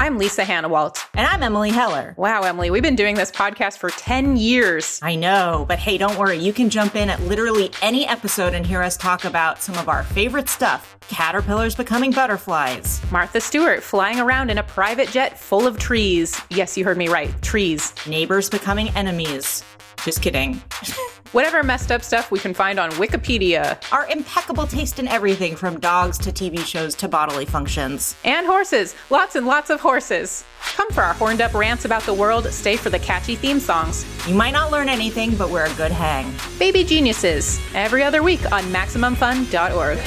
I'm 0.00 0.16
Lisa 0.16 0.42
Hanawalt. 0.42 1.04
And 1.14 1.26
I'm 1.26 1.42
Emily 1.42 1.70
Heller. 1.70 2.14
Wow, 2.16 2.42
Emily, 2.42 2.70
we've 2.70 2.82
been 2.82 2.96
doing 2.96 3.16
this 3.16 3.30
podcast 3.30 3.76
for 3.76 3.90
10 3.90 4.38
years. 4.38 5.00
I 5.02 5.16
know, 5.16 5.66
but 5.68 5.78
hey, 5.78 5.98
don't 5.98 6.16
worry. 6.16 6.38
You 6.38 6.52
can 6.52 6.70
jump 6.70 6.96
in 6.96 7.10
at 7.10 7.20
literally 7.24 7.72
any 7.82 8.06
episode 8.06 8.54
and 8.54 8.64
hear 8.64 8.80
us 8.80 8.96
talk 8.96 9.26
about 9.26 9.60
some 9.60 9.76
of 9.76 9.88
our 9.88 10.04
favorite 10.04 10.48
stuff 10.48 10.96
caterpillars 11.08 11.74
becoming 11.74 12.10
butterflies, 12.10 13.02
Martha 13.10 13.40
Stewart 13.40 13.82
flying 13.82 14.20
around 14.20 14.50
in 14.50 14.58
a 14.58 14.62
private 14.62 15.10
jet 15.10 15.38
full 15.38 15.66
of 15.66 15.78
trees. 15.78 16.40
Yes, 16.48 16.76
you 16.78 16.84
heard 16.84 16.96
me 16.98 17.08
right. 17.08 17.30
Trees. 17.42 17.92
neighbors 18.06 18.48
becoming 18.48 18.88
enemies. 18.90 19.62
Just 20.04 20.22
kidding. 20.22 20.54
Whatever 21.32 21.62
messed 21.62 21.92
up 21.92 22.02
stuff 22.02 22.30
we 22.30 22.38
can 22.38 22.54
find 22.54 22.78
on 22.80 22.90
Wikipedia. 22.92 23.78
Our 23.92 24.06
impeccable 24.08 24.66
taste 24.66 24.98
in 24.98 25.06
everything 25.08 25.56
from 25.56 25.78
dogs 25.78 26.16
to 26.18 26.32
TV 26.32 26.64
shows 26.64 26.94
to 26.96 27.08
bodily 27.08 27.44
functions. 27.44 28.16
And 28.24 28.46
horses. 28.46 28.94
Lots 29.10 29.36
and 29.36 29.46
lots 29.46 29.68
of 29.68 29.78
horses. 29.80 30.44
Come 30.74 30.90
for 30.90 31.02
our 31.02 31.12
horned 31.14 31.42
up 31.42 31.52
rants 31.52 31.84
about 31.84 32.02
the 32.04 32.14
world, 32.14 32.46
stay 32.46 32.76
for 32.76 32.88
the 32.90 32.98
catchy 32.98 33.36
theme 33.36 33.60
songs. 33.60 34.06
You 34.26 34.34
might 34.34 34.52
not 34.52 34.70
learn 34.72 34.88
anything, 34.88 35.36
but 35.36 35.50
we're 35.50 35.66
a 35.66 35.74
good 35.74 35.92
hang. 35.92 36.32
Baby 36.58 36.82
Geniuses, 36.82 37.60
every 37.74 38.02
other 38.02 38.22
week 38.22 38.50
on 38.50 38.62
MaximumFun.org. 38.64 39.98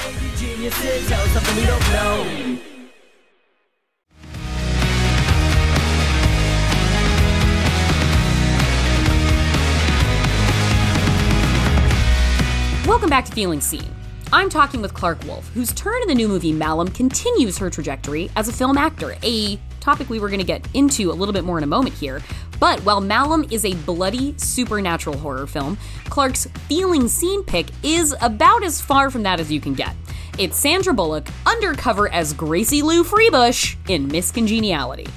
Welcome 12.92 13.10
back 13.10 13.24
to 13.24 13.32
Feeling 13.32 13.62
Seen. 13.62 13.88
I'm 14.34 14.50
talking 14.50 14.82
with 14.82 14.94
Clarke 14.94 15.24
Wolfe, 15.24 15.48
whose 15.54 15.72
turn 15.72 16.02
in 16.02 16.10
the 16.10 16.14
new 16.14 16.28
movie 16.28 16.52
Malum 16.52 16.90
continues 16.90 17.58
her 17.58 17.70
trajectory 17.70 18.30
as 18.36 18.50
a 18.50 18.52
film 18.52 18.78
actor, 18.78 19.16
a 19.24 19.58
topic 19.80 20.10
we 20.10 20.20
were 20.20 20.28
going 20.28 20.42
to 20.42 20.46
get 20.46 20.68
into 20.74 21.10
a 21.10 21.14
little 21.14 21.32
bit 21.32 21.46
more 21.46 21.58
in 21.58 21.64
a 21.64 21.68
moment 21.68 21.96
here. 21.96 22.22
But 22.60 22.82
while 22.82 23.00
Malum 23.00 23.48
is 23.50 23.64
a 23.64 23.76
bloody 23.76 24.38
supernatural 24.38 25.18
horror 25.18 25.48
film, 25.48 25.78
Clarke's 26.10 26.48
Feeling 26.68 27.08
Seen 27.08 27.46
pick 27.46 27.68
is 27.82 28.14
about 28.20 28.62
as 28.62 28.82
far 28.82 29.10
from 29.10 29.24
that 29.24 29.40
as 29.40 29.50
you 29.50 29.62
can 29.62 29.74
get. 29.74 29.96
It's 30.38 30.58
Sandra 30.58 30.94
Bullock 30.94 31.30
undercover 31.46 32.10
as 32.10 32.34
Gracie 32.34 32.82
Lou 32.82 33.06
Freebush 33.06 33.78
in 33.90 34.10
Miss 34.10 34.32
Congeniality 34.32 35.08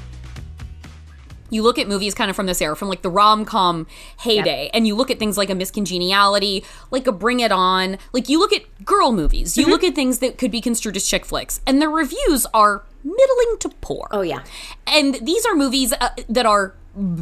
you 1.55 1.63
look 1.63 1.79
at 1.79 1.89
movies 1.89 2.15
kind 2.15 2.31
of 2.31 2.37
from 2.37 2.47
this 2.47 2.61
era, 2.61 2.77
from 2.77 2.89
like 2.89 3.03
the 3.03 3.11
rom 3.11 3.45
com 3.45 3.87
heyday, 4.21 4.71
and 4.75 4.87
you 4.87 4.95
look 4.95 5.11
at 5.11 5.19
things 5.19 5.39
like 5.39 5.51
a 5.51 5.55
Miss 5.55 5.71
Congeniality, 5.71 6.65
like 6.91 7.07
a 7.07 7.13
Bring 7.13 7.41
It 7.41 7.53
On, 7.53 7.97
like 8.13 8.29
you 8.29 8.39
look 8.39 8.53
at 8.53 8.85
girl 8.85 9.13
movies, 9.13 9.57
you 9.57 9.67
look 9.67 9.85
at 9.85 9.95
things 9.95 10.19
that 10.19 10.39
could 10.39 10.51
be 10.51 10.61
construed 10.61 10.97
as 10.97 11.07
chick 11.07 11.25
flicks, 11.25 11.61
and 11.67 11.81
the 11.81 11.89
reviews 11.89 12.47
are 12.53 12.83
middling 13.03 13.59
to 13.61 13.69
poor. 13.81 14.09
Oh 14.11 14.23
yeah. 14.23 14.43
And 14.87 15.15
these 15.23 15.47
are 15.47 15.55
movies 15.55 15.93
uh, 15.93 16.11
that 16.29 16.47
are 16.47 16.75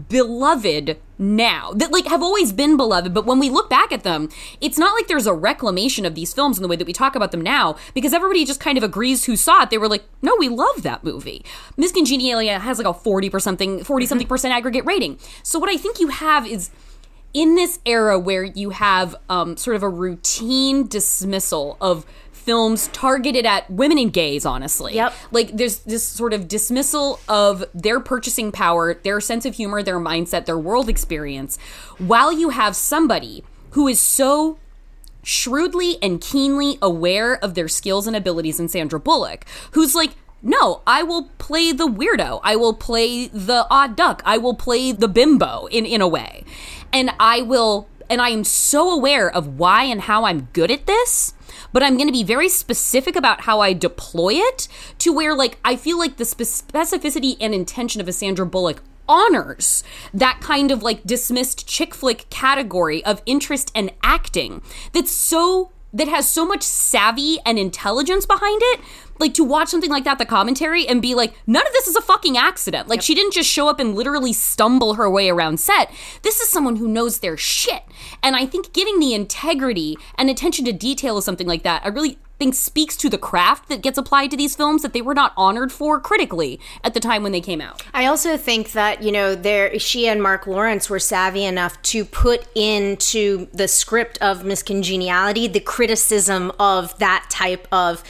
beloved 0.08 0.98
now 1.22 1.72
that 1.72 1.92
like 1.92 2.06
have 2.06 2.22
always 2.22 2.52
been 2.52 2.76
beloved. 2.76 3.14
But 3.14 3.26
when 3.26 3.38
we 3.38 3.48
look 3.48 3.70
back 3.70 3.92
at 3.92 4.02
them 4.02 4.28
it's 4.60 4.78
not 4.78 4.94
like 4.94 5.08
there's 5.08 5.26
a 5.26 5.34
reclamation 5.34 6.04
of 6.04 6.14
these 6.14 6.34
films 6.34 6.58
in 6.58 6.62
the 6.62 6.68
way 6.68 6.76
that 6.76 6.86
we 6.86 6.92
talk 6.92 7.14
about 7.14 7.30
them 7.30 7.40
now 7.40 7.76
because 7.94 8.12
everybody 8.12 8.44
just 8.44 8.60
kind 8.60 8.76
of 8.76 8.84
agrees 8.84 9.24
who 9.24 9.36
saw 9.36 9.62
it. 9.62 9.70
They 9.70 9.78
were 9.78 9.88
like 9.88 10.04
no 10.20 10.36
we 10.38 10.48
love 10.48 10.82
that 10.82 11.04
movie. 11.04 11.44
Miss 11.76 11.92
congeniality 11.92 12.48
has 12.48 12.78
like 12.78 12.86
a 12.86 12.94
40 12.94 13.30
per 13.30 13.38
something 13.38 13.84
40 13.84 14.06
something 14.06 14.26
percent 14.26 14.52
aggregate 14.52 14.84
rating. 14.84 15.18
So 15.42 15.58
what 15.58 15.70
i 15.70 15.76
think 15.76 16.00
you 16.00 16.08
have 16.08 16.46
is 16.46 16.70
in 17.34 17.54
this 17.54 17.80
era 17.86 18.18
where 18.18 18.44
you 18.44 18.70
have 18.70 19.16
um, 19.28 19.56
sort 19.56 19.76
of 19.76 19.82
a 19.82 19.88
routine 19.88 20.86
dismissal 20.86 21.76
of 21.80 22.04
films 22.42 22.88
targeted 22.92 23.46
at 23.46 23.70
women 23.70 23.98
and 23.98 24.12
gays 24.12 24.44
honestly 24.44 24.94
Yep. 24.94 25.14
like 25.30 25.56
there's 25.56 25.78
this 25.80 26.02
sort 26.02 26.32
of 26.32 26.48
dismissal 26.48 27.20
of 27.28 27.64
their 27.74 28.00
purchasing 28.00 28.52
power 28.52 28.94
their 28.94 29.20
sense 29.20 29.46
of 29.46 29.54
humor 29.54 29.82
their 29.82 29.98
mindset 29.98 30.44
their 30.46 30.58
world 30.58 30.88
experience 30.88 31.58
while 31.98 32.32
you 32.32 32.50
have 32.50 32.74
somebody 32.76 33.44
who 33.70 33.88
is 33.88 34.00
so 34.00 34.58
shrewdly 35.22 35.98
and 36.02 36.20
keenly 36.20 36.78
aware 36.82 37.36
of 37.44 37.54
their 37.54 37.68
skills 37.68 38.06
and 38.06 38.16
abilities 38.16 38.58
in 38.58 38.68
Sandra 38.68 38.98
Bullock, 38.98 39.44
who's 39.72 39.94
like 39.94 40.10
no, 40.44 40.82
I 40.88 41.04
will 41.04 41.30
play 41.38 41.70
the 41.70 41.86
weirdo. 41.86 42.40
I 42.42 42.56
will 42.56 42.74
play 42.74 43.28
the 43.28 43.64
odd 43.70 43.94
duck. 43.94 44.22
I 44.26 44.38
will 44.38 44.54
play 44.54 44.90
the 44.90 45.06
bimbo 45.06 45.66
in 45.70 45.86
in 45.86 46.00
a 46.00 46.08
way. 46.08 46.42
And 46.92 47.10
I 47.20 47.42
will 47.42 47.86
and 48.10 48.20
I 48.20 48.30
am 48.30 48.42
so 48.42 48.90
aware 48.90 49.30
of 49.30 49.58
why 49.60 49.84
and 49.84 50.00
how 50.02 50.24
I'm 50.24 50.48
good 50.52 50.72
at 50.72 50.86
this 50.86 51.34
but 51.72 51.82
I'm 51.82 51.96
going 51.96 52.08
to 52.08 52.12
be 52.12 52.24
very 52.24 52.48
specific 52.48 53.16
about 53.16 53.42
how 53.42 53.60
I 53.60 53.72
deploy 53.72 54.34
it 54.34 54.68
to 54.98 55.12
where, 55.12 55.34
like, 55.34 55.58
I 55.64 55.76
feel 55.76 55.98
like 55.98 56.16
the 56.16 56.24
spe- 56.24 56.42
specificity 56.42 57.36
and 57.40 57.54
intention 57.54 58.00
of 58.00 58.08
a 58.08 58.12
Sandra 58.12 58.46
Bullock 58.46 58.82
honors 59.08 59.82
that 60.14 60.40
kind 60.40 60.70
of 60.70 60.82
like 60.82 61.02
dismissed 61.04 61.66
chick 61.66 61.92
flick 61.92 62.30
category 62.30 63.04
of 63.04 63.20
interest 63.26 63.70
and 63.74 63.92
acting 64.02 64.62
that's 64.92 65.10
so 65.10 65.72
that 65.92 66.08
has 66.08 66.28
so 66.28 66.44
much 66.46 66.62
savvy 66.62 67.38
and 67.44 67.58
intelligence 67.58 68.26
behind 68.26 68.60
it 68.64 68.80
like 69.18 69.34
to 69.34 69.44
watch 69.44 69.68
something 69.68 69.90
like 69.90 70.04
that 70.04 70.18
the 70.18 70.26
commentary 70.26 70.86
and 70.86 71.00
be 71.00 71.14
like 71.14 71.34
none 71.46 71.66
of 71.66 71.72
this 71.72 71.86
is 71.86 71.96
a 71.96 72.02
fucking 72.02 72.36
accident. 72.36 72.88
Like 72.88 73.02
she 73.02 73.14
didn't 73.14 73.34
just 73.34 73.48
show 73.48 73.68
up 73.68 73.78
and 73.78 73.94
literally 73.94 74.32
stumble 74.32 74.94
her 74.94 75.08
way 75.08 75.30
around 75.30 75.60
set. 75.60 75.92
This 76.22 76.40
is 76.40 76.48
someone 76.48 76.76
who 76.76 76.88
knows 76.88 77.20
their 77.20 77.36
shit. 77.36 77.82
And 78.22 78.36
i 78.36 78.46
think 78.46 78.72
giving 78.72 78.98
the 78.98 79.14
integrity 79.14 79.96
and 80.16 80.28
attention 80.28 80.64
to 80.64 80.72
detail 80.72 81.16
of 81.16 81.24
something 81.24 81.46
like 81.46 81.62
that 81.62 81.82
i 81.84 81.88
really 81.88 82.18
think 82.38 82.54
speaks 82.54 82.96
to 82.96 83.08
the 83.08 83.18
craft 83.18 83.68
that 83.68 83.82
gets 83.82 83.98
applied 83.98 84.30
to 84.30 84.36
these 84.36 84.56
films 84.56 84.82
that 84.82 84.92
they 84.92 85.02
were 85.02 85.14
not 85.14 85.32
honored 85.36 85.72
for 85.72 86.00
critically 86.00 86.58
at 86.82 86.94
the 86.94 87.00
time 87.00 87.22
when 87.22 87.32
they 87.32 87.40
came 87.40 87.60
out. 87.60 87.82
I 87.94 88.06
also 88.06 88.36
think 88.36 88.72
that 88.72 89.02
you 89.02 89.12
know 89.12 89.34
there 89.34 89.78
she 89.78 90.08
and 90.08 90.22
Marc 90.22 90.46
Lawrence 90.46 90.90
were 90.90 90.98
savvy 90.98 91.44
enough 91.44 91.80
to 91.82 92.04
put 92.04 92.46
into 92.56 93.46
the 93.52 93.68
script 93.68 94.18
of 94.20 94.44
Miss 94.44 94.62
Congeniality 94.62 95.46
the 95.46 95.60
criticism 95.60 96.52
of 96.58 96.96
that 96.98 97.26
type 97.30 97.68
of 97.72 98.02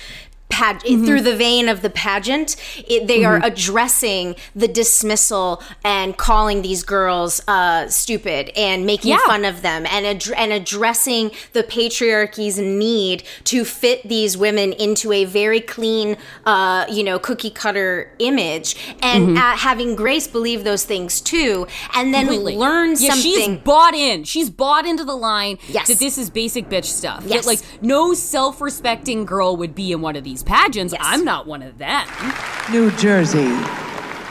pag- 0.59 0.83
through 1.07 1.23
the 1.23 1.35
vein 1.35 1.69
of 1.69 1.81
the 1.83 1.91
pageant 1.91 2.57
it, 2.95 3.07
they 3.07 3.25
are 3.25 3.41
Mhm. 3.41 3.47
addressing 3.51 4.37
the 4.55 4.69
dismissal 4.69 5.63
and 5.83 6.17
calling 6.17 6.61
these 6.63 6.83
girls 6.83 7.41
uh, 7.49 7.89
stupid 7.89 8.51
and 8.57 8.85
making 8.85 9.13
Yeah. 9.13 9.25
fun 9.27 9.45
of 9.45 9.63
them 9.63 9.87
and 9.95 10.07
ad- 10.07 10.33
and 10.37 10.53
addressing 10.53 11.31
the 11.55 11.63
patriarchy's 11.63 12.59
need 12.59 13.23
to 13.45 13.65
fit 13.65 14.07
these 14.09 14.37
women 14.37 14.73
into 14.75 15.11
a 15.13 15.25
very 15.25 15.61
clean 15.61 16.17
uh, 16.45 16.85
you 16.91 17.03
know 17.03 17.19
cookie 17.19 17.51
cutter 17.51 18.13
image 18.19 18.77
and 19.01 19.23
Mhm. 19.31 19.37
uh, 19.39 19.57
having 19.57 19.97
Grace 19.97 20.27
believe 20.27 20.65
those 20.65 20.85
things 20.85 21.21
too 21.21 21.67
and 21.95 22.13
then 22.13 22.27
Completely. 22.27 22.57
learn 22.57 22.91
yeah, 22.99 23.11
something 23.15 23.23
She's 23.23 23.59
bought 23.65 23.95
in. 23.95 24.25
She's 24.25 24.51
bought 24.51 24.85
into 24.87 25.05
the 25.05 25.17
line 25.17 25.59
Yes. 25.69 25.89
that 25.89 25.99
this 25.99 26.19
is 26.19 26.29
basic 26.31 26.69
bitch 26.69 26.85
stuff. 26.85 27.23
Yes. 27.27 27.41
That 27.45 27.47
like 27.47 27.61
no 27.81 28.13
self-respecting 28.13 29.25
girl 29.25 29.57
would 29.57 29.75
be 29.75 29.93
in 29.93 30.01
one 30.03 30.17
of 30.17 30.25
these 30.25 30.42
pageants. 30.43 30.95
I'm 31.01 31.25
not 31.25 31.47
one 31.47 31.63
of 31.63 31.79
them. 31.79 32.07
New 32.71 32.91
Jersey. 32.93 33.51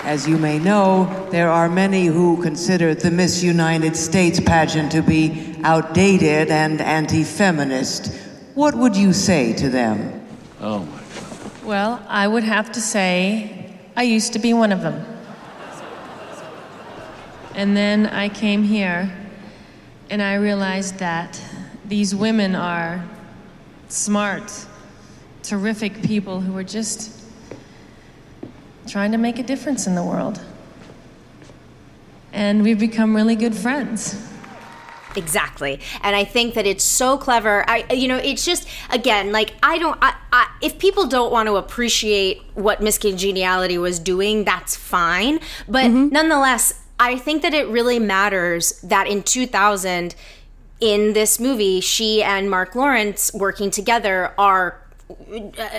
As 0.03 0.28
you 0.28 0.38
may 0.38 0.57
know, 0.57 1.05
there 1.30 1.49
are 1.49 1.70
many 1.70 2.07
who 2.07 2.41
consider 2.41 2.95
the 2.95 3.12
Miss 3.12 3.43
United 3.43 3.95
States 3.95 4.39
pageant 4.39 4.91
to 4.93 5.01
be 5.01 5.55
outdated 5.64 6.49
and 6.49 6.82
anti 6.82 7.24
feminist. 7.24 8.12
What 8.55 8.74
would 8.76 8.95
you 8.95 9.14
say 9.14 9.53
to 9.53 9.70
them? 9.70 10.26
Oh 10.59 10.80
my. 10.80 10.97
God. 10.97 11.64
Well, 11.64 12.05
I 12.07 12.28
would 12.28 12.43
have 12.43 12.72
to 12.72 12.82
say 12.82 13.78
I 13.95 14.03
used 14.03 14.34
to 14.34 14.39
be 14.39 14.53
one 14.53 14.72
of 14.72 14.82
them. 14.82 15.05
And 17.53 17.78
then 17.78 18.07
I 18.07 18.30
came 18.30 18.64
here 18.64 19.12
and 20.09 20.22
I 20.22 20.36
realized 20.36 20.97
that 20.99 21.39
these 21.86 22.16
women 22.16 22.55
are 22.55 23.03
smart, 23.89 24.66
terrific 25.44 26.02
people 26.04 26.42
who 26.42 26.56
are 26.58 26.64
just 26.64 27.22
trying 28.88 29.12
to 29.12 29.18
make 29.18 29.39
a 29.39 29.44
difference 29.44 29.88
in 29.88 29.96
the 29.96 30.04
world. 30.04 30.42
And 32.34 32.64
we've 32.64 32.80
become 32.80 33.16
really 33.16 33.36
good 33.36 33.56
friends. 33.56 34.28
Exactly. 35.16 35.80
And 36.02 36.16
I 36.16 36.24
think 36.24 36.54
that 36.54 36.66
it's 36.66 36.84
so 36.84 37.18
clever. 37.18 37.70
I 37.70 37.86
you 37.92 38.08
know, 38.08 38.18
it's 38.18 38.46
just 38.46 38.68
again, 38.89 39.32
like 39.32 39.54
I 39.62 39.78
don't 39.78 39.98
I, 40.02 40.16
I 40.32 40.48
if 40.62 40.80
people 40.80 41.08
don't 41.08 41.32
want 41.32 41.48
to 41.48 41.58
appreciate 41.58 42.42
what 42.54 42.82
Miss 42.82 42.98
Congeniality 42.98 43.78
was 43.78 44.00
doing, 44.00 44.46
that's 44.46 44.76
fine. 44.76 45.39
But 45.68 45.86
mm-hmm. 45.86 46.14
nonetheless, 46.14 46.82
I 47.00 47.18
think 47.18 47.42
that 47.42 47.54
it 47.54 47.68
really 47.68 48.00
matters 48.00 48.80
that 48.82 49.08
in 49.08 49.24
2000 49.24 50.16
in 50.80 51.14
this 51.14 51.39
movie, 51.39 51.80
she 51.80 52.24
and 52.24 52.50
Marc 52.50 52.76
Lawrence 52.76 53.32
working 53.34 53.70
together 53.70 54.34
are 54.38 54.81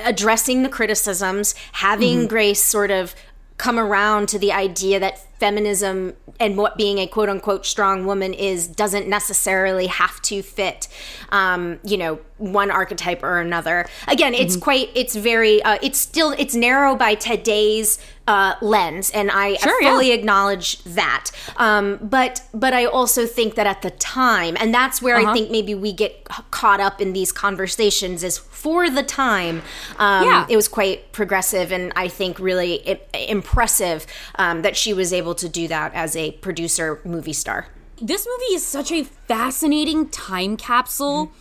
addressing 0.05 0.62
the 0.62 0.68
criticisms, 0.68 1.55
having 1.72 2.24
Mhm. 2.24 2.28
Grace 2.28 2.62
sort 2.62 2.91
of 2.91 3.14
come 3.59 3.78
around 3.78 4.28
to 4.28 4.39
the 4.39 4.53
idea 4.53 4.99
that 4.99 5.20
feminism 5.39 6.14
and 6.41 6.57
what 6.57 6.76
being 6.76 6.99
a 6.99 7.07
quote 7.07 7.28
unquote 7.28 7.64
strong 7.66 8.05
woman 8.07 8.33
is 8.35 8.66
doesn't 8.66 9.07
necessarily 9.07 9.87
have 9.87 10.20
to 10.22 10.43
fit, 10.43 10.89
um, 11.30 11.78
you 11.85 11.97
know, 11.97 12.18
one 12.43 12.70
archetype 12.70 13.22
or 13.22 13.38
another. 13.40 13.86
Again, 14.09 14.34
it's 14.34 14.57
Mhm. 14.57 14.61
quite, 14.62 14.90
it's 14.95 15.14
very, 15.14 15.62
uh, 15.62 15.78
it's 15.82 15.99
still, 15.99 16.32
it's 16.32 16.55
narrow 16.55 16.97
by 16.97 17.14
today's 17.14 17.99
uh, 18.28 18.55
lens, 18.62 19.11
and 19.11 19.32
I 19.32 19.57
Sure, 19.57 19.82
yeah. 19.82 19.90
fully 19.90 20.12
acknowledge 20.12 20.78
that. 20.84 21.30
Um, 21.57 21.99
but 22.01 22.43
but 22.55 22.72
I 22.72 22.84
also 22.86 23.26
think 23.26 23.57
that 23.57 23.66
at 23.66 23.82
the 23.82 23.90
time, 23.90 24.57
and 24.61 24.72
that's 24.72 25.03
where 25.03 25.16
Uh-huh. 25.16 25.30
I 25.30 25.34
think 25.34 25.51
maybe 25.51 25.74
we 25.74 25.93
get 25.93 26.24
caught 26.53 26.78
up 26.78 27.01
in 27.01 27.14
these 27.14 27.32
conversations 27.32 28.22
is 28.22 28.38
for 28.38 28.88
the 28.88 29.03
time. 29.03 29.62
Um, 29.99 30.24
Yeah. 30.24 30.47
it 30.49 30.55
was 30.55 30.68
quite 30.68 31.11
progressive, 31.11 31.72
and 31.72 31.93
I 31.97 32.07
think 32.07 32.38
really 32.38 33.01
impressive 33.28 34.07
um, 34.38 34.62
that 34.62 34.76
she 34.76 34.93
was 34.93 35.12
able 35.12 35.34
to 35.34 35.49
do 35.49 35.66
that 35.68 35.93
as 35.93 36.14
a 36.14 36.30
producer 36.47 37.01
movie 37.05 37.32
star. 37.32 37.66
This 38.01 38.24
movie 38.26 38.55
is 38.55 38.64
such 38.64 38.93
a 38.93 39.03
fascinating 39.26 40.09
time 40.11 40.57
capsule 40.57 41.32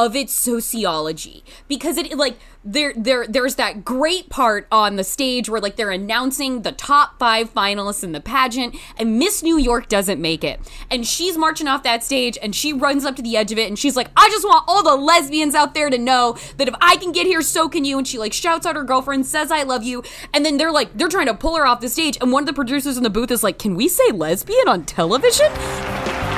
of 0.00 0.16
its 0.16 0.32
sociology. 0.32 1.44
Because 1.68 1.98
it 1.98 2.16
like 2.16 2.38
there 2.64 2.94
there 2.96 3.26
there's 3.26 3.56
that 3.56 3.84
great 3.84 4.30
part 4.30 4.66
on 4.72 4.96
the 4.96 5.04
stage 5.04 5.48
where 5.48 5.60
like 5.60 5.76
they're 5.76 5.90
announcing 5.90 6.62
the 6.62 6.72
top 6.72 7.18
5 7.18 7.52
finalists 7.52 8.02
in 8.02 8.12
the 8.12 8.20
pageant 8.20 8.76
and 8.98 9.18
Miss 9.18 9.42
New 9.42 9.58
York 9.58 9.88
doesn't 9.88 10.20
make 10.20 10.42
it. 10.42 10.58
And 10.90 11.06
she's 11.06 11.36
marching 11.36 11.68
off 11.68 11.82
that 11.82 12.02
stage 12.02 12.38
and 12.42 12.54
she 12.54 12.72
runs 12.72 13.04
up 13.04 13.14
to 13.16 13.22
the 13.22 13.36
edge 13.36 13.52
of 13.52 13.58
it 13.58 13.68
and 13.68 13.78
she's 13.78 13.94
like 13.94 14.08
I 14.16 14.28
just 14.30 14.44
want 14.44 14.64
all 14.66 14.82
the 14.82 14.96
lesbians 14.96 15.54
out 15.54 15.74
there 15.74 15.90
to 15.90 15.98
know 15.98 16.38
that 16.56 16.68
if 16.68 16.74
I 16.80 16.96
can 16.96 17.12
get 17.12 17.26
here 17.26 17.42
so 17.42 17.68
can 17.68 17.84
you. 17.84 17.98
And 17.98 18.08
she 18.08 18.18
like 18.18 18.32
shouts 18.32 18.64
out 18.64 18.76
her 18.76 18.84
girlfriend 18.84 19.26
says 19.26 19.52
I 19.52 19.64
love 19.64 19.84
you. 19.84 20.02
And 20.32 20.46
then 20.46 20.56
they're 20.56 20.72
like 20.72 20.96
they're 20.96 21.08
trying 21.08 21.26
to 21.26 21.34
pull 21.34 21.56
her 21.56 21.66
off 21.66 21.80
the 21.80 21.90
stage 21.90 22.16
and 22.22 22.32
one 22.32 22.44
of 22.44 22.46
the 22.46 22.54
producers 22.54 22.96
in 22.96 23.02
the 23.02 23.10
booth 23.10 23.30
is 23.30 23.42
like 23.42 23.58
can 23.58 23.74
we 23.74 23.86
say 23.86 24.10
lesbian 24.12 24.66
on 24.66 24.84
television 24.84 26.29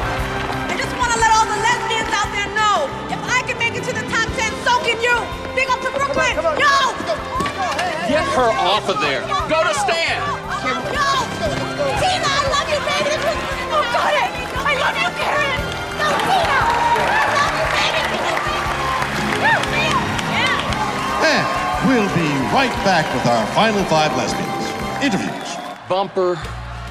Big 6.14 6.36
up 6.36 6.36
to 6.36 6.42
Brooklyn. 6.42 6.60
Yo! 6.60 6.94
Get 8.08 8.24
her 8.36 8.50
off 8.52 8.88
of 8.88 9.00
there. 9.00 9.22
Go 9.48 9.62
to 9.64 9.74
Stan. 9.74 10.20
Yo! 10.62 11.06
Tina, 11.98 12.28
I 12.28 12.44
love 12.52 12.68
you, 12.68 12.80
baby. 12.84 13.16
Oh, 13.72 13.82
got 13.92 14.12
it. 14.12 14.30
I 14.60 14.72
love 14.76 14.96
you, 15.00 15.08
Karen. 15.16 15.60
No, 15.96 16.08
Tina. 16.28 16.58
I 16.60 17.32
love 17.32 17.54
you, 17.56 17.66
baby. 17.72 18.12
And 21.24 21.46
we'll 21.88 22.10
be 22.14 22.28
right 22.52 22.74
back 22.84 23.06
with 23.14 23.26
our 23.26 23.46
final 23.54 23.84
five 23.84 24.14
lesbians. 24.16 24.66
Interviews. 25.02 25.56
Bumper, 25.88 26.38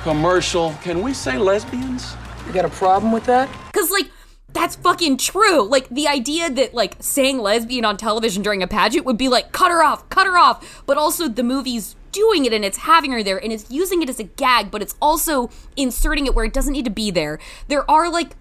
commercial. 0.03 0.73
Can 0.81 1.01
we 1.01 1.13
say 1.13 1.37
lesbians? 1.37 2.15
You 2.47 2.53
got 2.53 2.65
a 2.65 2.69
problem 2.69 3.11
with 3.11 3.25
that? 3.25 3.49
Cause 3.73 3.91
like 3.91 4.09
that's 4.53 4.75
fucking 4.75 5.17
true. 5.17 5.63
Like 5.63 5.89
the 5.89 6.07
idea 6.07 6.49
that 6.49 6.73
like 6.73 6.97
saying 6.99 7.39
lesbian 7.39 7.85
on 7.85 7.97
television 7.97 8.43
during 8.43 8.63
a 8.63 8.67
pageant 8.67 9.05
would 9.05 9.17
be 9.17 9.29
like 9.29 9.51
cut 9.51 9.71
her 9.71 9.83
off, 9.83 10.07
cut 10.09 10.25
her 10.25 10.37
off. 10.37 10.83
But 10.85 10.97
also 10.97 11.27
the 11.27 11.43
movie's 11.43 11.95
doing 12.11 12.45
it 12.45 12.53
and 12.53 12.65
it's 12.65 12.79
having 12.79 13.11
her 13.11 13.23
there 13.23 13.41
and 13.41 13.53
it's 13.53 13.69
using 13.69 14.01
it 14.01 14.09
as 14.09 14.19
a 14.19 14.23
gag, 14.23 14.71
but 14.71 14.81
it's 14.81 14.95
also 15.01 15.49
inserting 15.75 16.25
it 16.25 16.35
where 16.35 16.45
it 16.45 16.53
doesn't 16.53 16.73
need 16.73 16.85
to 16.85 16.91
be 16.91 17.11
there. 17.11 17.39
There 17.67 17.89
are 17.89 18.09
like 18.09 18.35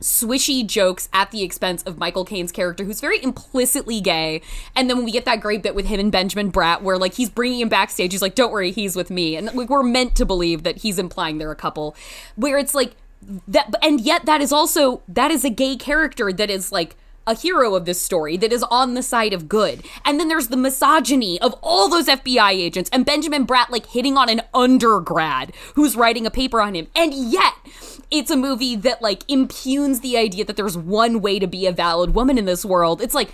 swishy 0.00 0.64
jokes 0.64 1.08
at 1.12 1.30
the 1.30 1.42
expense 1.42 1.82
of 1.82 1.98
Michael 1.98 2.24
Caine's 2.24 2.52
character, 2.52 2.84
who's 2.84 3.00
very 3.00 3.22
implicitly 3.22 4.00
gay. 4.00 4.42
And 4.76 4.88
then 4.88 4.96
when 4.96 5.04
we 5.04 5.12
get 5.12 5.24
that 5.24 5.40
great 5.40 5.62
bit 5.62 5.74
with 5.74 5.86
him 5.86 6.00
and 6.00 6.12
Benjamin 6.12 6.52
Bratt, 6.52 6.82
where 6.82 6.98
like 6.98 7.14
he's 7.14 7.30
bringing 7.30 7.60
him 7.60 7.68
backstage, 7.68 8.12
he's 8.12 8.22
like, 8.22 8.34
"Don't 8.34 8.52
worry, 8.52 8.70
he's 8.70 8.96
with 8.96 9.10
me," 9.10 9.36
and 9.36 9.52
like 9.54 9.68
we're 9.68 9.82
meant 9.82 10.14
to 10.16 10.24
believe 10.24 10.62
that 10.62 10.78
he's 10.78 10.98
implying 10.98 11.38
they're 11.38 11.50
a 11.50 11.56
couple. 11.56 11.96
Where 12.36 12.58
it's 12.58 12.74
like 12.74 12.94
that, 13.46 13.74
and 13.82 14.00
yet 14.00 14.26
that 14.26 14.40
is 14.40 14.52
also 14.52 15.02
that 15.08 15.30
is 15.30 15.44
a 15.44 15.50
gay 15.50 15.76
character 15.76 16.32
that 16.32 16.50
is 16.50 16.72
like 16.72 16.96
a 17.26 17.34
hero 17.34 17.74
of 17.74 17.84
this 17.84 18.00
story 18.00 18.38
that 18.38 18.52
is 18.52 18.62
on 18.64 18.94
the 18.94 19.02
side 19.02 19.34
of 19.34 19.48
good. 19.48 19.84
And 20.04 20.18
then 20.18 20.28
there's 20.28 20.48
the 20.48 20.56
misogyny 20.56 21.38
of 21.42 21.54
all 21.62 21.88
those 21.88 22.06
FBI 22.06 22.52
agents 22.52 22.88
and 22.90 23.04
Benjamin 23.04 23.46
Bratt 23.46 23.68
like 23.68 23.86
hitting 23.86 24.16
on 24.16 24.30
an 24.30 24.40
undergrad 24.54 25.52
who's 25.74 25.94
writing 25.94 26.24
a 26.24 26.30
paper 26.30 26.60
on 26.60 26.74
him. 26.74 26.86
And 26.96 27.12
yet, 27.12 27.52
it's 28.10 28.30
a 28.30 28.36
movie 28.36 28.76
that 28.76 29.02
like 29.02 29.24
impugns 29.28 30.00
the 30.00 30.16
idea 30.16 30.46
that 30.46 30.56
there's 30.56 30.78
one 30.78 31.20
way 31.20 31.38
to 31.38 31.46
be 31.46 31.66
a 31.66 31.72
valid 31.72 32.14
woman 32.14 32.38
in 32.38 32.46
this 32.46 32.64
world. 32.64 33.02
It's 33.02 33.14
like 33.14 33.30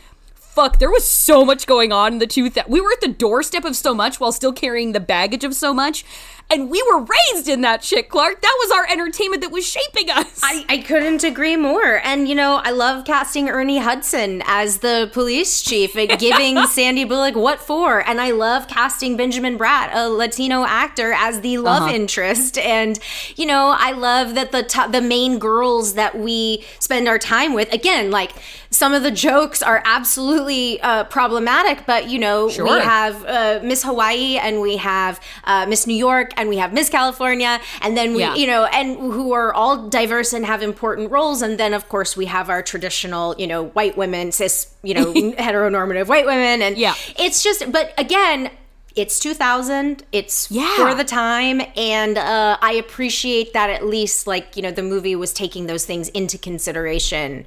fuck, 0.54 0.78
there 0.78 0.90
was 0.90 1.04
so 1.04 1.44
much 1.44 1.66
going 1.66 1.90
on 1.90 2.12
in 2.12 2.18
the 2.20 2.28
two. 2.28 2.48
Th- 2.48 2.66
we 2.68 2.80
were 2.80 2.92
at 2.92 3.00
the 3.00 3.08
doorstep 3.08 3.64
of 3.64 3.74
so 3.74 3.92
much 3.92 4.20
while 4.20 4.30
still 4.30 4.52
carrying 4.52 4.92
the 4.92 5.00
baggage 5.00 5.42
of 5.42 5.52
so 5.52 5.74
much. 5.74 6.04
And 6.50 6.70
we 6.70 6.80
were 6.92 7.00
raised 7.32 7.48
in 7.48 7.62
that 7.62 7.82
shit, 7.82 8.08
Clarke. 8.10 8.40
That 8.42 8.56
was 8.60 8.70
our 8.70 8.86
entertainment 8.86 9.42
that 9.42 9.50
was 9.50 9.66
shaping 9.66 10.08
us. 10.10 10.40
I, 10.42 10.64
I 10.68 10.78
couldn't 10.78 11.24
agree 11.24 11.56
more. 11.56 12.00
And, 12.04 12.28
you 12.28 12.34
know, 12.34 12.60
I 12.62 12.70
love 12.70 13.04
casting 13.06 13.48
Ernie 13.48 13.78
Hudson 13.78 14.40
as 14.46 14.78
the 14.78 15.10
police 15.12 15.62
chief 15.62 15.96
and 15.96 16.16
giving 16.20 16.62
Sandy 16.66 17.04
Bullock 17.04 17.34
what 17.34 17.60
for. 17.60 18.06
And 18.06 18.20
I 18.20 18.30
love 18.32 18.68
casting 18.68 19.16
Benjamin 19.16 19.58
Bratt, 19.58 19.90
a 19.94 20.08
Latino 20.08 20.64
actor, 20.64 21.12
as 21.12 21.40
the 21.40 21.58
love 21.58 21.84
Uh-huh. 21.84 21.94
interest. 21.94 22.58
And, 22.58 23.00
you 23.36 23.46
know, 23.46 23.74
I 23.76 23.92
love 23.92 24.34
that 24.36 24.52
the, 24.52 24.62
to- 24.62 24.88
the 24.92 25.00
main 25.00 25.38
girls 25.40 25.94
that 25.94 26.16
we 26.16 26.62
spend 26.78 27.08
our 27.08 27.18
time 27.18 27.54
with, 27.54 27.72
again, 27.72 28.10
like 28.12 28.30
some 28.70 28.92
of 28.92 29.02
the 29.02 29.10
jokes 29.10 29.62
are 29.62 29.82
absolutely 29.86 30.80
uh, 30.82 31.04
problematic, 31.04 31.84
but, 31.86 32.08
you 32.10 32.18
know, 32.18 32.48
Sure. 32.50 32.64
we 32.64 32.70
have 32.80 33.24
uh, 33.24 33.60
Miss 33.62 33.82
Hawaii 33.82 34.36
and 34.36 34.60
we 34.60 34.76
have 34.76 35.20
uh, 35.44 35.64
Miss 35.66 35.86
New 35.86 35.96
York 35.96 36.32
and 36.36 36.48
we 36.48 36.56
have 36.58 36.72
Miss 36.72 36.88
California. 36.88 37.60
And 37.82 37.96
then 37.96 38.14
we, 38.14 38.20
Yeah. 38.20 38.34
you 38.34 38.46
know, 38.46 38.64
and 38.66 38.96
who 38.96 39.32
are 39.32 39.52
all 39.52 39.88
diverse 39.88 40.32
and 40.32 40.44
have 40.46 40.62
important 40.62 41.10
roles. 41.10 41.42
And 41.42 41.58
then, 41.58 41.74
of 41.74 41.88
course, 41.88 42.16
we 42.16 42.26
have 42.26 42.48
our 42.50 42.62
traditional, 42.62 43.34
you 43.38 43.46
know, 43.46 43.64
white 43.66 43.96
women, 43.96 44.32
cis, 44.32 44.68
you 44.82 44.94
know, 44.94 45.12
heteronormative 45.14 46.06
white 46.08 46.26
women. 46.26 46.62
And 46.62 46.76
Yeah. 46.78 46.94
it's 47.18 47.42
just, 47.42 47.70
but 47.72 47.92
again, 47.98 48.50
it's 48.96 49.18
2000. 49.18 50.04
It's 50.12 50.50
Yeah. 50.50 50.76
for 50.76 50.94
the 50.94 51.02
time. 51.04 51.60
And 51.76 52.16
uh, 52.16 52.56
I 52.62 52.72
appreciate 52.74 53.52
that 53.52 53.68
at 53.70 53.84
least, 53.84 54.26
like, 54.26 54.56
you 54.56 54.62
know, 54.62 54.70
the 54.70 54.82
movie 54.84 55.16
was 55.16 55.32
taking 55.32 55.66
those 55.66 55.84
things 55.84 56.08
into 56.10 56.38
consideration 56.38 57.44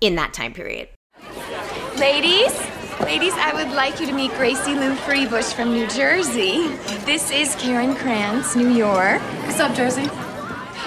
in 0.00 0.16
that 0.16 0.32
time 0.34 0.52
period. 0.52 0.88
Ladies, 1.96 2.52
ladies, 3.00 3.32
I 3.34 3.52
would 3.54 3.74
like 3.74 4.00
you 4.00 4.06
to 4.06 4.12
meet 4.12 4.30
Gracie 4.32 4.74
Lou 4.74 4.94
Freebush 4.94 5.54
from 5.54 5.70
New 5.70 5.86
Jersey. 5.88 6.68
This 7.04 7.30
is 7.30 7.54
Karen 7.56 7.94
Kranz, 7.94 8.54
New 8.54 8.68
York. 8.68 9.20
What's 9.44 9.60
up, 9.60 9.74
Jersey? 9.74 10.08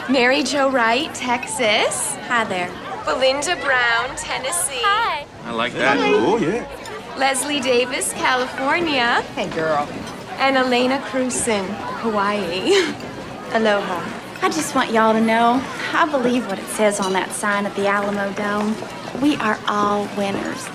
Mary 0.09 0.43
Jo 0.43 0.69
Wright, 0.69 1.13
Texas. 1.15 2.15
Hi 2.27 2.43
there. 2.45 2.69
Belinda 3.05 3.55
Brown, 3.57 4.15
Tennessee. 4.15 4.81
Hi. 4.83 5.25
I 5.45 5.51
like 5.51 5.73
that. 5.73 5.97
Oh, 5.99 6.37
yeah. 6.37 6.67
Leslie 7.17 7.59
Davis, 7.59 8.13
California. 8.13 9.21
Hey, 9.35 9.49
girl. 9.49 9.87
And 10.37 10.57
Elena 10.57 10.99
Cruson, 10.99 11.65
Hawaii. 12.01 12.93
Aloha. 13.53 14.01
I 14.41 14.49
just 14.49 14.75
want 14.75 14.91
y'all 14.91 15.13
to 15.13 15.21
know 15.21 15.61
I 15.93 16.07
believe 16.09 16.47
what 16.47 16.59
it 16.59 16.67
says 16.67 16.99
on 16.99 17.13
that 17.13 17.31
sign 17.31 17.65
at 17.65 17.75
the 17.75 17.83
Alamodome. 17.83 19.21
We 19.21 19.35
are 19.37 19.59
all 19.67 20.07
winners. 20.17 20.67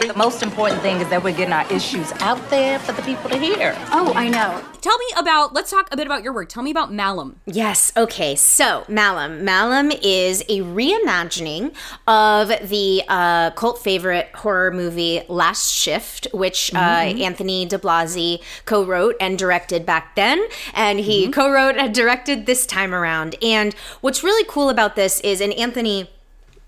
The 0.00 0.12
most 0.16 0.42
important 0.42 0.82
thing 0.82 1.00
is 1.00 1.08
that 1.08 1.22
we're 1.22 1.34
getting 1.34 1.52
our 1.52 1.70
issues 1.72 2.12
out 2.20 2.50
there 2.50 2.78
for 2.80 2.92
the 2.92 3.02
people 3.02 3.30
to 3.30 3.38
hear. 3.38 3.74
Oh, 3.90 4.12
I 4.14 4.28
know. 4.28 4.62
Tell 4.80 4.98
me 4.98 5.06
about, 5.16 5.54
let's 5.54 5.70
talk 5.70 5.88
a 5.92 5.96
bit 5.96 6.06
about 6.06 6.22
your 6.22 6.32
work. 6.34 6.48
Tell 6.50 6.62
me 6.62 6.70
about 6.70 6.92
Malum. 6.92 7.40
Yes. 7.46 7.90
Okay. 7.96 8.36
So 8.36 8.84
Malum, 8.86 9.44
Malum 9.44 9.92
is 10.02 10.42
a 10.42 10.60
reimagining 10.60 11.74
of 12.06 12.48
the 12.68 13.02
uh, 13.08 13.52
cult 13.52 13.78
favorite 13.78 14.28
horror 14.34 14.70
movie 14.72 15.22
Last 15.28 15.72
Shift, 15.72 16.26
which 16.34 16.70
Mhm. 16.74 16.76
uh, 17.20 17.22
Anthony 17.24 17.66
DiBlasi 17.66 18.42
co-wrote 18.66 19.16
and 19.20 19.38
directed 19.38 19.86
back 19.86 20.16
then, 20.16 20.44
and 20.74 20.98
he 21.00 21.28
co-wrote 21.30 21.76
and 21.76 21.94
directed 21.94 22.44
this 22.46 22.66
time 22.66 22.94
around. 22.94 23.36
And 23.42 23.74
what's 24.02 24.22
really 24.22 24.44
cool 24.48 24.68
about 24.68 24.96
this 24.96 25.20
is, 25.20 25.40
and 25.40 25.52
Anthony 25.54 26.10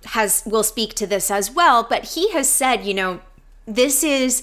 has 0.06 0.42
will 0.46 0.62
speak 0.62 0.94
to 0.94 1.06
this 1.06 1.30
as 1.30 1.50
well, 1.50 1.86
but 1.88 2.04
he 2.14 2.30
has 2.32 2.48
said, 2.48 2.84
you 2.84 2.94
know, 2.94 3.20
this 3.66 4.02
is 4.04 4.42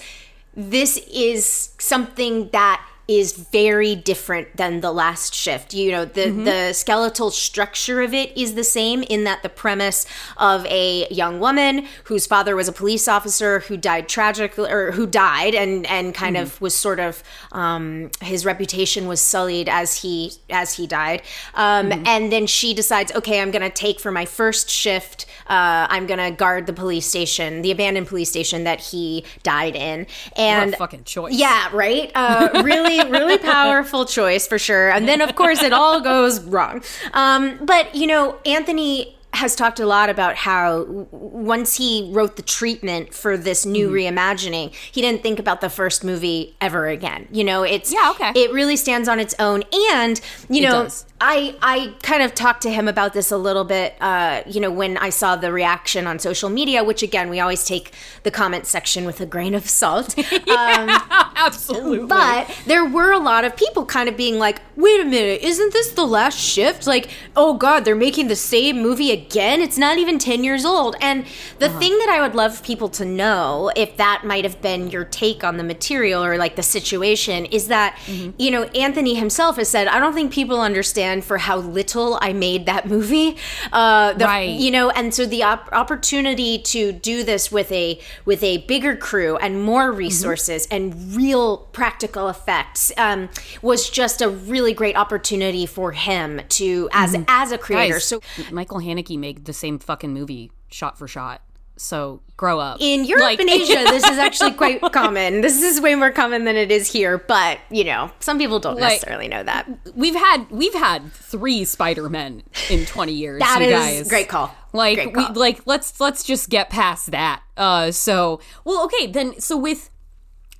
this 0.55 0.97
is 1.11 1.69
something 1.79 2.49
that 2.49 2.85
is 3.07 3.33
very 3.33 3.95
different 3.95 4.55
than 4.55 4.79
the 4.79 4.91
last 4.91 5.33
shift. 5.33 5.73
You 5.73 5.91
know, 5.91 6.05
the 6.05 6.29
the 6.29 6.73
skeletal 6.73 7.31
structure 7.31 8.01
of 8.01 8.13
it 8.13 8.35
is 8.37 8.55
the 8.55 8.63
same 8.63 9.03
in 9.03 9.25
that 9.25 9.43
the 9.43 9.49
premise 9.49 10.05
of 10.37 10.65
a 10.67 11.07
young 11.09 11.39
woman 11.39 11.85
whose 12.05 12.25
father 12.25 12.55
was 12.55 12.67
a 12.67 12.71
police 12.71 13.07
officer 13.07 13.59
who 13.59 13.75
died 13.75 14.07
tragically 14.07 14.71
or 14.71 14.91
who 14.91 15.05
died 15.05 15.53
and 15.53 15.85
and 15.87 16.15
kind 16.15 16.37
of 16.37 16.59
was 16.61 16.75
sort 16.75 16.99
of 16.99 17.23
um 17.51 18.09
his 18.21 18.45
reputation 18.45 19.07
was 19.07 19.19
sullied 19.19 19.67
as 19.67 20.01
he 20.01 20.31
as 20.49 20.73
he 20.75 20.87
died. 20.87 21.21
Um 21.55 21.91
and 22.05 22.31
then 22.31 22.47
she 22.47 22.73
decides, 22.73 23.11
okay, 23.13 23.41
I'm 23.41 23.51
going 23.51 23.61
to 23.61 23.69
take 23.69 23.99
for 23.99 24.11
my 24.11 24.25
first 24.25 24.69
shift 24.69 25.25
uh, 25.47 25.87
I'm 25.89 26.07
gonna 26.07 26.31
guard 26.31 26.67
the 26.67 26.73
police 26.73 27.05
station, 27.05 27.61
the 27.61 27.71
abandoned 27.71 28.07
police 28.07 28.29
station 28.29 28.63
that 28.63 28.79
he 28.79 29.25
died 29.43 29.75
in, 29.75 30.07
and 30.37 30.75
fucking 30.75 31.03
choice. 31.03 31.33
yeah, 31.33 31.69
right. 31.73 32.11
Uh, 32.15 32.49
really, 32.63 32.92
really 32.99 33.37
powerful 33.37 34.05
choice 34.05 34.47
for 34.47 34.59
sure. 34.59 34.89
And 34.91 35.07
then, 35.07 35.21
of 35.21 35.35
course, 35.35 35.61
it 35.61 35.73
all 35.73 36.01
goes 36.01 36.39
wrong. 36.41 36.83
Um, 37.13 37.59
but 37.63 37.93
you 37.95 38.07
know, 38.07 38.39
Anthony 38.45 39.12
has 39.33 39.55
talked 39.55 39.79
a 39.79 39.85
lot 39.85 40.09
about 40.09 40.35
how 40.35 40.83
once 41.11 41.75
he 41.77 42.09
wrote 42.13 42.35
the 42.35 42.41
treatment 42.41 43.13
for 43.13 43.37
this 43.37 43.65
new 43.65 43.87
Mm-hmm. 43.89 44.17
reimagining, 44.17 44.73
he 44.91 45.01
didn't 45.01 45.23
think 45.23 45.39
about 45.39 45.59
the 45.61 45.69
first 45.69 46.03
movie 46.03 46.55
ever 46.61 46.87
again. 46.87 47.27
You 47.31 47.43
know, 47.43 47.63
it's 47.63 47.91
yeah, 47.91 48.11
okay. 48.11 48.31
It 48.35 48.51
really 48.53 48.75
stands 48.75 49.07
on 49.09 49.19
its 49.19 49.35
own, 49.39 49.63
and 49.91 50.19
you 50.49 50.61
It 50.63 50.65
know, 50.69 50.83
does. 50.83 51.05
I 51.19 51.55
I 51.61 51.93
kind 52.01 52.21
of 52.21 52.33
talked 52.35 52.61
to 52.63 52.69
him 52.71 52.87
about 52.87 53.13
this 53.13 53.31
a 53.31 53.37
little 53.37 53.63
bit. 53.63 53.95
Uh, 54.01 54.41
you 54.45 54.59
know, 54.59 54.71
when 54.71 54.97
I 54.97 55.09
saw 55.09 55.35
the 55.35 55.51
reaction 55.51 56.05
on 56.07 56.19
social 56.19 56.49
media, 56.49 56.83
which 56.83 57.01
again 57.03 57.29
we 57.29 57.39
always 57.39 57.65
take 57.65 57.91
the 58.23 58.31
comment 58.31 58.65
section 58.67 59.05
with 59.05 59.19
a 59.21 59.25
grain 59.25 59.53
of 59.55 59.67
salt. 59.67 60.15
Um, 60.53 60.89
Absolutely. 61.35 62.07
But 62.07 62.49
there 62.67 62.85
were 62.85 63.11
a 63.11 63.17
lot 63.19 63.43
of 63.45 63.55
people 63.55 63.85
kind 63.85 64.07
of 64.09 64.15
being 64.17 64.37
like, 64.39 64.61
"Wait 64.75 65.01
a 65.01 65.05
minute, 65.05 65.41
isn't 65.41 65.73
this 65.73 65.91
the 65.91 66.05
last 66.05 66.37
shift? 66.39 66.85
Like, 66.87 67.09
oh 67.35 67.55
god, 67.55 67.85
they're 67.85 67.95
making 67.95 68.27
the 68.27 68.35
same 68.35 68.81
movie 68.81 69.11
again. 69.11 69.22
It's 69.31 69.77
not 69.77 69.97
even 69.97 70.19
ten 70.19 70.43
years 70.43 70.65
old." 70.65 70.95
And 71.01 71.25
the 71.59 71.67
Uh-huh. 71.67 71.79
thing 71.79 71.97
that 71.99 72.09
I 72.09 72.21
would 72.21 72.35
love 72.35 72.63
people 72.63 72.89
to 72.89 73.05
know, 73.05 73.71
if 73.75 73.97
that 73.97 74.23
might 74.25 74.43
have 74.43 74.61
been 74.61 74.89
your 74.89 75.03
take 75.05 75.43
on 75.43 75.57
the 75.57 75.63
material 75.63 76.23
or 76.23 76.37
like 76.37 76.55
the 76.55 76.63
situation, 76.63 77.45
is 77.45 77.67
that 77.67 77.95
Mm-hmm. 78.07 78.31
you 78.37 78.51
know 78.51 78.63
Anthony 78.75 79.15
himself 79.15 79.57
has 79.57 79.69
said, 79.69 79.87
"I 79.87 79.99
don't 79.99 80.13
think 80.13 80.31
people 80.31 80.59
understand 80.61 81.23
for 81.23 81.37
how 81.37 81.57
little 81.57 82.17
I 82.21 82.33
made 82.33 82.65
that 82.65 82.87
movie." 82.87 83.37
Uh, 83.71 84.13
the, 84.13 84.25
Right. 84.25 84.49
You 84.49 84.71
know, 84.71 84.89
and 84.89 85.13
so 85.13 85.25
the 85.25 85.43
op- 85.43 85.69
opportunity 85.71 86.57
to 86.59 86.91
do 86.91 87.23
this 87.23 87.51
with 87.51 87.71
a 87.71 87.99
with 88.25 88.43
a 88.43 88.57
bigger 88.59 88.95
crew 88.95 89.37
and 89.37 89.61
more 89.63 89.83
Mm-hmm. 89.91 89.97
resources 89.97 90.67
and 90.71 91.15
real 91.15 91.57
practical 91.71 92.29
effects 92.29 92.91
um, 92.97 93.29
was 93.61 93.89
just 93.89 94.21
a 94.21 94.29
really 94.29 94.73
great 94.73 94.95
opportunity 94.95 95.65
for 95.65 95.91
him 95.91 96.41
to 96.49 96.89
as 96.93 97.15
as 97.27 97.51
a 97.51 97.57
creator. 97.57 97.93
Guys, 97.95 98.05
so 98.05 98.19
Michael 98.51 98.79
Haneke 98.79 99.12
made 99.17 99.45
the 99.45 99.53
same 99.53 99.79
fucking 99.79 100.13
movie 100.13 100.51
shot 100.69 100.97
for 100.97 101.07
shot. 101.07 101.41
So 101.75 102.21
grow 102.37 102.59
up. 102.59 102.77
in 102.81 103.03
Europe 103.03 103.23
Like- 103.23 103.39
and 103.39 103.49
Asia, 103.49 103.73
this 103.89 104.03
is 104.03 104.19
actually 104.19 104.51
quite 104.53 104.79
common. 104.91 105.41
This 105.41 105.59
is 105.63 105.81
way 105.81 105.95
more 105.95 106.11
common 106.11 106.45
than 106.45 106.55
it 106.55 106.71
is 106.71 106.91
here, 106.91 107.17
but 107.17 107.57
you 107.71 107.83
know, 107.83 108.11
some 108.19 108.37
people 108.37 108.59
don't 108.59 108.75
Like- 108.79 108.91
necessarily 108.93 109.27
know 109.27 109.41
that. 109.43 109.67
We've 109.95 110.13
had 110.15 110.45
we've 110.51 110.73
had 110.75 111.11
three 111.13 111.65
Spider 111.65 112.09
Men 112.09 112.43
in 112.69 112.85
twenty 112.85 113.13
years. 113.13 113.39
That 113.39 113.61
is 113.63 113.71
guys. 113.71 114.07
great 114.07 114.29
call. 114.29 114.53
Like 114.71 115.11
Great 115.13 115.15
we 115.17 115.25
like 115.35 115.61
let's 115.65 115.99
let's 115.99 116.23
just 116.23 116.49
get 116.51 116.69
past 116.69 117.09
that. 117.09 117.41
Uh, 117.57 117.89
so 117.91 118.39
well, 118.65 118.83
okay 118.85 119.07
then. 119.07 119.39
So 119.39 119.57
with 119.57 119.89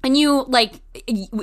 and 0.04 0.18
you 0.18 0.46
like, 0.50 0.82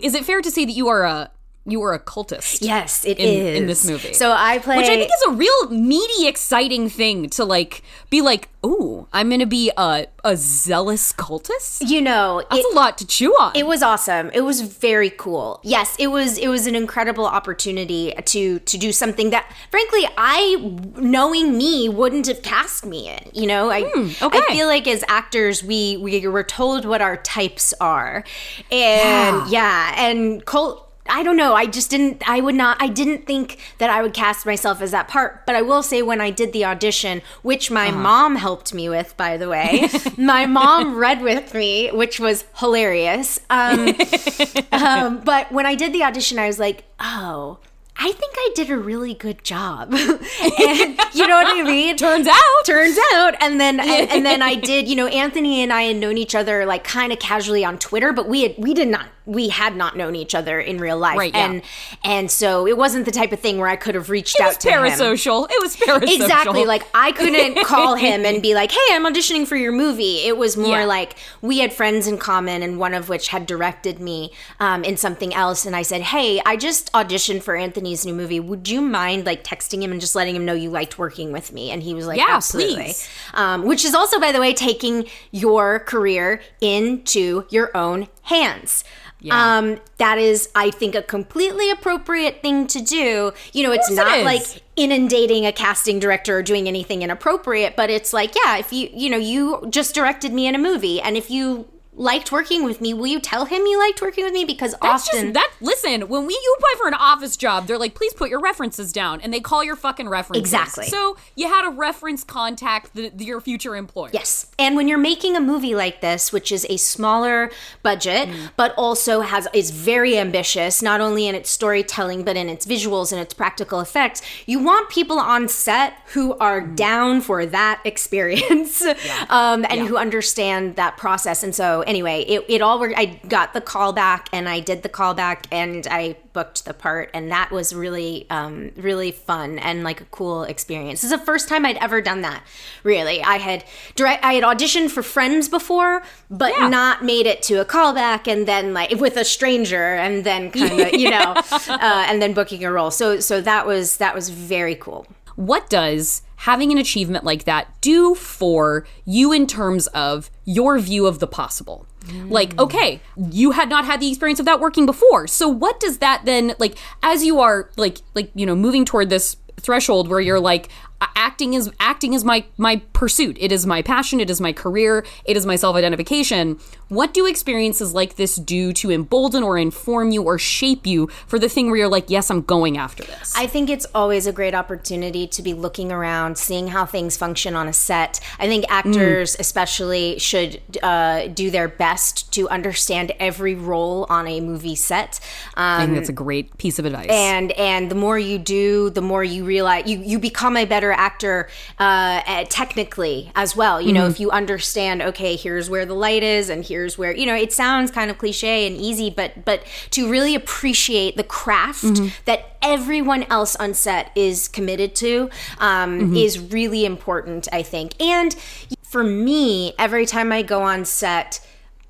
is 0.02 0.14
it 0.14 0.24
fair 0.24 0.40
to 0.42 0.50
say 0.50 0.64
that 0.64 0.72
you 0.72 0.88
are 0.88 1.04
a 1.04 1.30
you 1.66 1.82
are 1.82 1.92
a 1.92 2.00
cultist? 2.00 2.58
Yes, 2.62 3.04
it 3.04 3.18
in, 3.18 3.28
is 3.28 3.58
in 3.58 3.66
this 3.66 3.86
movie. 3.86 4.14
So 4.14 4.32
I 4.32 4.58
play, 4.58 4.78
which 4.78 4.88
I 4.88 4.96
think 4.96 5.10
is 5.10 5.22
a 5.28 5.32
real 5.32 5.70
meaty, 5.70 6.26
exciting 6.26 6.88
thing 6.88 7.28
to 7.30 7.44
like 7.44 7.82
be 8.08 8.22
like. 8.22 8.48
Ooh, 8.64 9.08
I'm 9.10 9.30
gonna 9.30 9.46
be 9.46 9.72
a 9.78 10.06
a 10.22 10.36
zealous 10.36 11.14
cultist. 11.14 11.88
You 11.88 12.02
know, 12.02 12.42
that's 12.50 12.66
a 12.70 12.74
lot 12.74 12.98
to 12.98 13.06
chew 13.06 13.32
on. 13.32 13.56
It 13.56 13.66
was 13.66 13.82
awesome. 13.82 14.30
It 14.34 14.42
was 14.42 14.60
very 14.60 15.08
cool. 15.08 15.60
Yes, 15.62 15.96
it 15.98 16.08
was 16.08 16.36
it 16.36 16.48
was 16.48 16.66
an 16.66 16.74
incredible 16.74 17.24
opportunity 17.24 18.12
to 18.22 18.58
to 18.58 18.78
do 18.78 18.92
something 18.92 19.30
that 19.30 19.50
frankly 19.70 20.06
I 20.18 20.56
knowing 20.96 21.56
me 21.56 21.88
wouldn't 21.88 22.26
have 22.26 22.42
cast 22.42 22.84
me 22.84 23.08
in. 23.08 23.30
You 23.32 23.46
know, 23.46 23.70
I 23.70 23.84
Hmm, 23.84 24.08
I 24.20 24.46
feel 24.50 24.66
like 24.66 24.86
as 24.86 25.04
actors 25.08 25.64
we 25.64 25.96
we 25.96 26.26
were 26.26 26.44
told 26.44 26.84
what 26.84 27.00
our 27.00 27.16
types 27.16 27.72
are. 27.80 28.24
And 28.70 29.48
yeah, 29.50 29.94
and 29.96 30.44
cult 30.44 30.89
I 31.10 31.22
don't 31.22 31.36
know. 31.36 31.54
I 31.54 31.66
just 31.66 31.90
didn't. 31.90 32.22
I 32.28 32.40
would 32.40 32.54
not. 32.54 32.76
I 32.80 32.88
didn't 32.88 33.26
think 33.26 33.58
that 33.78 33.90
I 33.90 34.00
would 34.02 34.14
cast 34.14 34.46
myself 34.46 34.80
as 34.80 34.90
that 34.92 35.08
part. 35.08 35.44
But 35.46 35.56
I 35.56 35.62
will 35.62 35.82
say, 35.82 36.02
when 36.02 36.20
I 36.20 36.30
did 36.30 36.52
the 36.52 36.64
audition, 36.64 37.22
which 37.42 37.70
my 37.70 37.88
Uh-huh. 37.88 37.98
mom 37.98 38.36
helped 38.36 38.72
me 38.72 38.88
with, 38.88 39.16
by 39.16 39.36
the 39.36 39.48
way, 39.48 39.88
my 40.16 40.46
mom 40.46 40.96
read 41.06 41.20
with 41.22 41.52
me, 41.54 41.90
which 41.90 42.20
was 42.20 42.44
hilarious. 42.58 43.40
Um, 43.50 43.94
um, 44.72 45.20
but 45.24 45.50
when 45.52 45.66
I 45.66 45.74
did 45.74 45.92
the 45.92 46.04
audition, 46.04 46.38
I 46.38 46.46
was 46.46 46.58
like, 46.58 46.84
oh. 47.00 47.58
I 48.02 48.12
think 48.12 48.32
I 48.34 48.50
did 48.54 48.70
a 48.70 48.78
really 48.78 49.12
good 49.12 49.44
job. 49.44 49.92
and 49.92 50.98
you 51.12 51.26
know 51.28 51.36
what 51.36 51.46
I 51.54 51.62
mean? 51.62 51.98
Turns 51.98 52.26
out. 52.26 52.64
Turns 52.64 52.96
out. 53.12 53.34
And 53.42 53.60
then 53.60 53.78
and, 53.78 54.10
and 54.10 54.24
then 54.24 54.40
I 54.40 54.54
did, 54.54 54.88
you 54.88 54.96
know, 54.96 55.06
Anthony 55.06 55.60
and 55.62 55.70
I 55.70 55.82
had 55.82 55.96
known 55.96 56.16
each 56.16 56.34
other 56.34 56.64
like 56.64 56.82
kind 56.82 57.12
of 57.12 57.18
casually 57.18 57.62
on 57.62 57.78
Twitter, 57.78 58.14
but 58.14 58.26
we 58.26 58.42
had 58.44 58.54
we 58.56 58.72
did 58.72 58.88
not 58.88 59.08
we 59.30 59.48
had 59.48 59.76
not 59.76 59.96
known 59.96 60.16
each 60.16 60.34
other 60.34 60.58
in 60.60 60.78
real 60.78 60.98
life. 60.98 61.16
Right, 61.16 61.32
yeah. 61.32 61.46
And 61.50 61.62
and 62.02 62.30
so 62.30 62.66
it 62.66 62.76
wasn't 62.76 63.04
the 63.04 63.10
type 63.12 63.30
of 63.32 63.38
thing 63.38 63.58
where 63.58 63.68
I 63.68 63.76
could 63.76 63.94
have 63.94 64.10
reached 64.10 64.36
It 64.40 64.42
out 64.42 64.58
to 64.60 64.70
him. 64.70 64.80
It 64.80 64.82
was 64.90 64.92
parasocial. 65.00 65.46
It 65.48 65.62
was 65.62 65.76
parasocial. 65.76 66.14
Exactly. 66.20 66.64
Like 66.64 66.82
I 66.94 67.12
couldn't 67.12 67.64
call 67.66 67.94
him 67.94 68.24
and 68.26 68.42
be 68.42 68.54
like, 68.54 68.72
"Hey, 68.72 68.78
I'm 68.90 69.04
auditioning 69.06 69.46
for 69.46 69.56
your 69.56 69.70
movie." 69.72 70.26
It 70.26 70.36
was 70.36 70.56
more 70.56 70.80
Yeah. 70.80 70.84
like 70.86 71.16
we 71.42 71.58
had 71.60 71.72
friends 71.72 72.06
in 72.08 72.18
common, 72.18 72.62
and 72.62 72.78
one 72.78 72.92
of 72.94 73.08
which 73.08 73.28
had 73.28 73.46
directed 73.46 74.00
me 74.00 74.32
um, 74.58 74.82
in 74.82 74.96
something 74.96 75.32
else. 75.32 75.64
And 75.64 75.76
I 75.76 75.82
said, 75.82 76.02
"Hey, 76.02 76.40
I 76.44 76.56
just 76.56 76.92
auditioned 76.92 77.42
for 77.42 77.54
Anthony's 77.54 78.04
new 78.04 78.14
movie. 78.14 78.40
Would 78.40 78.68
you 78.68 78.80
mind 78.80 79.26
like 79.26 79.44
texting 79.44 79.80
him 79.82 79.92
and 79.92 80.00
just 80.00 80.14
letting 80.16 80.34
him 80.34 80.44
know 80.44 80.54
you 80.54 80.70
liked 80.70 80.98
working 80.98 81.30
with 81.30 81.52
me?" 81.52 81.70
And 81.70 81.82
he 81.82 81.94
was 81.94 82.06
like, 82.06 82.18
Yeah, 82.18 82.26
"Absolutely." 82.30 82.74
please. 82.74 83.08
Um, 83.34 83.64
which 83.64 83.84
is 83.84 83.94
also, 83.94 84.18
by 84.18 84.32
the 84.32 84.40
way, 84.40 84.52
taking 84.54 85.06
your 85.30 85.78
career 85.80 86.40
into 86.60 87.44
your 87.50 87.76
own 87.76 88.08
hands. 88.30 88.84
Yeah. 89.20 89.58
Um, 89.58 89.78
that 89.98 90.16
is, 90.16 90.48
I 90.54 90.70
think, 90.70 90.94
a 90.94 91.02
completely 91.02 91.70
appropriate 91.70 92.40
thing 92.40 92.66
to 92.68 92.80
do. 92.80 93.32
You 93.52 93.62
know, 93.62 93.72
it's 93.72 93.88
course 93.88 93.98
it 93.98 94.02
not 94.02 94.24
like 94.24 94.62
inundating 94.76 95.44
a 95.44 95.52
casting 95.52 95.98
director 95.98 96.38
or 96.38 96.42
doing 96.42 96.66
anything 96.66 97.02
inappropriate, 97.02 97.76
but 97.76 97.90
it's 97.90 98.14
like, 98.14 98.34
yeah, 98.34 98.56
if 98.56 98.72
you, 98.72 98.88
you 98.94 99.10
know, 99.10 99.18
you 99.18 99.66
just 99.68 99.94
directed 99.94 100.32
me 100.32 100.46
in 100.46 100.54
a 100.54 100.58
movie, 100.58 101.02
and 101.02 101.18
if 101.18 101.30
you 101.30 101.68
liked 102.00 102.32
working 102.32 102.64
with 102.64 102.80
me, 102.80 102.94
will 102.94 103.06
you 103.06 103.20
tell 103.20 103.44
him 103.44 103.60
you 103.66 103.78
liked 103.78 104.00
working 104.00 104.24
with 104.24 104.32
me? 104.32 104.44
Because 104.46 104.74
That's 104.80 105.06
often 105.06 105.20
just 105.26 105.34
that. 105.34 105.52
Listen, 105.60 106.08
when 106.08 106.24
we 106.26 106.32
you 106.32 106.54
apply 106.56 106.74
for 106.78 106.88
an 106.88 106.94
office 106.94 107.36
job, 107.36 107.66
they're 107.66 107.78
like, 107.78 107.94
"Please 107.94 108.14
put 108.14 108.30
your 108.30 108.40
references 108.40 108.90
down," 108.92 109.20
and 109.20 109.32
they 109.34 109.40
call 109.40 109.62
your 109.62 109.76
fucking 109.76 110.08
references. 110.08 110.40
Exactly. 110.40 110.86
So 110.86 111.18
you 111.36 111.46
had 111.48 111.66
a 111.66 111.70
reference 111.70 112.24
contact 112.24 112.94
the, 112.94 113.12
your 113.18 113.40
future 113.42 113.76
employer. 113.76 114.10
Yes. 114.14 114.46
And 114.58 114.76
when 114.76 114.88
you're 114.88 114.98
making 114.98 115.36
a 115.36 115.40
movie 115.40 115.74
like 115.74 116.00
this, 116.00 116.32
which 116.32 116.50
is 116.50 116.66
a 116.70 116.78
smaller 116.78 117.50
budget, 117.82 118.28
Mm. 118.30 118.50
but 118.56 118.74
also 118.78 119.20
has 119.20 119.46
is 119.52 119.70
very 119.70 120.16
ambitious, 120.16 120.80
not 120.82 121.00
only 121.02 121.26
in 121.26 121.34
its 121.34 121.50
storytelling, 121.50 122.24
but 122.24 122.34
in 122.36 122.48
its 122.48 122.64
visuals 122.66 123.12
and 123.12 123.20
its 123.20 123.34
practical 123.34 123.78
effects, 123.80 124.22
you 124.46 124.58
want 124.58 124.88
people 124.88 125.18
on 125.18 125.48
set 125.48 125.92
who 126.14 126.34
are 126.38 126.62
Mm. 126.62 126.76
down 126.76 127.20
for 127.20 127.44
that 127.44 127.80
experience 127.84 128.82
um, 129.28 129.66
and 129.68 129.86
who 129.86 129.96
understand 129.98 130.76
that 130.76 130.96
process. 130.96 131.42
And 131.42 131.54
so 131.54 131.82
anyway, 131.90 132.22
it, 132.22 132.44
it 132.48 132.62
all 132.62 132.78
worked. 132.78 132.96
I 132.96 133.20
got 133.28 133.52
the 133.52 133.60
call 133.60 133.92
back 133.92 134.28
and 134.32 134.48
I 134.48 134.60
did 134.60 134.84
the 134.84 134.88
call 134.88 135.12
back 135.12 135.46
and 135.50 135.86
I 135.90 136.16
booked 136.32 136.64
the 136.64 136.72
part 136.72 137.10
and 137.12 137.32
that 137.32 137.50
was 137.50 137.74
really 137.74 138.28
um, 138.30 138.70
really 138.76 139.10
fun 139.10 139.58
and 139.58 139.82
like 139.82 140.00
a 140.00 140.04
cool 140.06 140.44
experience. 140.44 141.02
Is 141.02 141.10
the 141.10 141.18
first 141.18 141.48
time 141.48 141.66
I'd 141.66 141.76
ever 141.78 142.00
done 142.00 142.20
that. 142.22 142.44
Really, 142.84 143.20
I 143.22 143.38
had 143.38 143.64
direct 143.96 144.24
I 144.24 144.34
had 144.34 144.44
auditioned 144.44 144.90
for 144.92 145.02
Friends 145.02 145.48
before, 145.48 146.02
but 146.30 146.52
not 146.70 147.04
made 147.04 147.26
it 147.26 147.42
to 147.42 147.60
a 147.60 147.64
callback 147.64 148.30
and 148.30 148.46
then 148.46 148.72
like 148.72 148.92
with 148.92 149.16
a 149.16 149.24
stranger 149.24 149.94
and 149.94 150.22
then 150.22 150.52
kind 150.52 150.80
of 150.80 150.92
you 151.00 151.10
know 151.10 151.34
uh, 151.36 152.06
and 152.08 152.22
then 152.22 152.32
booking 152.32 152.64
a 152.64 152.70
role. 152.70 152.92
So 152.92 153.18
so 153.18 153.40
that 153.40 153.66
was 153.66 153.96
that 153.96 154.14
was 154.14 154.28
very 154.30 154.76
cool. 154.76 155.08
What 155.34 155.68
does 155.68 156.22
having 156.40 156.72
an 156.72 156.78
achievement 156.78 157.22
like 157.22 157.44
that 157.44 157.68
do 157.82 158.14
for 158.14 158.86
you 159.04 159.30
in 159.30 159.46
terms 159.46 159.86
of 159.88 160.30
your 160.44 160.78
view 160.78 161.06
of 161.06 161.18
the 161.18 161.26
possible? 161.26 161.86
Like, 162.28 162.56
mm. 162.56 162.64
okay, 162.64 163.00
you 163.30 163.50
had 163.50 163.68
not 163.68 163.84
had 163.84 164.00
the 164.00 164.08
experience 164.08 164.40
of 164.40 164.46
that 164.46 164.58
working 164.58 164.86
before. 164.86 165.26
So 165.26 165.48
what 165.48 165.78
does 165.80 165.98
that 165.98 166.22
then 166.24 166.54
like 166.58 166.78
as 167.02 167.24
you 167.24 167.40
are 167.40 167.70
like 167.76 167.98
like, 168.14 168.30
you 168.34 168.46
know, 168.46 168.56
moving 168.56 168.86
toward 168.86 169.10
this 169.10 169.36
threshold 169.60 170.08
where 170.08 170.20
you're 170.20 170.40
like 170.40 170.70
acting 171.16 171.54
is 171.54 171.70
acting 171.80 172.12
is 172.14 172.24
my 172.24 172.44
my 172.58 172.82
pursuit. 172.92 173.36
It 173.40 173.52
is 173.52 173.66
my 173.66 173.82
passion, 173.82 174.20
it 174.20 174.30
is 174.30 174.40
my 174.40 174.52
career, 174.52 175.04
it 175.24 175.36
is 175.36 175.46
my 175.46 175.56
self-identification. 175.56 176.58
What 176.88 177.14
do 177.14 177.24
experiences 177.26 177.94
like 177.94 178.16
this 178.16 178.36
do 178.36 178.72
to 178.74 178.90
embolden 178.90 179.42
or 179.42 179.56
inform 179.56 180.10
you 180.10 180.22
or 180.22 180.38
shape 180.38 180.86
you 180.86 181.06
for 181.26 181.38
the 181.38 181.48
thing 181.48 181.66
where 181.68 181.76
you're 181.76 181.88
like, 181.88 182.10
"Yes, 182.10 182.30
I'm 182.30 182.42
going 182.42 182.76
after 182.76 183.04
this." 183.04 183.32
I 183.36 183.46
think 183.46 183.70
it's 183.70 183.86
always 183.94 184.26
a 184.26 184.32
great 184.32 184.54
opportunity 184.54 185.26
to 185.28 185.42
be 185.42 185.54
looking 185.54 185.92
around, 185.92 186.36
seeing 186.36 186.68
how 186.68 186.84
things 186.86 187.16
function 187.16 187.54
on 187.54 187.68
a 187.68 187.72
set. 187.72 188.18
I 188.38 188.46
think 188.48 188.64
actors, 188.68 189.36
especially, 189.38 190.18
should 190.18 190.60
uh, 190.82 191.28
do 191.28 191.50
their 191.50 191.68
best 191.68 192.32
to 192.32 192.48
understand 192.48 193.12
every 193.20 193.54
role 193.54 194.06
on 194.08 194.26
a 194.26 194.40
movie 194.40 194.74
set. 194.74 195.20
I 195.56 195.78
think 195.78 195.90
Um, 195.90 195.94
that's 195.96 196.08
a 196.08 196.12
great 196.12 196.56
piece 196.58 196.78
of 196.78 196.84
advice. 196.84 197.08
and 197.10 197.52
and 197.52 197.90
the 197.90 197.94
more 197.94 198.18
you 198.18 198.38
do, 198.38 198.90
the 198.90 199.00
more 199.02 199.22
you 199.22 199.44
realize 199.44 199.84
you 199.86 199.98
you 200.00 200.18
become 200.18 200.56
a 200.56 200.64
better 200.64 200.89
actor 200.92 201.48
uh, 201.78 202.44
technically 202.48 203.30
as 203.34 203.54
well. 203.56 203.80
You 203.80 203.92
know, 203.92 204.06
Mhm. 204.06 204.10
if 204.10 204.20
you 204.20 204.30
understand, 204.30 205.02
okay, 205.02 205.36
here's 205.36 205.68
where 205.70 205.84
the 205.86 205.94
light 205.94 206.22
is, 206.22 206.48
and 206.50 206.64
here's 206.64 206.96
where 206.98 207.14
you 207.14 207.26
know 207.26 207.34
it 207.34 207.52
sounds 207.52 207.90
kind 207.90 208.10
of 208.10 208.18
cliche 208.18 208.66
and 208.66 208.76
easy, 208.76 209.10
but 209.10 209.44
but 209.44 209.62
to 209.90 210.08
really 210.10 210.34
appreciate 210.34 211.16
the 211.16 211.24
craft 211.24 211.84
Mhm. 211.84 212.12
that 212.26 212.56
everyone 212.62 213.24
else 213.30 213.56
on 213.56 213.74
set 213.74 214.10
is 214.14 214.48
committed 214.48 214.94
to 214.96 215.30
um, 215.58 216.12
Mhm. 216.12 216.24
is 216.24 216.38
really 216.38 216.84
important, 216.84 217.48
I 217.52 217.62
think. 217.62 217.92
And 218.00 218.34
for 218.82 219.02
me, 219.02 219.72
every 219.78 220.04
time 220.06 220.32
I 220.32 220.42
go 220.42 220.62
on 220.62 220.84
set, 220.84 221.40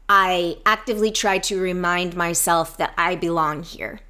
I 0.08 0.56
actively 0.66 1.10
try 1.10 1.38
to 1.38 1.60
remind 1.60 2.16
myself 2.16 2.76
that 2.78 2.92
I 2.98 3.14
belong 3.16 3.62
here. 3.62 4.00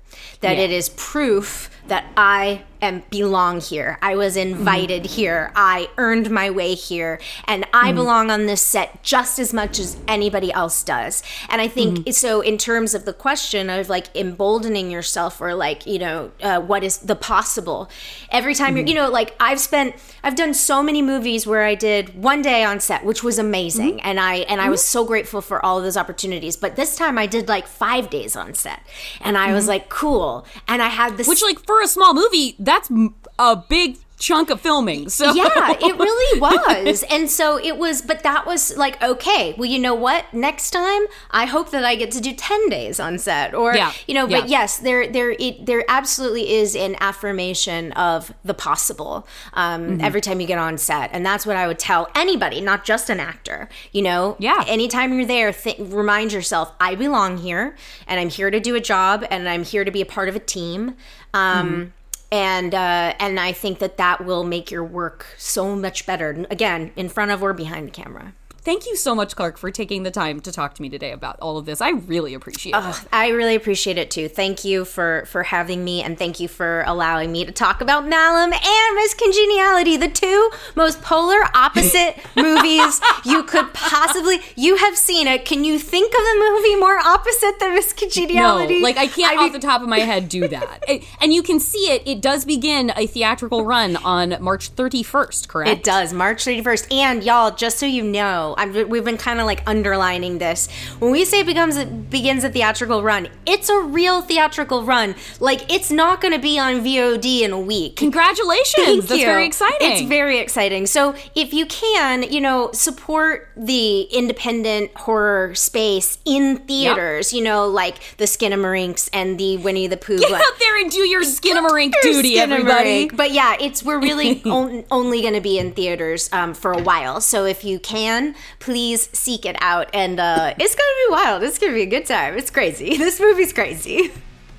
That 0.41 0.57
Yeah. 0.57 0.64
it 0.64 0.70
is 0.70 0.88
proof 0.88 1.70
that 1.91 2.07
I 2.16 2.62
am 2.82 3.03
belong 3.11 3.61
here. 3.61 3.99
I 4.01 4.16
was 4.16 4.36
mm-hmm. 4.36 4.59
invited 4.59 5.05
here. 5.05 5.53
I 5.55 5.88
earned 5.99 6.30
my 6.30 6.51
way 6.51 6.74
here 6.74 7.20
and 7.45 7.66
I 7.74 7.93
Mhm. 7.93 7.97
belong 7.97 8.30
on 8.30 8.47
this 8.47 8.62
set 8.62 9.03
just 9.03 9.38
as 9.38 9.53
much 9.53 9.78
as 9.78 9.97
anybody 10.09 10.53
else 10.53 10.82
does. 10.82 11.22
And 11.49 11.61
I 11.61 11.68
think 11.68 11.99
mm-hmm. 11.99 12.11
so 12.12 12.41
in 12.41 12.57
terms 12.57 12.95
of 12.95 13.05
the 13.05 13.12
question 13.12 13.68
of 13.68 13.88
like 13.88 14.07
emboldening 14.14 14.91
yourself 14.91 15.41
or 15.41 15.55
like, 15.55 15.86
you 15.86 15.99
know, 15.99 16.30
uh, 16.43 16.61
what 16.61 16.82
is 16.82 16.99
the 16.99 17.16
possible. 17.16 17.91
Every 18.30 18.55
time 18.55 18.76
you're, 18.76 18.84
mm-hmm. 18.84 18.88
you 18.88 18.95
know, 18.95 19.11
like 19.11 19.34
I've 19.38 19.61
spent 19.61 19.97
I've 20.22 20.36
done 20.36 20.55
so 20.55 20.82
many 20.82 21.03
movies 21.03 21.47
where 21.47 21.64
I 21.64 21.74
did 21.74 22.22
one 22.22 22.43
day 22.43 22.62
on 22.64 22.80
set, 22.80 23.05
which 23.05 23.22
was 23.22 23.38
amazing. 23.38 24.01
And 24.03 24.18
I 24.18 24.36
and 24.36 24.61
I 24.61 24.70
was 24.70 24.82
so 24.82 25.05
grateful 25.05 25.41
for 25.43 25.64
all 25.64 25.76
of 25.78 25.84
those 25.84 25.97
opportunities. 25.97 26.57
But 26.57 26.76
this 26.76 26.97
time 26.97 27.18
I 27.18 27.26
did 27.26 27.49
like 27.49 27.66
5 27.66 28.09
days 28.09 28.36
on 28.36 28.55
set. 28.55 28.80
And 29.20 29.36
I 29.36 29.53
was 29.53 29.68
like, 29.68 29.88
cool. 29.88 30.47
And 30.66 30.80
I 30.80 30.88
had 30.88 31.16
this 31.16 31.28
Which, 31.28 31.43
like, 31.43 31.59
for 31.66 31.80
a 31.83 31.89
small 31.89 32.14
movie, 32.14 32.57
that's 32.59 32.91
a 33.39 33.57
big 33.57 33.97
chunk 34.21 34.51
of 34.51 34.61
filming. 34.61 35.09
So 35.09 35.33
yeah, 35.33 35.73
it 35.81 35.99
really 35.99 36.41
was. 36.87 37.03
And 37.11 37.29
so 37.29 37.59
it 37.59 37.77
was, 37.79 38.03
but 38.03 38.23
that 38.23 38.47
was 38.47 38.77
like, 38.77 39.03
okay, 39.03 39.55
well, 39.59 39.68
you 39.68 39.79
know 39.81 39.95
what? 39.95 40.33
Next 40.33 40.71
time, 40.71 41.03
I 41.33 41.47
hope 41.47 41.71
that 41.71 41.85
I 41.85 41.97
get 41.97 42.11
to 42.12 42.21
do 42.21 42.33
10 42.33 42.68
days 42.68 43.01
on 43.01 43.18
set 43.18 43.55
or, 43.55 43.75
Yeah, 43.75 43.93
you 44.07 44.14
know, 44.14 44.27
but 44.29 44.43
yeah. 44.49 44.61
yes, 44.61 44.79
there, 44.79 45.11
there, 45.11 45.31
it, 45.33 45.66
there 45.66 45.85
absolutely 45.89 46.53
is 46.53 46.77
an 46.77 46.97
affirmation 47.01 47.93
of 47.93 48.33
the 48.45 48.55
possible 48.55 49.27
um, 49.55 49.99
Mhm. 49.99 50.03
every 50.03 50.21
time 50.21 50.39
you 50.41 50.47
get 50.47 50.59
on 50.59 50.77
set. 50.79 51.11
And 51.12 51.25
that's 51.25 51.47
what 51.47 51.57
I 51.57 51.66
would 51.66 51.79
tell 51.79 52.09
anybody, 52.14 52.61
not 52.61 52.85
just 52.85 53.09
an 53.11 53.18
actor, 53.21 53.68
you 53.93 54.03
know? 54.03 54.37
Yeah. 54.39 54.62
Anytime 54.68 55.14
you're 55.14 55.25
there, 55.27 55.53
th- 55.53 55.79
remind 55.79 56.33
yourself, 56.33 56.73
I 56.79 56.95
belong 56.95 57.39
here 57.39 57.75
and 58.07 58.21
I'm 58.21 58.29
here 58.29 58.51
to 58.51 58.61
do 58.61 58.75
a 58.77 58.81
job 58.81 59.25
and 59.31 59.49
I'm 59.49 59.64
here 59.64 59.85
to 59.85 59.91
be 59.91 60.03
a 60.03 60.07
part 60.07 60.29
of 60.29 60.37
a 60.37 60.41
team. 60.41 60.95
Um, 61.33 61.71
Mhm 61.71 61.91
and 62.33 62.74
uh, 62.74 63.14
and 63.18 63.41
I 63.41 63.53
think 63.53 63.78
that 63.81 63.97
that 63.97 64.24
will 64.24 64.45
make 64.45 64.70
your 64.70 64.85
work 64.85 65.26
so 65.37 65.74
much 65.74 66.07
better. 66.07 66.47
Again, 66.51 66.93
in 66.97 67.09
front 67.09 67.31
of 67.31 67.43
or 67.43 67.53
behind 67.53 67.89
the 67.89 67.93
camera. 67.93 68.35
Thank 68.63 68.87
you 68.87 68.95
so 68.95 69.15
much, 69.15 69.37
Clarke, 69.37 69.57
for 69.57 69.71
taking 69.71 70.03
the 70.03 70.11
time 70.11 70.41
to 70.41 70.53
talk 70.53 70.75
to 70.75 70.83
me 70.83 70.91
today 70.91 71.13
about 71.13 71.39
all 71.41 71.57
of 71.57 71.65
this. 71.65 71.81
I 71.81 71.91
really 71.91 72.35
appreciate 72.35 72.75
it. 72.75 73.05
I 73.11 73.29
really 73.29 73.55
appreciate 73.55 73.97
it 73.97 74.11
too. 74.11 74.29
Thank 74.29 74.65
you 74.67 74.85
for 74.85 75.25
for 75.29 75.45
having 75.45 75.83
me, 75.83 76.03
and 76.03 76.19
thank 76.19 76.41
you 76.41 76.47
for 76.47 76.83
allowing 76.87 77.33
me 77.33 77.47
to 77.47 77.53
talk 77.53 77.81
about 77.81 78.07
Malum 78.07 78.53
and 78.53 78.95
Miss 78.97 79.15
Congeniality, 79.15 79.97
the 79.97 80.09
two 80.09 80.51
most 80.77 81.01
polar 81.01 81.41
opposite 81.55 82.17
movies 82.37 83.01
you 83.25 83.45
could 83.45 83.73
possibly. 83.73 84.41
You 84.57 84.77
have 84.77 84.97
seen 84.97 85.27
it. 85.27 85.47
Can 85.47 85.65
you 85.65 85.79
think 85.79 86.13
of 86.13 86.21
a 86.21 86.51
movie 86.51 86.77
more 86.77 86.99
opposite 86.99 87.59
than 87.61 87.75
Miss 87.75 87.95
Congeniality? 87.95 88.81
No, 88.81 88.85
like 88.85 88.99
I 88.99 89.07
can't 89.07 89.39
off 89.39 89.53
the 89.53 89.59
top 89.59 89.81
of 89.81 89.89
my 89.89 90.01
head 90.01 90.29
do 90.29 90.47
that. 90.49 90.85
It- 90.89 91.05
and 91.21 91.33
you 91.33 91.43
can 91.43 91.61
see 91.61 91.91
it. 91.93 92.03
It 92.07 92.21
does 92.21 92.45
begin 92.45 92.93
a 92.97 93.07
theatrical 93.07 93.65
run 93.65 93.97
on 93.97 94.37
March 94.43 94.75
31st, 94.75 95.49
correct? 95.49 95.71
It 95.71 95.85
does, 95.85 96.13
March 96.13 96.45
31st. 96.45 96.93
And 96.93 97.23
y'all, 97.23 97.51
just 97.55 97.79
so 97.79 97.87
you 97.87 98.03
know, 98.03 98.50
I'm, 98.59 98.89
we've 98.89 99.05
been 99.05 99.17
kind 99.17 99.41
of 99.41 99.47
like 99.47 99.63
underlining 99.67 100.39
this. 100.39 100.69
When 100.99 101.11
we 101.11 101.25
say 101.25 101.41
it 101.41 101.47
becomes 101.47 101.77
it 101.77 102.11
begins 102.11 102.45
a 102.45 102.51
theatrical 102.51 103.03
run, 103.03 103.29
it's 103.47 103.69
a 103.69 103.81
real 103.81 104.23
theatrical 104.23 104.85
run. 104.85 105.15
Like 105.39 105.71
it's 105.73 105.91
not 105.91 106.21
going 106.21 106.33
to 106.33 106.41
be 106.41 106.59
on 106.59 106.77
VOD 106.85 107.43
in 107.43 107.53
a 107.53 107.61
week. 107.61 107.97
Congratulations! 107.97 108.87
Thank 108.87 109.07
That's 109.07 109.21
you. 109.21 109.27
very 109.27 109.47
exciting. 109.47 109.91
It's 109.91 110.03
very 110.03 110.39
exciting. 110.39 110.87
So 110.87 111.15
if 111.35 111.53
you 111.53 111.67
can, 111.67 112.23
you 112.23 112.41
know, 112.41 112.71
support 112.73 113.51
the 113.57 114.03
independent 114.03 114.91
horror 114.97 115.55
space 115.55 116.19
in 116.25 116.59
theaters. 116.59 117.33
You 117.33 117.43
know, 117.43 117.67
like 117.69 118.17
the 118.17 118.25
Skinamarink 118.25 119.09
and 119.13 119.39
the 119.39 119.57
Winnie 119.59 119.87
the 119.87 119.97
Pooh. 119.97 120.19
Get 120.19 120.33
out 120.33 120.59
there 120.59 120.81
and 120.81 120.91
do 120.91 121.01
your 121.01 121.23
Skinamarink 121.23 121.93
Your 122.03 122.15
duty, 122.15 122.39
everybody. 122.39 123.09
But 123.09 123.33
yeah, 123.33 123.57
it's 123.61 123.83
we're 123.83 124.01
really 124.01 124.43
on, 124.45 124.85
only 124.91 125.21
going 125.23 125.35
to 125.35 125.41
be 125.41 125.59
in 125.59 125.73
theaters 125.73 126.29
um, 126.33 126.55
for 126.55 126.73
a 126.73 126.83
while. 126.83 127.21
So 127.21 127.45
if 127.45 127.65
you 127.65 127.79
can, 127.79 128.35
please 128.59 129.09
seek 129.12 129.45
it 129.45 129.57
out, 129.61 129.91
and 129.95 130.20
uh, 130.20 130.55
it's 130.59 130.74
going 130.74 130.88
to 130.88 131.07
be 131.07 131.12
wild. 131.12 131.43
It's 131.43 131.59
going 131.59 131.72
to 131.72 131.74
be 131.74 131.82
a 131.82 131.86
good 131.86 132.07
time. 132.07 132.36
It's 132.36 132.51
crazy. 132.51 132.99
This 133.11 133.18
movie's 133.18 133.53
crazy. 133.53 134.12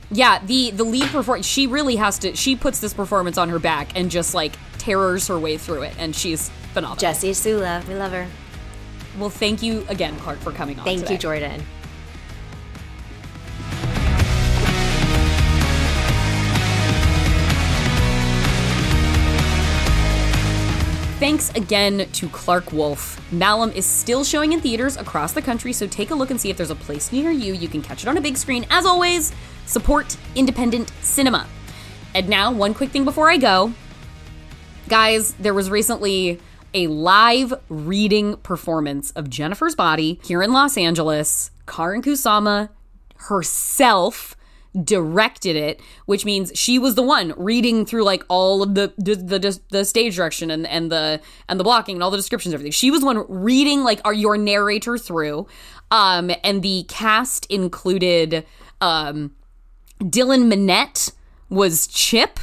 Yeah, 0.09 0.43
the 0.43 0.71
the 0.71 0.83
lead 0.83 1.05
performance. 1.05 1.45
She 1.45 1.67
really 1.67 1.95
has 1.95 2.19
to. 2.19 2.35
She 2.35 2.55
puts 2.55 2.79
this 2.79 2.93
performance 2.93 3.37
on 3.37 3.49
her 3.49 3.59
back 3.59 3.97
and 3.97 4.11
just 4.11 4.33
like 4.33 4.53
terrors 4.77 5.27
her 5.27 5.39
way 5.39 5.57
through 5.57 5.83
it, 5.83 5.95
and 5.97 6.13
she's 6.15 6.49
phenomenal. 6.73 6.99
Jessie 6.99 7.33
Sula, 7.33 7.83
we 7.87 7.95
love 7.95 8.11
her. 8.11 8.27
Well, 9.17 9.29
thank 9.29 9.61
you 9.61 9.85
again, 9.89 10.17
Clarke, 10.19 10.39
for 10.39 10.51
coming 10.51 10.79
on. 10.79 10.85
Thank 10.85 11.01
today. 11.01 11.13
you, 11.13 11.19
Jordan. 11.19 11.63
Thanks 21.21 21.51
again 21.51 22.09
to 22.13 22.29
Clarke 22.29 22.73
Wolfe. 22.73 23.31
Malum 23.31 23.69
is 23.73 23.85
still 23.85 24.23
showing 24.23 24.53
in 24.53 24.59
theaters 24.59 24.97
across 24.97 25.33
the 25.33 25.41
country, 25.43 25.71
so 25.71 25.85
take 25.85 26.09
a 26.09 26.15
look 26.15 26.31
and 26.31 26.41
see 26.41 26.49
if 26.49 26.57
there's 26.57 26.71
a 26.71 26.75
place 26.75 27.11
near 27.11 27.29
you. 27.29 27.53
You 27.53 27.67
can 27.67 27.83
catch 27.83 28.01
it 28.01 28.07
on 28.07 28.17
a 28.17 28.21
big 28.21 28.37
screen. 28.37 28.65
As 28.71 28.87
always, 28.87 29.31
support 29.67 30.17
independent 30.33 30.91
cinema. 31.01 31.45
And 32.15 32.27
now, 32.27 32.51
one 32.51 32.73
quick 32.73 32.89
thing 32.89 33.05
before 33.05 33.29
I 33.29 33.37
go. 33.37 33.71
Guys, 34.87 35.33
there 35.33 35.53
was 35.53 35.69
recently 35.69 36.39
a 36.73 36.87
live 36.87 37.53
reading 37.69 38.37
performance 38.37 39.11
of 39.11 39.29
Jennifer's 39.29 39.75
Body 39.75 40.19
here 40.23 40.41
in 40.41 40.51
Los 40.51 40.75
Angeles. 40.75 41.51
Karyn 41.67 42.01
Kusama 42.01 42.69
herself 43.17 44.35
directed 44.83 45.55
it, 45.55 45.81
which 46.05 46.23
means 46.23 46.51
she 46.55 46.79
was 46.79 46.95
the 46.95 47.01
one 47.01 47.33
reading 47.35 47.85
through 47.85 48.03
like 48.03 48.23
all 48.29 48.63
of 48.63 48.75
the 48.75 48.93
the, 48.97 49.15
the, 49.15 49.59
the 49.69 49.85
stage 49.85 50.15
direction 50.15 50.49
and 50.49 50.65
and 50.67 50.91
the 50.91 51.19
and 51.49 51.59
the 51.59 51.63
blocking 51.63 51.97
and 51.97 52.03
all 52.03 52.11
the 52.11 52.17
descriptions 52.17 52.53
everything. 52.53 52.71
She 52.71 52.91
was 52.91 53.03
one 53.03 53.25
reading 53.27 53.83
like 53.83 53.99
our 54.05 54.13
your 54.13 54.37
narrator 54.37 54.97
through. 54.97 55.47
Um 55.89 56.31
and 56.43 56.61
the 56.61 56.85
cast 56.87 57.45
included 57.47 58.45
um 58.79 59.31
Dylan 60.01 60.51
Minnette 60.51 61.11
was 61.49 61.87
Chip. 61.87 62.39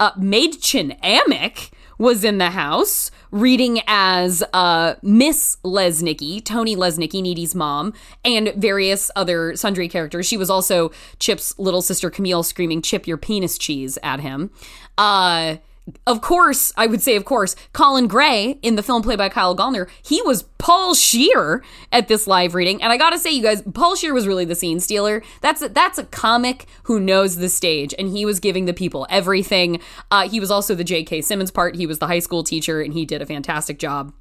Uh, 0.00 0.12
Mädchen 0.12 0.96
Amick 1.00 1.70
was 1.98 2.24
in 2.24 2.38
the 2.38 2.50
house 2.50 3.10
reading 3.30 3.80
as 3.86 4.42
uh, 4.52 4.94
Miss 5.02 5.58
Lesnicki, 5.64 6.42
Tony 6.42 6.74
Lesnicki, 6.74 7.20
Needy's 7.20 7.54
mom, 7.54 7.92
and 8.24 8.54
various 8.56 9.10
other 9.16 9.54
sundry 9.56 9.88
characters. 9.88 10.26
She 10.26 10.36
was 10.36 10.48
also 10.48 10.90
Chip's 11.18 11.58
little 11.58 11.82
sister 11.82 12.08
Camille 12.10 12.42
screaming, 12.42 12.80
Chip, 12.80 13.06
your 13.06 13.18
penis 13.18 13.58
cheese 13.58 13.98
at 14.02 14.20
him. 14.20 14.50
Uh, 14.96 15.56
of 16.06 16.20
course, 16.20 16.72
I 16.76 16.86
would 16.86 17.02
say, 17.02 17.16
of 17.16 17.24
course, 17.24 17.56
Colin 17.72 18.08
Gray 18.08 18.58
in 18.62 18.76
the 18.76 18.82
film 18.82 19.02
played 19.02 19.18
by 19.18 19.28
Kyle 19.28 19.56
Gallner, 19.56 19.88
he 20.02 20.20
was 20.22 20.42
Paul 20.58 20.94
Scheer 20.94 21.62
at 21.92 22.08
this 22.08 22.26
live 22.26 22.54
reading. 22.54 22.82
And 22.82 22.92
I 22.92 22.96
gotta 22.96 23.18
say, 23.18 23.30
you 23.30 23.42
guys, 23.42 23.62
Paul 23.74 23.96
Scheer 23.96 24.12
was 24.12 24.26
really 24.26 24.44
the 24.44 24.54
scene 24.54 24.80
stealer. 24.80 25.22
That's 25.40 25.62
a, 25.62 25.68
that's 25.68 25.98
a 25.98 26.04
comic 26.04 26.66
who 26.84 27.00
knows 27.00 27.36
the 27.36 27.48
stage, 27.48 27.94
and 27.98 28.08
he 28.08 28.24
was 28.24 28.40
giving 28.40 28.64
the 28.64 28.74
people 28.74 29.06
everything. 29.10 29.80
Uh, 30.10 30.28
he 30.28 30.40
was 30.40 30.50
also 30.50 30.74
the 30.74 30.84
J.K. 30.84 31.22
Simmons 31.22 31.50
part. 31.50 31.76
He 31.76 31.86
was 31.86 31.98
the 31.98 32.06
high 32.06 32.18
school 32.18 32.42
teacher, 32.42 32.80
and 32.80 32.92
he 32.92 33.04
did 33.04 33.22
a 33.22 33.26
fantastic 33.26 33.78
job. 33.78 34.12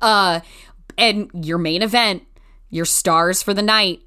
Uh, 0.00 0.40
and 0.96 1.30
your 1.34 1.58
main 1.58 1.82
event, 1.82 2.22
your 2.70 2.84
stars 2.84 3.42
for 3.42 3.54
the 3.54 3.62
night, 3.62 4.02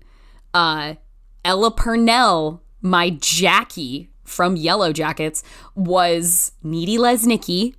uh, 0.53 0.95
Ella 1.43 1.71
Purnell, 1.71 2.63
my 2.81 3.09
Jackie 3.09 4.09
from 4.26 4.57
Yellowjackets, 4.57 5.43
was 5.76 6.51
Needy 6.63 6.97
Lesnicki, 6.97 7.76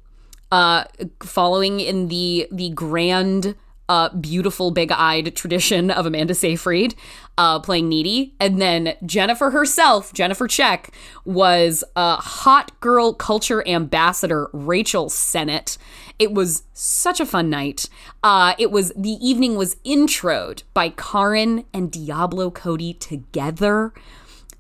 uh, 0.51 0.85
following 1.23 1.81
in 1.81 2.09
the 2.09 2.49
the 2.51 2.71
grand, 2.71 3.57
uh, 3.89 4.09
beautiful, 4.11 4.71
big-eyed 4.71 5.35
tradition 5.37 5.91
of 5.91 6.07
Amanda 6.07 6.35
Seyfried, 6.35 6.95
uh, 7.39 7.61
playing 7.61 7.89
Needy, 7.89 8.35
and 8.41 8.61
then 8.61 8.95
Jennifer 9.05 9.51
herself, 9.51 10.13
Jennifer 10.13 10.47
Check, 10.49 10.93
was 11.25 11.85
a 11.95 12.17
hot 12.17 12.79
girl 12.81 13.13
culture 13.13 13.67
ambassador 13.69 14.49
Rachel 14.53 15.07
Sennott. 15.07 15.79
It 16.19 16.33
was 16.33 16.63
such 16.73 17.21
a 17.21 17.27
fun 17.27 17.51
night. 17.51 17.89
Uh, 18.23 18.55
it 18.59 18.71
was 18.71 18.93
the 18.97 19.19
evening 19.21 19.57
was 19.57 19.77
introed 19.85 20.63
by 20.73 20.91
Karyn 20.91 21.65
and 21.75 21.91
Diablo 21.91 22.51
Cody 22.51 22.95
together. 22.95 23.93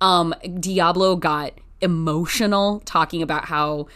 Um, 0.00 0.34
Diablo 0.60 1.16
got 1.16 1.52
emotional 1.80 2.80
talking 2.80 3.22
about 3.22 3.46
how 3.46 3.86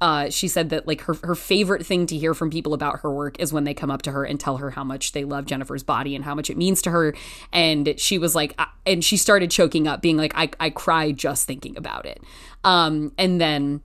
uh, 0.00 0.28
she 0.28 0.48
said 0.48 0.70
that 0.70 0.86
like 0.86 1.00
her, 1.02 1.14
her 1.22 1.34
favorite 1.34 1.86
thing 1.86 2.06
to 2.06 2.16
hear 2.16 2.34
from 2.34 2.50
people 2.50 2.74
about 2.74 3.00
her 3.00 3.10
work 3.10 3.38
is 3.40 3.52
when 3.52 3.64
they 3.64 3.74
come 3.74 3.90
up 3.90 4.02
to 4.02 4.12
her 4.12 4.24
and 4.24 4.38
tell 4.38 4.58
her 4.58 4.70
how 4.70 4.84
much 4.84 5.12
they 5.12 5.24
love 5.24 5.46
Jennifer's 5.46 5.82
body 5.82 6.14
and 6.14 6.24
how 6.24 6.34
much 6.34 6.50
it 6.50 6.56
means 6.56 6.82
to 6.82 6.90
her. 6.90 7.14
And 7.52 7.98
she 7.98 8.18
was 8.18 8.34
like, 8.34 8.54
I, 8.58 8.66
and 8.84 9.04
she 9.04 9.16
started 9.16 9.50
choking 9.50 9.88
up, 9.88 10.02
being 10.02 10.16
like, 10.16 10.32
I, 10.36 10.50
I 10.60 10.70
cry 10.70 11.12
just 11.12 11.46
thinking 11.46 11.76
about 11.76 12.06
it. 12.06 12.22
Um, 12.64 13.12
and 13.16 13.40
then 13.40 13.82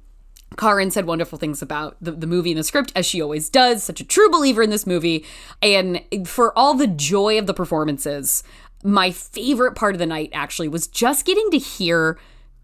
Karyn 0.55 0.91
said 0.91 1.05
wonderful 1.05 1.37
things 1.37 1.61
about 1.61 1.95
the, 2.01 2.11
the 2.11 2.27
movie 2.27 2.51
and 2.51 2.59
the 2.59 2.63
script, 2.63 2.91
as 2.95 3.05
she 3.05 3.21
always 3.21 3.49
does, 3.49 3.83
such 3.83 4.01
a 4.01 4.05
true 4.05 4.29
believer 4.29 4.61
in 4.61 4.71
this 4.71 4.87
movie. 4.87 5.25
And 5.61 6.01
for 6.25 6.57
all 6.57 6.73
the 6.73 6.87
joy 6.87 7.37
of 7.37 7.47
the 7.47 7.53
performances, 7.53 8.43
my 8.83 9.11
favorite 9.11 9.75
part 9.75 9.95
of 9.95 9.99
the 9.99 10.05
night 10.05 10.31
actually 10.33 10.67
was 10.67 10.87
just 10.87 11.25
getting 11.25 11.49
to 11.51 11.57
hear 11.57 12.17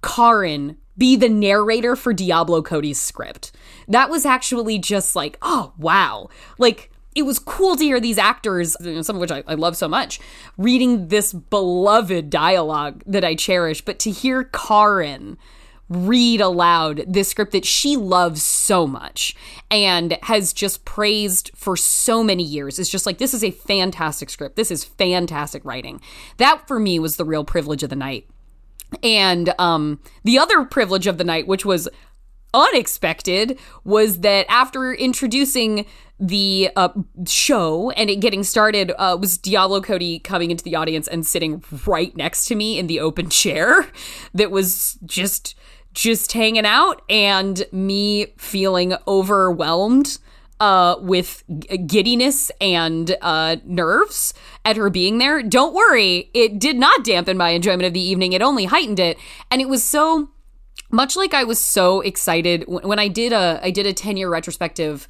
Karyn 0.05 0.77
be 0.97 1.15
the 1.15 1.27
narrator 1.27 1.95
for 1.95 2.13
Diablo 2.13 2.61
Cody's 2.61 3.01
script. 3.01 3.51
That 3.87 4.09
was 4.09 4.25
actually 4.25 4.77
just 4.77 5.15
like, 5.15 5.37
oh, 5.41 5.73
wow. 5.77 6.29
Like, 6.59 6.91
it 7.15 7.23
was 7.23 7.39
cool 7.39 7.75
to 7.75 7.83
hear 7.83 7.99
these 7.99 8.19
actors, 8.19 8.77
some 9.01 9.15
of 9.15 9.19
which 9.19 9.31
I, 9.31 9.43
I 9.47 9.55
love 9.55 9.75
so 9.75 9.87
much, 9.87 10.19
reading 10.57 11.07
this 11.07 11.33
beloved 11.33 12.29
dialogue 12.29 13.03
that 13.07 13.25
I 13.25 13.35
cherish, 13.35 13.83
but 13.83 13.99
to 13.99 14.11
hear 14.11 14.43
Karyn 14.43 15.37
read 15.89 16.39
aloud 16.39 17.03
this 17.07 17.29
script 17.29 17.51
that 17.51 17.65
she 17.65 17.97
loves 17.97 18.41
so 18.41 18.87
much 18.87 19.35
and 19.69 20.17
has 20.23 20.53
just 20.53 20.85
praised 20.85 21.51
for 21.55 21.75
so 21.75 22.23
many 22.23 22.43
years. 22.43 22.79
It's 22.79 22.89
just 22.89 23.05
like, 23.05 23.17
this 23.17 23.33
is 23.33 23.43
a 23.43 23.51
fantastic 23.51 24.29
script. 24.29 24.55
This 24.55 24.71
is 24.71 24.83
fantastic 24.83 25.65
writing. 25.65 25.99
That 26.37 26.67
for 26.67 26.79
me 26.79 26.99
was 26.99 27.17
the 27.17 27.25
real 27.25 27.43
privilege 27.43 27.83
of 27.83 27.89
the 27.89 27.95
night. 27.95 28.27
And 29.03 29.53
um, 29.59 29.99
the 30.23 30.37
other 30.37 30.63
privilege 30.65 31.07
of 31.07 31.17
the 31.17 31.23
night, 31.23 31.47
which 31.47 31.65
was 31.65 31.87
unexpected, 32.53 33.59
was 33.83 34.21
that 34.21 34.45
after 34.49 34.93
introducing 34.93 35.85
the 36.19 36.69
uh, 36.75 36.89
show 37.27 37.91
and 37.91 38.09
it 38.09 38.21
getting 38.21 38.43
started, 38.43 38.91
uh, 38.97 39.17
was 39.19 39.37
Diablo 39.37 39.81
Cody 39.81 40.19
coming 40.19 40.51
into 40.51 40.63
the 40.63 40.75
audience 40.75 41.07
and 41.07 41.25
sitting 41.25 41.63
right 41.85 42.15
next 42.15 42.45
to 42.45 42.55
me 42.55 42.79
in 42.79 42.87
the 42.87 42.99
open 42.99 43.29
chair 43.29 43.87
that 44.33 44.51
was 44.51 44.97
just 45.05 45.55
just 45.93 46.33
hanging 46.33 46.65
out 46.65 47.01
and 47.09 47.65
me 47.71 48.25
feeling 48.37 48.93
overwhelmed 49.07 50.17
uh, 50.59 50.95
with 50.99 51.43
g- 51.59 51.77
giddiness 51.77 52.51
and 52.61 53.15
uh, 53.21 53.57
nerves 53.65 54.33
at 54.63 54.77
her 54.77 54.89
being 54.89 55.17
there. 55.17 55.43
Don't 55.43 55.73
worry, 55.73 56.29
it 56.33 56.59
did 56.59 56.77
not 56.77 57.03
dampen 57.03 57.37
my 57.37 57.49
enjoyment 57.49 57.83
of 57.83 57.93
the 57.93 58.01
evening. 58.01 58.33
It 58.33 58.41
only 58.41 58.65
heightened 58.65 58.99
it, 58.99 59.17
and 59.51 59.61
it 59.61 59.69
was 59.69 59.83
so 59.83 60.29
much 60.91 61.15
like 61.15 61.33
I 61.33 61.43
was 61.43 61.59
so 61.59 62.01
excited 62.01 62.63
when 62.67 62.99
I 62.99 63.07
did 63.07 63.33
a 63.33 63.59
I 63.61 63.71
did 63.71 63.85
a 63.85 63.93
ten 63.93 64.17
year 64.17 64.29
retrospective. 64.29 65.07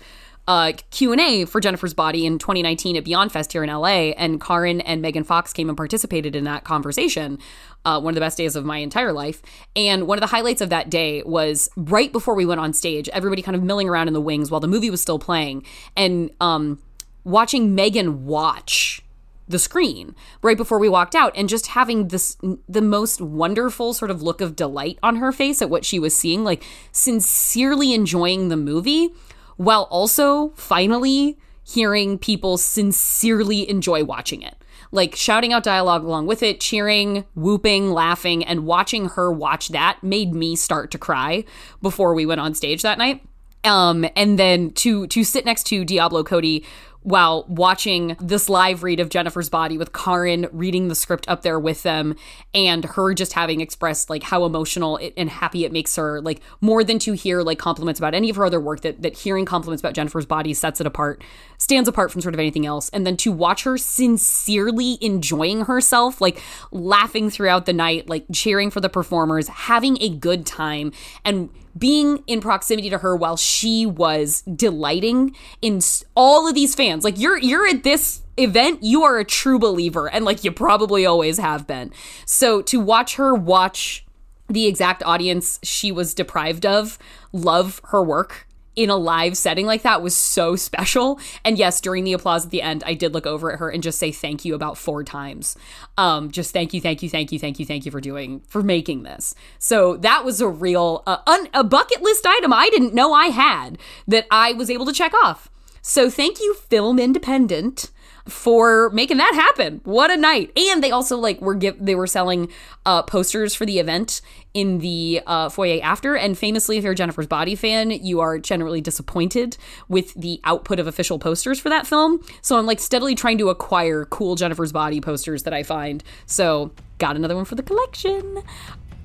Uh, 0.48 0.74
Q&A 0.92 1.46
for 1.46 1.60
Jennifer's 1.60 1.96
Body 1.96 2.26
in 2.26 2.38
2019 2.38 2.98
at 2.98 3.04
Beyond 3.04 3.32
Fest 3.32 3.52
here 3.52 3.64
in 3.64 3.70
LA 3.70 4.12
and 4.12 4.40
Karyn 4.40 4.82
and 4.86 5.02
Megan 5.02 5.24
Fox 5.24 5.52
came 5.52 5.70
and 5.70 5.78
participated 5.78 6.36
in 6.36 6.44
that 6.44 6.64
conversation 6.64 7.40
uh, 7.84 8.00
one 8.00 8.12
of 8.12 8.16
the 8.16 8.22
best 8.22 8.38
days 8.38 8.56
of 8.56 8.64
my 8.64 8.78
entire 8.78 9.12
life. 9.12 9.42
And 9.76 10.08
one 10.08 10.18
of 10.18 10.22
the 10.22 10.28
highlights 10.28 10.62
of 10.62 10.70
that 10.70 10.90
day 10.90 11.24
was 11.24 11.70
right 11.76 12.12
before 12.12 12.36
we 12.36 12.46
went 12.46 12.60
on 12.60 12.74
stage, 12.74 13.10
everybody 13.10 13.42
kind 13.42 13.56
of 13.56 13.64
milling 13.64 13.90
around 13.90 14.08
in 14.08 14.14
the 14.14 14.22
wings 14.22 14.52
while 14.52 14.60
the 14.60 14.68
movie 14.68 14.90
was 14.90 15.02
still 15.02 15.20
playing, 15.20 15.66
and 15.96 16.30
um, 16.40 16.80
watching 17.24 17.74
Megan 17.74 18.26
watch 18.26 19.02
the 19.48 19.60
screen 19.60 20.16
right 20.42 20.58
before 20.58 20.80
we 20.80 20.90
walked 20.90 21.14
out 21.14 21.32
and 21.36 21.48
just 21.48 21.68
having 21.68 22.08
this 22.08 22.36
the 22.68 22.82
most 22.82 23.22
wonderful 23.22 23.94
sort 23.94 24.10
of 24.10 24.22
look 24.24 24.42
of 24.42 24.56
delight 24.56 24.98
on 25.04 25.18
her 25.18 25.32
face 25.32 25.62
at 25.62 25.70
what 25.70 25.86
she 25.86 26.00
was 26.00 26.16
seeing 26.18 26.44
like 26.44 26.64
sincerely 26.92 27.94
enjoying 27.94 28.50
the 28.50 28.58
movie 28.58 29.14
while 29.58 29.84
also 29.84 30.50
finally 30.50 31.38
hearing 31.64 32.18
people 32.18 32.58
sincerely 32.58 33.68
enjoy 33.70 34.04
watching 34.04 34.42
it. 34.42 34.56
Like 34.92 35.16
shouting 35.16 35.52
out 35.52 35.64
dialogue 35.64 36.04
along 36.04 36.28
with 36.28 36.44
it, 36.44 36.62
cheering, 36.62 37.26
whooping, 37.36 37.92
laughing, 37.92 38.46
and 38.46 38.66
watching 38.66 39.10
her 39.10 39.32
watch 39.32 39.70
that 39.70 40.04
made 40.04 40.34
me 40.34 40.56
start 40.56 40.92
to 40.92 40.98
cry 40.98 41.44
before 41.82 42.14
we 42.14 42.26
went 42.26 42.40
on 42.40 42.54
stage 42.54 42.82
that 42.84 42.98
night. 42.98 43.24
Um, 43.64 44.06
and 44.16 44.38
then 44.38 44.72
to 44.74 45.08
to 45.08 45.24
sit 45.24 45.44
next 45.44 45.64
to 45.68 45.84
Diablo 45.84 46.24
Cody 46.24 46.64
while 47.06 47.46
watching 47.48 48.18
this 48.20 48.50
live 48.50 48.82
read 48.82 49.00
of 49.00 49.10
Jennifer's 49.10 49.48
Body 49.48 49.78
with 49.78 49.92
Karyn 49.92 50.50
reading 50.52 50.88
the 50.88 50.96
script 50.96 51.30
up 51.30 51.44
there 51.44 51.60
with 51.60 51.84
them 51.84 52.16
and 52.52 52.84
her 52.84 53.14
just 53.14 53.34
having 53.34 53.62
expressed 53.62 54.10
like 54.10 54.24
how 54.24 54.44
emotional 54.44 55.00
and 55.16 55.30
happy 55.30 55.66
it 55.66 55.72
makes 55.72 55.96
her 55.98 56.20
like 56.20 56.42
more 56.62 56.84
than 56.84 56.98
to 56.98 57.14
hear 57.14 57.44
like 57.44 57.60
compliments 57.60 58.00
about 58.00 58.16
any 58.16 58.32
of 58.32 58.36
her 58.38 58.46
other 58.46 58.60
work 58.60 58.82
that 58.82 59.04
that 59.04 59.16
hearing 59.16 59.46
compliments 59.46 59.84
about 59.84 59.94
Jennifer's 59.94 60.26
Body 60.26 60.52
sets 60.56 60.82
it 60.82 60.88
apart 60.88 61.24
stands 61.60 61.88
apart 61.88 62.12
from 62.12 62.22
sort 62.22 62.34
of 62.34 62.40
anything 62.40 62.66
else. 62.66 62.90
And 62.90 63.06
then 63.06 63.18
to 63.18 63.32
watch 63.32 63.66
her 63.66 63.78
sincerely 63.78 64.98
enjoying 65.00 65.66
herself 65.66 66.20
like 66.20 66.42
laughing 66.72 67.30
throughout 67.30 67.68
the 67.68 67.74
night 67.74 68.10
like 68.10 68.26
cheering 68.34 68.72
for 68.72 68.82
the 68.82 68.90
performers 68.90 69.48
having 69.48 70.02
a 70.02 70.10
good 70.10 70.44
time 70.44 70.92
and 71.24 71.52
being 71.78 72.24
in 72.28 72.42
proximity 72.42 72.90
to 72.90 73.00
her 73.00 73.16
while 73.16 73.38
she 73.38 73.86
was 73.86 74.42
delighting 74.42 75.36
in 75.62 75.82
all 76.16 76.48
of 76.48 76.56
these 76.56 76.76
fans. 76.76 77.04
Like 77.04 77.20
you're 77.20 77.38
you're 77.38 77.68
at 77.68 77.84
this 77.84 78.22
event, 78.38 78.84
you 78.84 79.04
are 79.04 79.18
a 79.20 79.26
true 79.26 79.60
believer 79.60 80.10
and 80.10 80.26
like 80.26 80.44
you 80.44 80.52
probably 80.52 81.06
always 81.06 81.38
have 81.38 81.68
been. 81.68 81.92
So 82.26 82.62
to 82.64 82.80
watch 82.80 83.16
her 83.16 83.34
watch 83.34 84.06
the 84.48 84.68
exact 84.68 85.04
audience 85.04 85.60
she 85.64 85.92
was 85.92 86.14
deprived 86.14 86.66
of 86.66 87.00
love 87.32 87.82
her 87.86 88.02
work 88.02 88.48
in 88.76 88.90
a 88.90 88.96
live 88.96 89.38
setting 89.38 89.66
like 89.66 89.84
that 89.84 90.02
was 90.02 90.16
so 90.16 90.56
special. 90.56 91.20
And 91.44 91.58
yes, 91.58 91.82
during 91.82 92.04
the 92.04 92.14
applause 92.14 92.46
at 92.46 92.52
the 92.52 92.62
end, 92.62 92.84
I 92.86 92.94
did 92.94 93.14
look 93.14 93.26
over 93.26 93.52
at 93.52 93.60
her 93.60 93.70
and 93.70 93.82
just 93.82 94.00
say 94.00 94.12
thank 94.12 94.46
you 94.46 94.56
about 94.56 94.78
four 94.78 95.04
times. 95.04 95.58
Um, 95.98 96.32
just 96.32 96.52
thank 96.52 96.74
you, 96.74 96.82
thank 96.82 97.02
you, 97.02 97.10
thank 97.10 97.32
you, 97.32 97.40
thank 97.40 97.60
you, 97.60 97.66
thank 97.66 97.86
you 97.86 97.92
for 97.92 98.02
doing 98.02 98.42
for 98.48 98.62
making 98.62 99.04
this. 99.04 99.36
So 99.60 99.98
that 99.98 100.26
was 100.26 100.42
a 100.42 100.48
real 100.48 101.04
uh, 101.08 101.18
un, 101.28 101.48
a 101.54 101.64
bucket 101.64 102.02
list 102.02 102.26
item 102.26 102.54
I 102.54 102.70
didn't 102.70 102.94
know 102.94 103.14
I 103.14 103.28
had 103.28 103.78
that 104.08 104.26
I 104.30 104.54
was 104.54 104.70
able 104.70 104.86
to 104.86 104.94
check 104.94 105.14
off. 105.14 105.50
So 105.82 106.10
thank 106.10 106.40
you, 106.40 106.56
Film 106.56 106.98
Independent 106.98 107.92
for 108.28 108.90
making 108.90 109.18
that 109.18 109.34
happen. 109.36 109.82
What 109.84 110.12
a 110.12 110.18
night! 110.18 110.52
And 110.58 110.84
they 110.84 110.92
also 110.92 111.18
like 111.18 111.42
were 111.42 111.56
give 111.56 111.84
they 111.84 111.96
were 111.96 112.08
selling 112.08 112.52
uh, 112.86 113.04
posters 113.04 113.54
for 113.54 113.66
the 113.66 113.80
event 113.80 114.22
in 114.54 114.80
the 114.80 115.22
uh, 115.28 115.50
foyer 115.50 115.80
after. 115.84 116.16
And 116.16 116.38
famously, 116.38 116.78
if 116.78 116.84
you're 116.84 116.96
Jennifer's 116.96 117.28
Body 117.28 117.56
fan, 117.56 117.92
you 117.92 118.22
are 118.22 118.40
generally 118.40 118.82
disappointed 118.82 119.58
with 119.90 120.14
the 120.16 120.40
output 120.44 120.80
of 120.80 120.88
official 120.88 121.20
posters 121.20 121.60
for 121.60 121.70
that 121.70 121.86
film. 121.86 122.24
So 122.42 122.58
I'm 122.58 122.66
like 122.66 122.80
steadily 122.80 123.16
trying 123.16 123.38
to 123.40 123.50
acquire 123.50 124.06
cool 124.06 124.36
Jennifer's 124.36 124.72
Body 124.72 125.02
posters 125.02 125.44
that 125.44 125.54
I 125.54 125.64
find. 125.64 126.04
So 126.26 126.72
got 126.98 127.16
another 127.16 127.36
one 127.36 127.46
for 127.46 127.56
the 127.56 127.64
collection. 127.64 128.42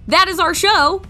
That 0.06 0.28
is 0.28 0.38
our 0.38 0.54
show. 0.54 1.02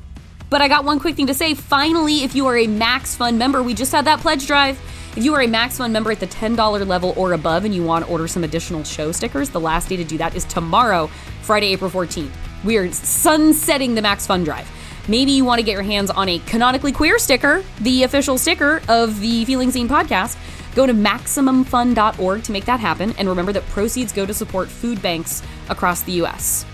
But 0.49 0.61
I 0.61 0.67
got 0.67 0.85
one 0.85 0.99
quick 0.99 1.15
thing 1.15 1.29
to 1.29 1.35
say. 1.35 1.55
Finally, 1.55 2.25
if 2.25 2.35
you 2.35 2.47
are 2.49 2.57
a 2.57 2.67
Max 2.67 3.15
Fun 3.15 3.39
member, 3.39 3.63
we 3.63 3.73
just 3.73 3.93
had 3.93 4.05
that 4.07 4.19
pledge 4.19 4.49
drive. 4.49 4.81
If 5.17 5.25
you 5.25 5.35
are 5.35 5.43
a 5.43 5.49
Max 5.49 5.79
Fun 5.79 5.93
member 5.93 6.13
at 6.13 6.21
the 6.21 6.27
$10 6.29 6.87
level 6.87 7.15
or 7.17 7.33
above 7.33 7.65
and 7.65 7.75
you 7.75 7.83
want 7.83 8.05
to 8.05 8.11
order 8.13 8.29
some 8.29 8.45
additional 8.45 8.85
show 8.85 9.11
stickers, 9.11 9.51
the 9.51 9.59
last 9.59 9.89
day 9.89 9.97
to 9.97 10.05
do 10.05 10.17
that 10.19 10.37
is 10.37 10.45
tomorrow, 10.45 11.09
Friday, 11.43 11.73
April 11.73 11.91
14th. 11.91 12.31
We 12.63 12.77
are 12.77 12.93
sunsetting 12.93 13.97
the 13.97 14.03
Max 14.03 14.25
Fun 14.25 14.45
Drive. 14.45 14.71
Maybe 15.09 15.33
you 15.33 15.45
want 15.45 15.59
to 15.59 15.65
get 15.65 15.73
your 15.73 15.83
hands 15.83 16.11
on 16.11 16.29
a 16.29 16.39
canonically 16.41 16.93
queer 16.93 17.19
sticker, 17.19 17.65
the 17.81 18.05
official 18.05 18.39
sticker 18.39 18.83
of 18.89 19.19
the 19.19 19.45
Feeling 19.47 19.73
Seen 19.73 19.89
podcast. 19.89 20.39
Go 20.77 20.87
to 20.87 20.93
MaximumFun.org 20.93 22.45
to 22.45 22.53
make 22.53 22.67
that 22.67 22.79
happen. 22.79 23.13
And 23.19 23.29
remember 23.29 23.53
that 23.53 23.67
proceeds 23.67 24.13
go 24.13 24.25
to 24.25 24.33
support 24.33 24.69
food 24.69 25.03
banks 25.03 25.43
across 25.69 26.03
the 26.03 26.13
US. 26.23 26.65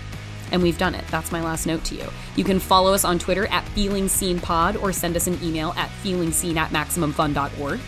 And 0.51 0.61
we've 0.61 0.77
done 0.77 0.93
it. 0.93 1.05
That's 1.09 1.31
my 1.31 1.41
last 1.41 1.65
note 1.65 1.83
to 1.85 1.95
you. 1.95 2.07
You 2.35 2.43
can 2.43 2.59
follow 2.59 2.93
us 2.93 3.03
on 3.03 3.17
Twitter 3.17 3.47
at 3.47 3.67
Feeling 3.69 4.07
Seen 4.07 4.39
Pod 4.39 4.77
or 4.77 4.93
send 4.93 5.15
us 5.15 5.25
an 5.25 5.39
email 5.41 5.73
at 5.75 5.89
feelingseen 6.03 6.57
at 6.57 6.69
MaximumFun.org. 6.69 7.79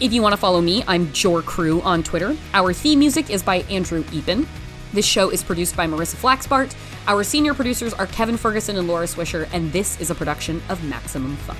If 0.00 0.12
you 0.12 0.22
want 0.22 0.32
to 0.32 0.36
follow 0.36 0.60
me, 0.60 0.82
I'm 0.88 1.12
Jor 1.12 1.40
Crew 1.40 1.80
on 1.82 2.02
Twitter. 2.02 2.36
Our 2.52 2.72
theme 2.72 2.98
music 2.98 3.30
is 3.30 3.44
by 3.44 3.58
Andrew 3.70 4.02
Epen. 4.04 4.44
This 4.92 5.06
show 5.06 5.30
is 5.30 5.44
produced 5.44 5.76
by 5.76 5.86
Marissa 5.86 6.16
Flaxbart. 6.16 6.74
Our 7.06 7.22
senior 7.22 7.54
producers 7.54 7.94
are 7.94 8.06
Kevin 8.08 8.36
Ferguson 8.36 8.76
and 8.76 8.88
Laura 8.88 9.06
Swisher, 9.06 9.48
and 9.52 9.72
this 9.72 10.00
is 10.00 10.10
a 10.10 10.14
production 10.14 10.60
of 10.68 10.82
Maximum 10.84 11.36
Fun. 11.36 11.56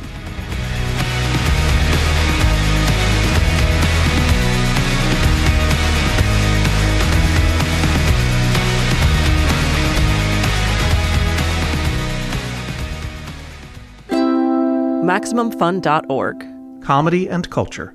MaximumFun.org. 15.04 16.82
Comedy 16.82 17.28
and 17.28 17.48
culture. 17.50 17.94